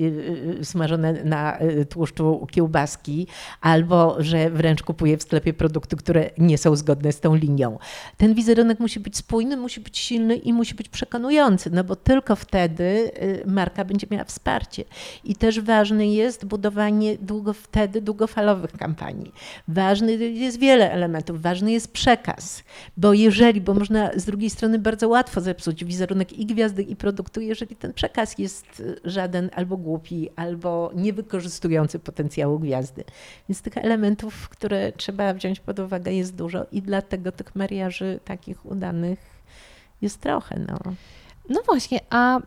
[0.62, 1.58] smażone na
[1.88, 3.26] tłuszczu kiełbaski,
[3.60, 7.78] albo że wręcz kupuje w sklepie produkty, które nie są zgodne z tą linią.
[8.16, 12.36] Ten wizerunek musi być spójny, musi być silny i musi być przekonujący, no bo tylko
[12.36, 13.10] wtedy
[13.46, 14.84] marka będzie miała wsparcie.
[15.24, 15.60] I też
[15.98, 19.32] jest budowanie długo, wtedy długofalowych kampanii.
[19.68, 21.42] Ważny jest wiele elementów.
[21.42, 22.62] Ważny jest przekaz,
[22.96, 27.40] bo jeżeli, bo można z drugiej strony bardzo łatwo zepsuć wizerunek i gwiazdy, i produktu,
[27.40, 33.04] jeżeli ten przekaz jest żaden albo głupi, albo niewykorzystujący potencjału gwiazdy.
[33.48, 38.66] Więc tych elementów, które trzeba wziąć pod uwagę jest dużo i dlatego tych mariaży takich
[38.66, 39.18] udanych
[40.02, 40.58] jest trochę.
[40.68, 40.78] No,
[41.48, 42.40] no właśnie, a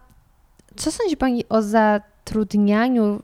[0.75, 3.21] co sądzi Pani o zatrudnianiu,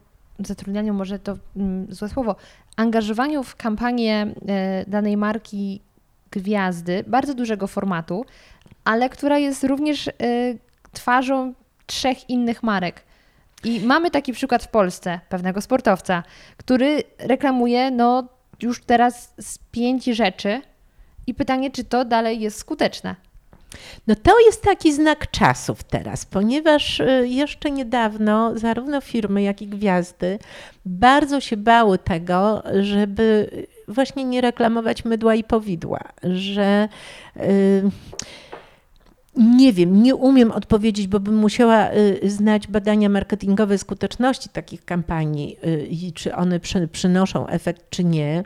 [0.48, 2.36] zatrudnianiu może to mm, złe słowo,
[2.78, 5.82] angażowaniu w kampanię e, danej marki
[6.32, 8.26] gwiazdy, bardzo dużego formatu,
[8.84, 10.12] ale która jest również e,
[10.92, 11.54] twarzą
[11.86, 13.04] trzech innych marek.
[13.64, 16.24] I mamy taki przykład w Polsce pewnego sportowca,
[16.58, 18.28] który reklamuje no,
[18.62, 20.62] już teraz z pięć rzeczy.
[21.28, 23.16] I pytanie, czy to dalej jest skuteczne?
[24.08, 29.68] No to jest taki znak czasów teraz, ponieważ y, jeszcze niedawno zarówno firmy, jak i
[29.68, 30.40] gwiazdy
[30.86, 33.50] bardzo się bały tego, żeby
[33.88, 36.90] właśnie nie reklamować mydła i powidła, że.
[37.36, 37.44] Yy,
[39.36, 45.58] nie wiem, nie umiem odpowiedzieć, bo bym musiała y, znać badania marketingowe skuteczności takich kampanii
[45.66, 46.60] y, i czy one
[46.92, 48.44] przynoszą efekt, czy nie.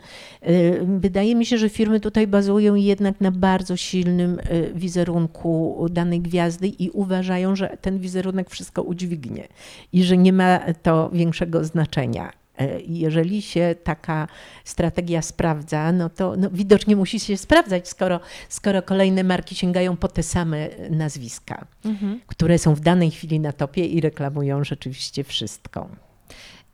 [0.48, 4.40] Y, wydaje mi się, że firmy tutaj bazują jednak na bardzo silnym
[4.76, 9.48] wizerunku danej gwiazdy i uważają, że ten wizerunek wszystko udźwignie
[9.94, 12.32] i że nie ma to większego znaczenia.
[12.58, 14.28] E, jeżeli się taka
[14.64, 18.20] strategia sprawdza, no to no widocznie musi się sprawdzać, skoro,
[18.50, 22.20] skoro kolejne marki sięgają po te same nazwiska, mhm.
[22.28, 25.90] które są w danej chwili na topie i reklamują rzeczywiście wszystko.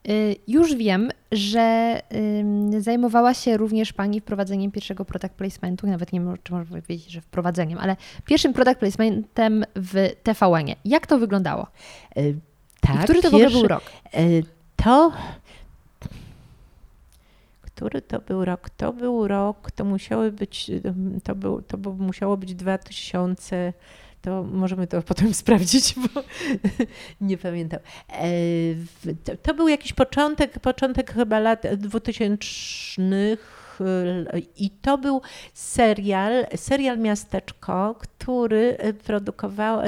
[0.10, 2.00] Y, już wiem, że
[2.80, 7.22] zajmowała się również Pani wprowadzeniem pierwszego product placementu, nawet nie wiem, czy można powiedzieć, że
[7.22, 7.96] wprowadzeniem, ale
[8.26, 10.76] pierwszym product placementem w TVN-ie.
[10.86, 11.68] Jak to wyglądało?
[12.82, 13.84] Tak, I który to pierwszy, w ogóle był rok?
[14.76, 15.12] To
[17.84, 18.70] który to był rok?
[18.70, 20.72] To był rok, to musiały być,
[21.24, 23.74] to, był, to był, musiało być 2000,
[24.22, 26.24] to możemy to potem sprawdzić, bo
[27.28, 27.80] nie pamiętam.
[28.10, 32.38] E, to był jakiś początek, początek chyba lat 2000
[34.58, 35.22] i to był
[35.54, 39.80] serial, serial Miasteczko, który produkował,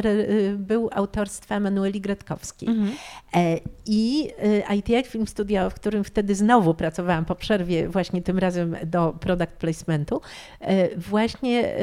[0.58, 2.70] był autorstwa Manueli Gretkowskiej.
[2.70, 2.92] Mhm.
[3.36, 4.30] E, I
[4.70, 9.16] e, ITH Film Studio, w którym wtedy znowu pracowałam po przerwie, właśnie tym razem do
[9.20, 10.22] product placementu,
[10.60, 11.76] e, właśnie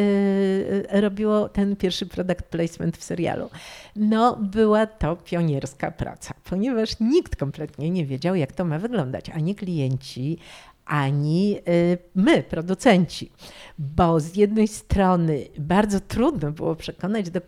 [0.91, 3.51] robiło ten pierwszy product placement w serialu.
[3.97, 9.55] No, była to pionierska praca, ponieważ nikt kompletnie nie wiedział, jak to ma wyglądać, ani
[9.55, 10.39] klienci,
[10.87, 13.33] ani y, my, producenci.
[13.79, 17.41] Bo z jednej strony bardzo trudno było przekonać do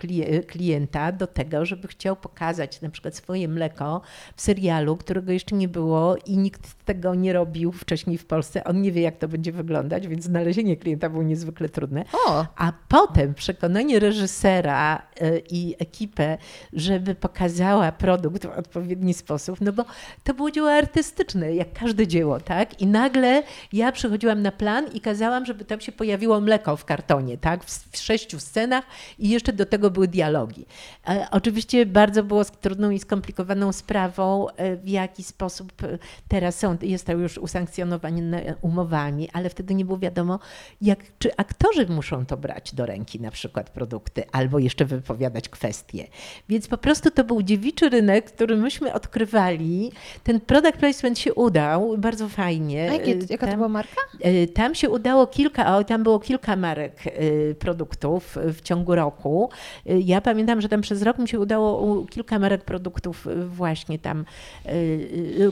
[0.47, 4.01] klienta do tego, żeby chciał pokazać na przykład swoje mleko
[4.37, 8.65] w serialu, którego jeszcze nie było i nikt tego nie robił wcześniej w Polsce.
[8.65, 12.05] On nie wie, jak to będzie wyglądać, więc znalezienie klienta było niezwykle trudne.
[12.27, 12.47] O.
[12.57, 16.39] A potem przekonanie reżysera y, i ekipę,
[16.73, 19.85] żeby pokazała produkt w odpowiedni sposób, no bo
[20.25, 22.81] to było dzieło artystyczne, jak każde dzieło, tak?
[22.81, 23.24] I nagle
[23.73, 27.97] ja przychodziłam na plan i kazałam, żeby tam się pojawiło mleko w kartonie, tak, w,
[27.99, 28.85] sześciu scenach
[29.19, 30.67] i jeszcze do tego były dialogi.
[31.09, 35.99] E, oczywiście bardzo było trudną i skomplikowaną sprawą, e, w jaki sposób e,
[36.29, 40.39] teraz są, jest to już usankcjonowane umowami, ale wtedy nie było wiadomo,
[40.81, 46.07] jak, czy aktorzy muszą to brać do ręki, na przykład produkty, albo jeszcze wypowiadać kwestie.
[46.49, 49.93] Więc po prostu to był dziewiczy rynek, który myśmy odkrywali.
[50.25, 52.91] Ten product placement się udał bardzo fajnie.
[52.91, 54.01] A jakie Jaka tam, to była marka?
[54.21, 59.51] E, tam się udało kilka, o, tam było kilka marek e, produktów w ciągu roku.
[59.87, 64.25] Ja pamiętam, że tam przez rok mi się udało kilka marek produktów właśnie tam.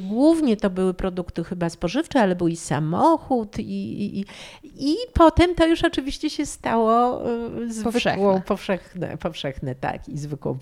[0.00, 4.24] Głównie to były produkty chyba spożywcze, ale był i samochód i, i,
[4.78, 7.22] i potem to już oczywiście się stało
[7.68, 9.16] zwykłą, powszechne.
[9.18, 10.58] powszechne, tak, i zwykłą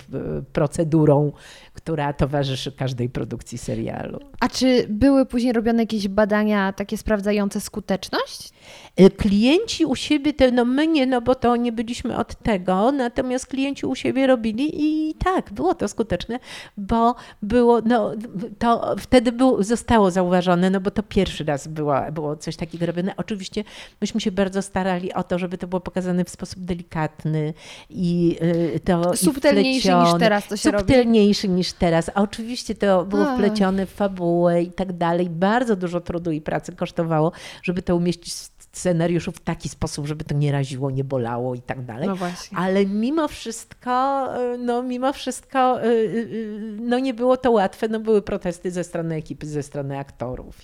[0.52, 1.32] procedurą,
[1.74, 4.18] która towarzyszy każdej produkcji serialu.
[4.40, 8.50] A czy były później robione jakieś badania takie sprawdzające skuteczność?
[8.96, 12.92] E, klienci u siebie, te, no my nie, no bo to nie byliśmy od tego,
[12.92, 16.38] natomiast klienci u siebie robili i tak, było to skuteczne,
[16.76, 18.12] bo było, no
[18.58, 23.14] to wtedy było, zostało zauważone, no bo to pierwszy raz było, było coś takiego robione.
[23.16, 23.64] Oczywiście
[24.00, 27.54] myśmy się bardzo starali o to, żeby to było pokazane w sposób delikatny
[27.90, 28.38] i
[28.74, 31.56] e, to Subtelniejszy i niż teraz to się Subtelniejszy robi.
[31.56, 32.10] niż teraz.
[32.14, 35.30] A oczywiście to było wplecione w fabułę i tak dalej.
[35.30, 37.32] Bardzo dużo trudu i pracy kosztowało,
[37.62, 38.34] żeby to umieścić
[38.72, 42.08] scenariuszu w taki sposób, żeby to nie raziło, nie bolało i tak dalej.
[42.08, 42.58] No właśnie.
[42.58, 44.28] Ale mimo wszystko,
[44.58, 45.78] no mimo wszystko,
[46.80, 50.60] no nie było to łatwe, no były protesty ze strony ekipy, ze strony aktorów.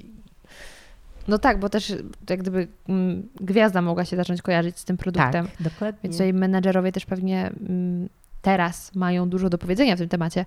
[1.29, 1.93] No tak, bo też
[2.31, 5.47] jak gdyby mm, gwiazda mogła się zacząć kojarzyć z tym produktem.
[5.47, 6.01] Tak, dokładnie.
[6.03, 8.09] Więc tutaj menedżerowie też pewnie mm,
[8.43, 10.45] teraz mają dużo do powiedzenia w tym temacie.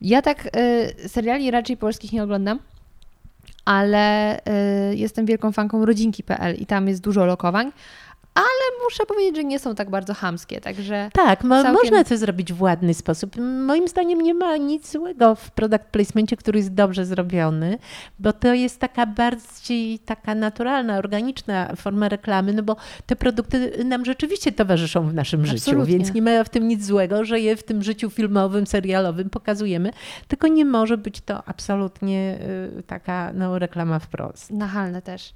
[0.00, 0.48] Ja tak
[1.06, 2.58] seriali raczej polskich nie oglądam,
[3.64, 4.38] ale
[4.92, 7.72] y, jestem wielką fanką rodzinki.pl i tam jest dużo lokowań,
[8.34, 11.10] ale muszę powiedzieć, że nie są tak bardzo hamskie, także...
[11.12, 11.72] Tak, mo całkiem...
[11.72, 13.36] można to zrobić w ładny sposób.
[13.66, 17.78] Moim zdaniem nie ma nic złego w product placementie, który jest dobrze zrobiony,
[18.18, 22.76] bo to jest taka bardziej taka naturalna, organiczna forma reklamy, no bo
[23.06, 25.72] te produkty nam rzeczywiście towarzyszą w naszym Absolutnie.
[25.72, 29.30] życiu, więc nie ma w tym nic złego, że je w tym życiu filmowym, serialowym
[29.30, 29.90] pokazujemy,
[30.28, 32.38] tylko nie może być to absolutnie
[32.78, 34.50] y, taka no, reklama wprost.
[34.50, 35.34] Nachalne też.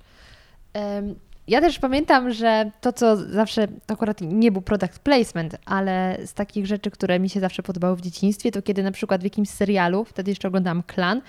[1.48, 6.34] Ja też pamiętam, że to, co zawsze, to akurat nie był product placement, ale z
[6.34, 9.48] takich rzeczy, które mi się zawsze podobały w dzieciństwie, to kiedy na przykład w jakimś
[9.50, 11.20] serialu, wtedy jeszcze oglądałam Klan,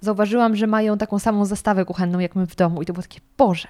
[0.00, 3.20] zauważyłam, że mają taką samą zastawę kuchenną jak my w domu i to było takie,
[3.38, 3.68] Boże,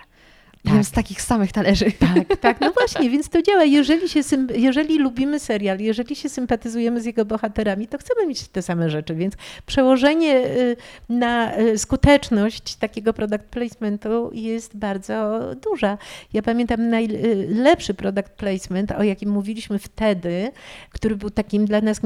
[0.65, 0.85] tak.
[0.85, 1.93] z takich samych talerzy.
[2.15, 3.65] Tak, tak, no właśnie, więc to działa.
[3.65, 4.21] Jeżeli, się,
[4.55, 9.15] jeżeli lubimy serial, jeżeli się sympatyzujemy z jego bohaterami, to chcemy mieć te same rzeczy,
[9.15, 9.35] więc
[9.67, 10.77] przełożenie y,
[11.09, 15.99] na y, skuteczność takiego product placementu jest bardzo duża.
[16.33, 20.51] Ja pamiętam najlepszy product placement, o jakim mówiliśmy wtedy,
[20.91, 22.03] który był takim dla nas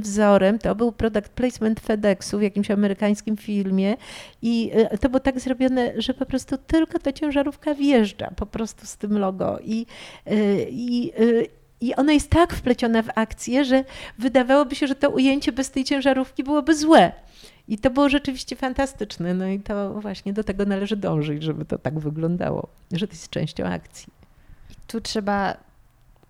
[0.00, 3.96] wzorem, to był product placement FedExu w jakimś amerykańskim filmie
[4.42, 8.86] i y, to było tak zrobione, że po prostu tylko ta ciężarówka wjeżdża po prostu
[8.86, 9.86] z tym logo i,
[10.30, 11.46] y, i, y,
[11.80, 13.84] i ona jest tak wpleciona w akcję, że
[14.18, 17.12] wydawałoby się, że to ujęcie bez tej ciężarówki byłoby złe.
[17.68, 19.34] I to było rzeczywiście fantastyczne.
[19.34, 23.30] No i to właśnie do tego należy dążyć, żeby to tak wyglądało, że to jest
[23.30, 24.12] częścią akcji.
[24.86, 25.56] Tu trzeba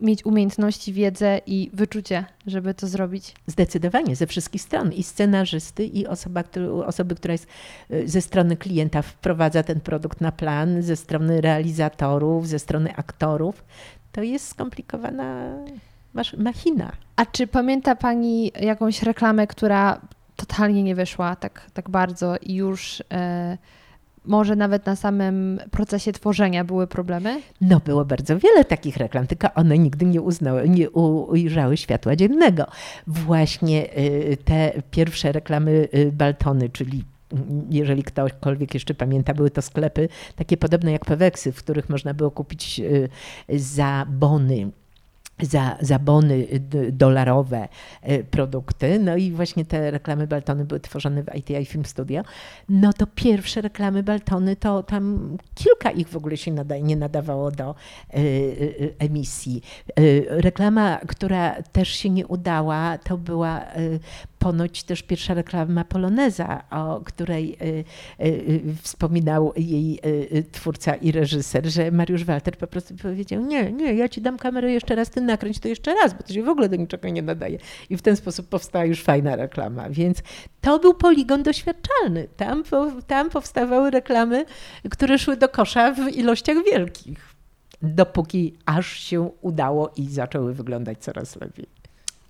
[0.02, 3.34] mieć umiejętności, wiedzę i wyczucie, żeby to zrobić.
[3.46, 4.92] Zdecydowanie, ze wszystkich stron.
[4.92, 6.44] I scenarzysty, i osoba,
[6.86, 7.46] osoby, która jest
[7.90, 13.64] y, ze strony klienta, wprowadza ten produkt na plan, ze strony realizatorów, ze strony aktorów.
[14.12, 15.56] To jest skomplikowana
[16.38, 16.92] machina.
[17.16, 20.00] A czy pamięta Pani jakąś reklamę, która
[20.36, 23.02] totalnie nie wyszła tak, tak bardzo i już...
[23.10, 23.81] Yy
[24.24, 27.42] może nawet na samym procesie tworzenia były problemy?
[27.60, 32.66] No było bardzo wiele takich reklam, tylko one nigdy nie uznały, nie ujrzały światła dziennego.
[33.06, 39.62] Właśnie y, te pierwsze reklamy y, Baltony, czyli mm, jeżeli ktokolwiek jeszcze pamięta, były to
[39.62, 43.08] sklepy takie podobne jak Peweksy, w których można było kupić y,
[43.58, 44.70] za bony
[45.42, 46.46] za, za bony
[46.92, 47.68] dolarowe
[48.02, 48.98] e, produkty.
[48.98, 52.22] No i właśnie te reklamy Baltony były tworzone w ITI Film Studio.
[52.68, 56.52] No to pierwsze reklamy Baltony, to tam kilka ich w ogóle się
[56.82, 57.74] nie nadawało do
[58.14, 59.62] y, y, emisji.
[59.98, 63.60] Y, reklama, która też się nie udała, to była
[64.42, 67.84] ponoć też pierwsza reklama Poloneza, o której y,
[68.20, 70.00] y, y, wspominał jej
[70.52, 74.72] twórca i reżyser, że Mariusz Walter po prostu powiedział, nie, nie, ja ci dam kamerę
[74.72, 77.22] jeszcze raz, ty nakręć to jeszcze raz, bo to się w ogóle do niczego nie
[77.22, 77.58] nadaje.
[77.90, 79.90] I w ten sposób powstała już fajna reklama.
[79.90, 80.18] Więc
[80.60, 82.28] to był poligon doświadczalny.
[82.36, 82.62] Tam,
[83.06, 84.44] tam powstawały reklamy,
[84.90, 87.32] które szły do kosza w ilościach wielkich
[87.82, 91.81] dopóki aż się udało i zaczęły wyglądać coraz lepiej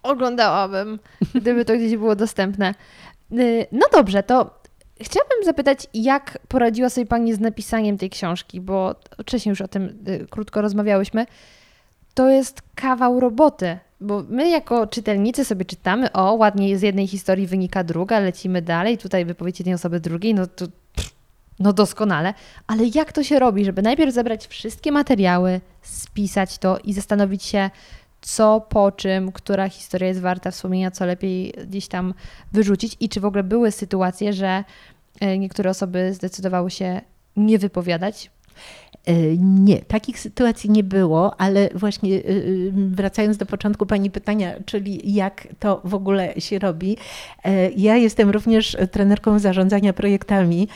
[0.03, 0.99] oglądałabym,
[1.35, 2.75] gdyby to gdzieś było dostępne.
[3.33, 4.63] Y, no dobrze, to
[5.01, 10.05] chciałabym zapytać, jak poradziła sobie Pani z napisaniem tej książki, bo wcześniej już o tym
[10.09, 11.27] y, krótko rozmawiałyśmy.
[12.15, 17.47] To jest kawał roboty, bo my jako czytelnicy sobie czytamy, o ładnie z jednej historii
[17.47, 20.67] wynika druga, lecimy dalej, tutaj wypowiedź jednej osoby drugiej, no to
[21.59, 22.35] no doskonale,
[22.67, 27.71] ale jak to się robi, żeby najpierw zebrać wszystkie materiały, spisać to i zastanowić się,
[28.23, 32.15] co, po czym, która historia jest warta wspomnienia, co lepiej gdzieś tam
[32.53, 34.65] wyrzucić i czy w ogóle były sytuacje, że
[35.21, 37.01] e, niektóre osoby zdecydowały się
[37.37, 38.31] nie wypowiadać,
[39.39, 42.23] nie, takich sytuacji nie było, ale właśnie e, e,
[42.73, 46.97] wracając do początku Pani pytania, czyli jak to w ogóle się robi.
[47.77, 50.69] Ja jestem również trenerką zarządzania projektami,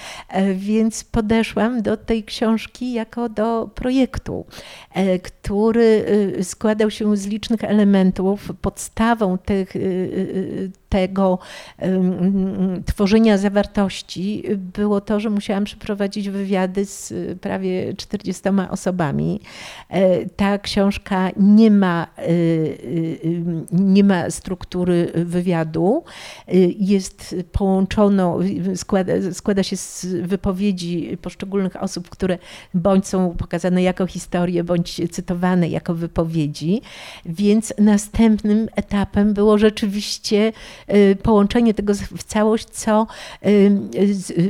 [0.54, 4.46] więc podeszłam do tej książki jako do projektu,
[5.22, 6.04] który
[6.42, 8.52] składał się z licznych elementów.
[8.60, 9.74] Podstawą tych
[10.96, 11.38] tego
[12.86, 19.40] tworzenia zawartości było to, że musiałam przeprowadzić wywiady z prawie 40 osobami.
[20.36, 22.06] Ta książka nie ma,
[23.72, 26.04] nie ma struktury wywiadu.
[26.78, 28.38] Jest połączono,
[28.74, 32.38] składa, składa się z wypowiedzi poszczególnych osób, które
[32.74, 36.82] bądź są pokazane jako historie, bądź cytowane jako wypowiedzi.
[37.26, 40.85] Więc następnym etapem było rzeczywiście y,
[41.22, 43.06] połączenie tego w całość, co
[43.46, 43.70] y,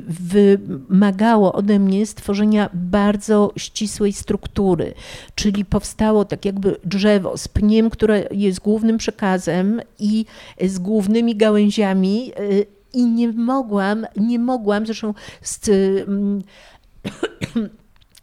[0.09, 4.95] wymagało ode mnie stworzenia bardzo ścisłej struktury,
[5.35, 10.25] czyli powstało tak jakby drzewo z pniem, które jest głównym przekazem i
[10.65, 15.71] z głównymi gałęziami y, i nie mogłam, nie mogłam, zresztą z,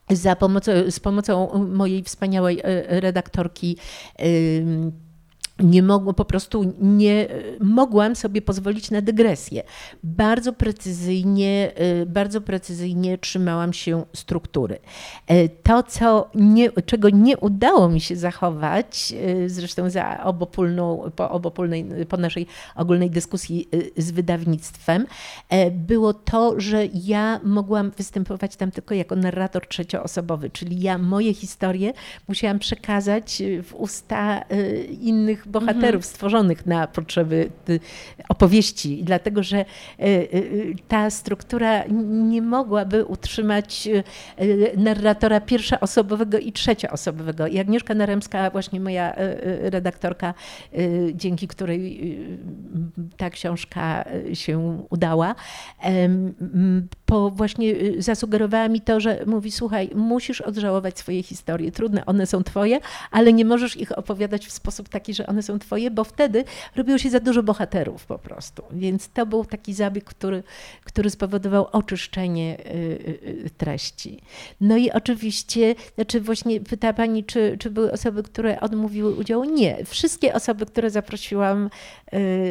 [0.10, 3.78] za pomocą, z pomocą mojej wspaniałej redaktorki
[5.60, 7.28] nie mogło, po prostu nie
[7.60, 9.64] mogłam sobie pozwolić na dygresję.
[10.04, 11.72] Bardzo precyzyjnie,
[12.02, 14.80] y, bardzo precyzyjnie trzymałam się struktury.
[15.28, 19.14] E, to, co nie, czego nie udało mi się zachować,
[19.44, 25.06] y, zresztą za obopólną, po, obopólnej, po naszej ogólnej dyskusji y, z wydawnictwem,
[25.72, 31.94] było to, że ja mogłam występować tam tylko jako narrator trzecioosobowy, czyli ja moje historie
[32.28, 34.42] musiałam przekazać w usta
[35.02, 37.80] innych bohaterów stworzonych na potrzeby y,
[38.30, 43.90] opowieści, dlatego że y, y, ta struktura nie mogłaby utrzymać
[44.78, 47.48] narratora pierwszoosobowego i trzecioosobowego.
[47.48, 49.14] I Agnieszka Naremska, właśnie moja
[49.62, 50.34] redaktorka,
[51.14, 52.18] dzięki której
[53.18, 55.36] ta książka się udała,
[57.14, 61.72] po właśnie zasugerowała mi to, że mówi, słuchaj, musisz odżałować swoje historie.
[61.72, 62.80] Trudne, one są twoje,
[63.12, 66.44] ale nie możesz ich opowiadać w sposób taki, że one są twoje, bo wtedy
[66.76, 68.64] robiło się za dużo bohaterów po prostu.
[68.72, 70.44] Więc to był taki zabieg, który,
[70.84, 74.20] który spowodował oczyszczenie y, y, y, treści.
[74.62, 79.44] No i oczywiście, znaczy właśnie pyta pani, czy, czy były osoby, które odmówiły udziału?
[79.44, 79.86] Nie.
[79.86, 81.70] Wszystkie osoby, które zaprosiłam,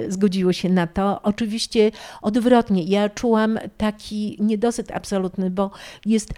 [0.09, 1.23] zgodziły się na to.
[1.23, 1.91] Oczywiście
[2.23, 2.83] odwrotnie.
[2.83, 5.71] Ja czułam taki niedosyt absolutny, bo
[6.07, 6.35] jest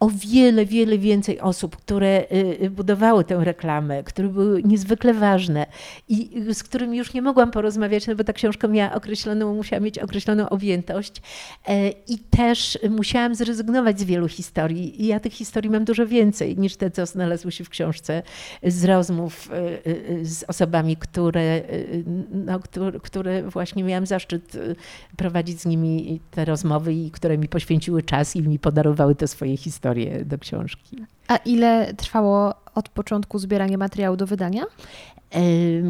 [0.00, 5.66] o wiele, wiele więcej osób, które y, y, budowały tę reklamę, które były niezwykle ważne
[6.08, 9.98] i z którymi już nie mogłam porozmawiać, no bo ta książka miała określoną, musiała mieć
[9.98, 11.22] określoną objętość
[11.68, 15.02] e, i też musiałam zrezygnować z wielu historii.
[15.02, 18.22] I ja tych historii mam dużo więcej niż te, co znalazły się w książce
[18.62, 19.50] z rozmów
[19.86, 21.62] y, z osobami, które,
[22.32, 24.58] no, które, które właśnie miałam zaszczyt
[25.16, 29.56] prowadzić z nimi te rozmowy i które mi poświęciły czas i mi podarowały te swoje
[29.56, 30.96] historie historię do książki.
[31.28, 34.62] A ile trwało od początku zbieranie materiału do wydania?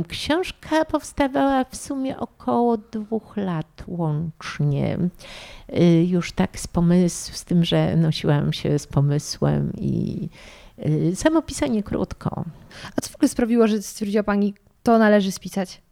[0.08, 4.98] Książka powstawała w sumie około dwóch lat łącznie.
[5.78, 10.28] Y, już tak z pomysłem, z tym, że nosiłam się z pomysłem i
[10.86, 12.44] y, samo pisanie krótko.
[12.96, 15.82] A co w ogóle sprawiło, że stwierdziła Pani, to należy spisać?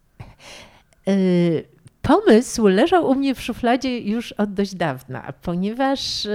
[1.07, 1.63] Y,
[2.01, 6.27] pomysł leżał u mnie w szufladzie już od dość dawna, ponieważ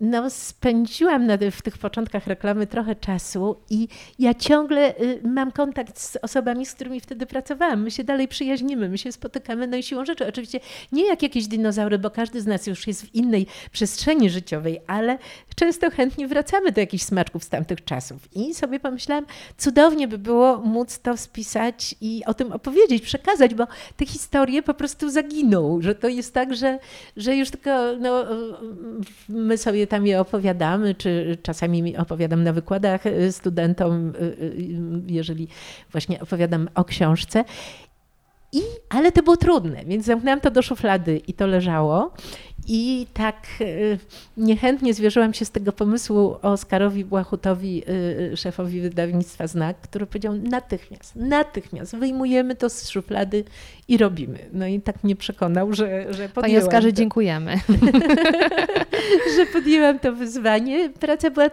[0.00, 3.88] no, spędziłam na, w tych początkach reklamy trochę czasu i
[4.18, 7.82] ja ciągle y, mam kontakt z osobami, z którymi wtedy pracowałam.
[7.82, 10.26] My się dalej przyjaźnimy, my się spotykamy, no i siłą rzeczy.
[10.26, 10.60] Oczywiście
[10.92, 15.18] nie jak jakieś dinozaury, bo każdy z nas już jest w innej przestrzeni życiowej, ale
[15.54, 18.28] często chętnie wracamy do jakichś smaczków z tamtych czasów.
[18.34, 19.26] I sobie pomyślałam,
[19.56, 23.66] cudownie by było móc to spisać i o tym opowiedzieć, przekazać, bo
[23.96, 26.78] te historie po prostu zaginą, że to jest tak, że,
[27.16, 27.70] że już tylko
[28.00, 28.24] no,
[29.28, 35.48] my sobie tam je opowiadamy, czy czasami opowiadam na wykładach y, studentom, y, y, jeżeli
[35.92, 37.44] właśnie opowiadam o książce.
[38.52, 42.12] I, ale to było trudne, więc zamknęłam to do szuflady i to leżało.
[42.70, 43.98] I tak y,
[44.36, 47.82] niechętnie zwierzyłam się z tego pomysłu Oskarowi Błachutowi,
[48.32, 53.44] y, szefowi wydawnictwa Znak, który powiedział natychmiast, natychmiast wyjmujemy to z szuflady
[53.88, 54.38] i robimy.
[54.52, 56.96] No i tak mnie przekonał, że, że podjęłam Panie Oskarze, to.
[56.96, 57.56] dziękujemy.
[59.36, 60.90] że podjęłam to wyzwanie.
[61.00, 61.46] Praca była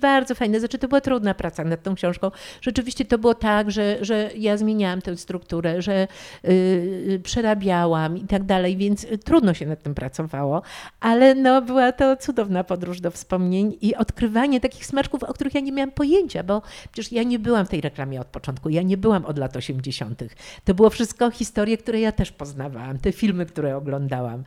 [0.00, 2.30] bardzo fajna, znaczy to była trudna praca nad tą książką.
[2.60, 6.08] Rzeczywiście to było tak, że, że ja zmieniałam tę strukturę, że
[6.42, 10.53] yy, przerabiałam i tak dalej, więc trudno się nad tym pracowało
[11.00, 15.60] ale no, była to cudowna podróż do wspomnień i odkrywanie takich smaczków, o których ja
[15.60, 16.62] nie miałam pojęcia, bo
[16.92, 20.24] przecież ja nie byłam w tej reklamie od początku, ja nie byłam od lat 80.
[20.64, 24.44] To było wszystko historie, które ja też poznawałam, te filmy, które oglądałam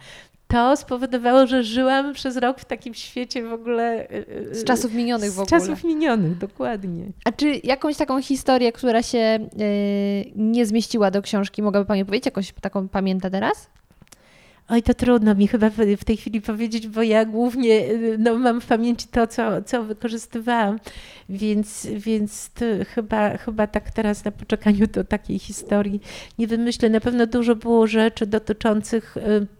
[0.47, 4.11] to spowodowało, że żyłam przez rok w takim świecie w ogóle.
[4.11, 5.47] Y, y, z czasów minionych w ogóle.
[5.47, 7.05] Z czasów minionych, dokładnie.
[7.25, 9.17] A czy jakąś taką historię, która się
[9.57, 12.25] yy, nie zmieściła do książki, mogłaby Pani powiedzieć?
[12.25, 13.69] Jakąś taką pamięta teraz?
[14.69, 18.61] Oj, to trudno mi chyba w tej chwili powiedzieć, bo ja głównie y, no, mam
[18.61, 20.79] w pamięci to, co, co wykorzystywałam,
[21.29, 22.51] więc, więc
[22.87, 26.01] chyba, chyba tak teraz na poczekaniu do takiej historii
[26.39, 26.89] nie wymyślę.
[26.89, 29.56] Na pewno dużo było rzeczy dotyczących Y,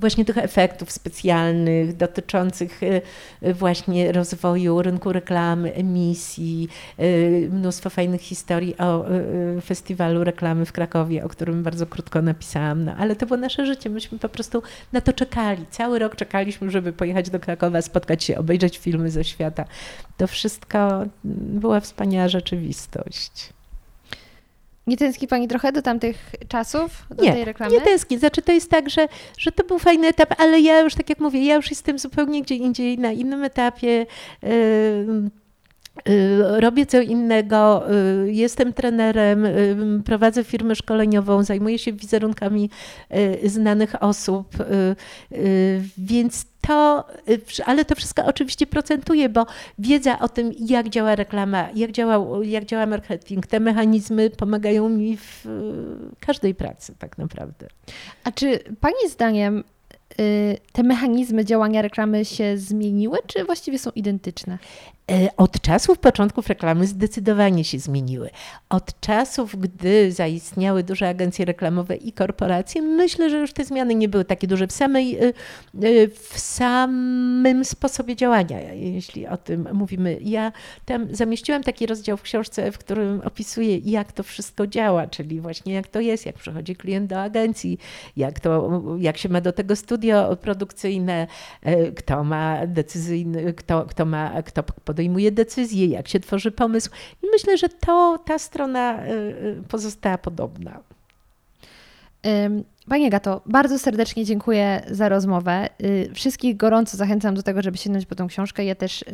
[0.00, 6.68] właśnie tych efektów specjalnych dotyczących y, właśnie rozwoju rynku reklamy, emisji,
[7.00, 9.04] y, mnóstwo fajnych historii o
[9.64, 13.90] festiwalu reklamy w Krakowie, o którym bardzo krótko napisałam, no, ale to było nasze życie,
[13.90, 14.62] myśmy po prostu
[14.92, 15.66] na to czekali.
[15.70, 19.64] Cały rok czekaliśmy, żeby pojechać do Krakowa, spotkać się, obejrzeć filmy ze świata.
[20.16, 23.52] To wszystko była wspaniała rzeczywistość.
[24.86, 26.16] Nie tęskni Pani trochę do tamtych
[26.48, 27.74] czasów, do nie, tej reklamy?
[27.74, 28.18] Nie tęsknię.
[28.18, 31.18] Znaczy to jest tak, że, że to był fajny etap, ale ja już, tak jak
[31.18, 34.06] mówię, ja już jestem zupełnie gdzie indziej, na innym etapie.
[34.42, 35.30] Yy,
[36.58, 37.90] Robię co innego,
[38.24, 42.70] y, jestem trenerem, y, prowadzę firmę szkoleniową, zajmuję się wizerunkami
[43.44, 44.46] y, znanych osób,
[45.98, 47.04] więc to,
[47.66, 49.46] ale to wszystko oczywiście procentuje, bo
[49.78, 55.16] wiedza o tym, jak działa reklama, jak działa, jak działa marketing, te mechanizmy pomagają mi
[55.16, 55.46] w
[56.20, 57.66] każdej pracy tak naprawdę.
[58.24, 59.64] A czy Pani zdaniem
[60.72, 64.58] te mechanizmy działania reklamy się zmieniły, czy właściwie są identyczne?
[65.10, 68.30] E, od czasów początków reklamy zdecydowanie się zmieniły.
[68.68, 74.08] Od czasów, gdy zaistniały duże agencje reklamowe i korporacje, myślę, że już te zmiany nie
[74.08, 75.32] były takie duże w, samej, e,
[76.08, 80.18] w samym sposobie działania, jeśli o tym mówimy.
[80.20, 80.52] Ja
[80.84, 85.72] tam zamieściłam taki rozdział w książce, w którym opisuję, jak to wszystko działa, czyli właśnie
[85.74, 87.78] jak to jest, jak przychodzi klient do agencji,
[88.16, 89.76] jak, to, jak się ma do tego
[90.12, 91.26] studio produkcyjne,
[91.96, 96.90] kto ma decyzyjny, kto, kto ma, kto podejmuje decyzje, jak się tworzy pomysł.
[97.22, 100.80] I myślę, że to ta strona y, y, pozostała podobna.
[102.88, 105.68] Panie Gato, bardzo serdecznie dziękuję za rozmowę.
[105.82, 108.64] Y, wszystkich gorąco zachęcam do tego, żeby sięgnąć po tą książkę.
[108.64, 109.04] Ja też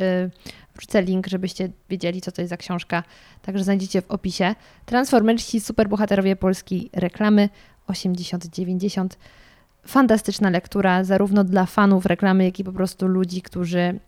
[0.77, 3.03] wrzucę link, żebyście wiedzieli, co to jest za książka.
[3.43, 4.55] Także znajdziecie w opisie.
[4.87, 7.49] Transformerci, superbohaterowie polskiej reklamy
[7.89, 9.09] 80-90.
[9.89, 14.01] Fantastyczna lektura, zarówno dla fanów reklamy, jak i po prostu ludzi, którzy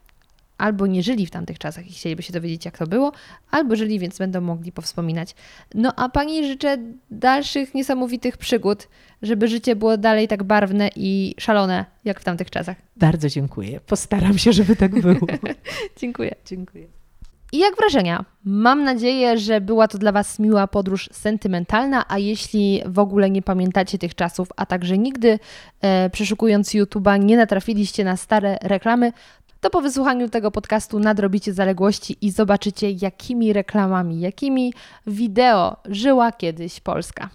[0.59, 3.13] albo nie żyli w tamtych czasach i chcieliby się dowiedzieć, jak to było,
[3.51, 5.35] albo żyli, więc będą mogli powspominać.
[5.75, 6.77] No a Pani życzę
[7.11, 8.89] dalszych niesamowitych przygód,
[9.23, 12.77] żeby życie było dalej tak barwne i szalone, jak w tamtych czasach.
[12.97, 13.81] Bardzo dziękuję.
[13.81, 15.27] Postaram się, żeby tak było.
[16.01, 16.35] dziękuję.
[16.47, 17.00] Dziękuję.
[17.53, 18.25] I jak wrażenia?
[18.45, 23.43] Mam nadzieję, że była to dla Was miła podróż sentymentalna, a jeśli w ogóle nie
[23.43, 25.39] pamiętacie tych czasów, a także nigdy
[25.81, 29.13] e, przeszukując YouTube'a nie natrafiliście na stare reklamy,
[29.61, 34.75] to po wysłuchaniu tego podcastu nadrobicie zaległości i zobaczycie, jakimi reklamami, jakimi
[35.07, 37.31] wideo żyła kiedyś Polska.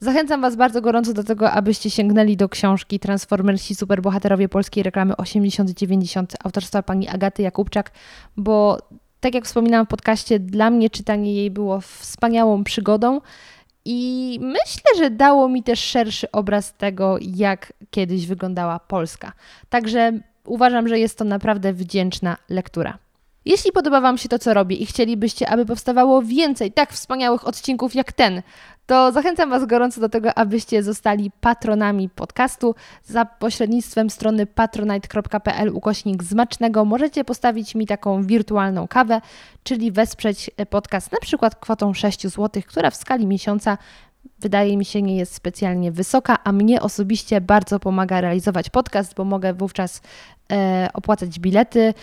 [0.00, 6.24] Zachęcam Was bardzo gorąco do tego, abyście sięgnęli do książki Transformersi Superbohaterowie Polskiej Reklamy 80-90
[6.44, 7.90] autorstwa pani Agaty Jakubczak,
[8.36, 8.78] bo
[9.26, 13.20] tak jak wspominałam w podcaście, dla mnie czytanie jej było wspaniałą przygodą
[13.84, 19.32] i myślę, że dało mi też szerszy obraz tego, jak kiedyś wyglądała Polska.
[19.68, 20.12] Także
[20.44, 22.98] uważam, że jest to naprawdę wdzięczna lektura.
[23.44, 27.94] Jeśli podoba Wam się to, co robię i chcielibyście, aby powstawało więcej tak wspaniałych odcinków
[27.94, 28.42] jak ten,
[28.86, 32.74] to zachęcam Was gorąco do tego, abyście zostali patronami podcastu.
[33.04, 39.20] Za pośrednictwem strony patronite.pl ukośnik zmacznego możecie postawić mi taką wirtualną kawę,
[39.62, 43.78] czyli wesprzeć podcast na przykład kwotą 6 zł, która w skali miesiąca
[44.40, 49.24] wydaje mi się nie jest specjalnie wysoka, a mnie osobiście bardzo pomaga realizować podcast, bo
[49.24, 50.02] mogę wówczas
[50.52, 51.94] e, opłacać bilety,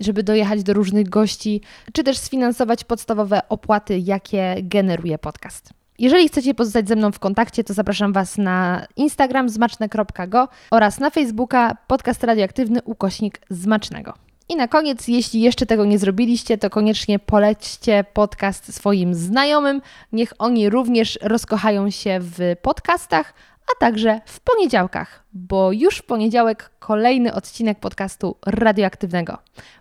[0.00, 1.60] żeby dojechać do różnych gości,
[1.92, 5.81] czy też sfinansować podstawowe opłaty, jakie generuje podcast.
[5.98, 11.10] Jeżeli chcecie pozostać ze mną w kontakcie, to zapraszam Was na Instagram zmaczne.go oraz na
[11.10, 14.14] Facebooka podcast radioaktywny ukośnik zmacznego.
[14.48, 19.82] I na koniec, jeśli jeszcze tego nie zrobiliście, to koniecznie polećcie podcast swoim znajomym.
[20.12, 23.34] Niech oni również rozkochają się w podcastach,
[23.72, 29.38] a także w poniedziałkach, bo już w poniedziałek kolejny odcinek podcastu radioaktywnego.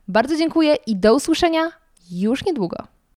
[0.08, 1.72] Bardzo dziękuję i do usłyszenia
[2.12, 3.01] już niedługo.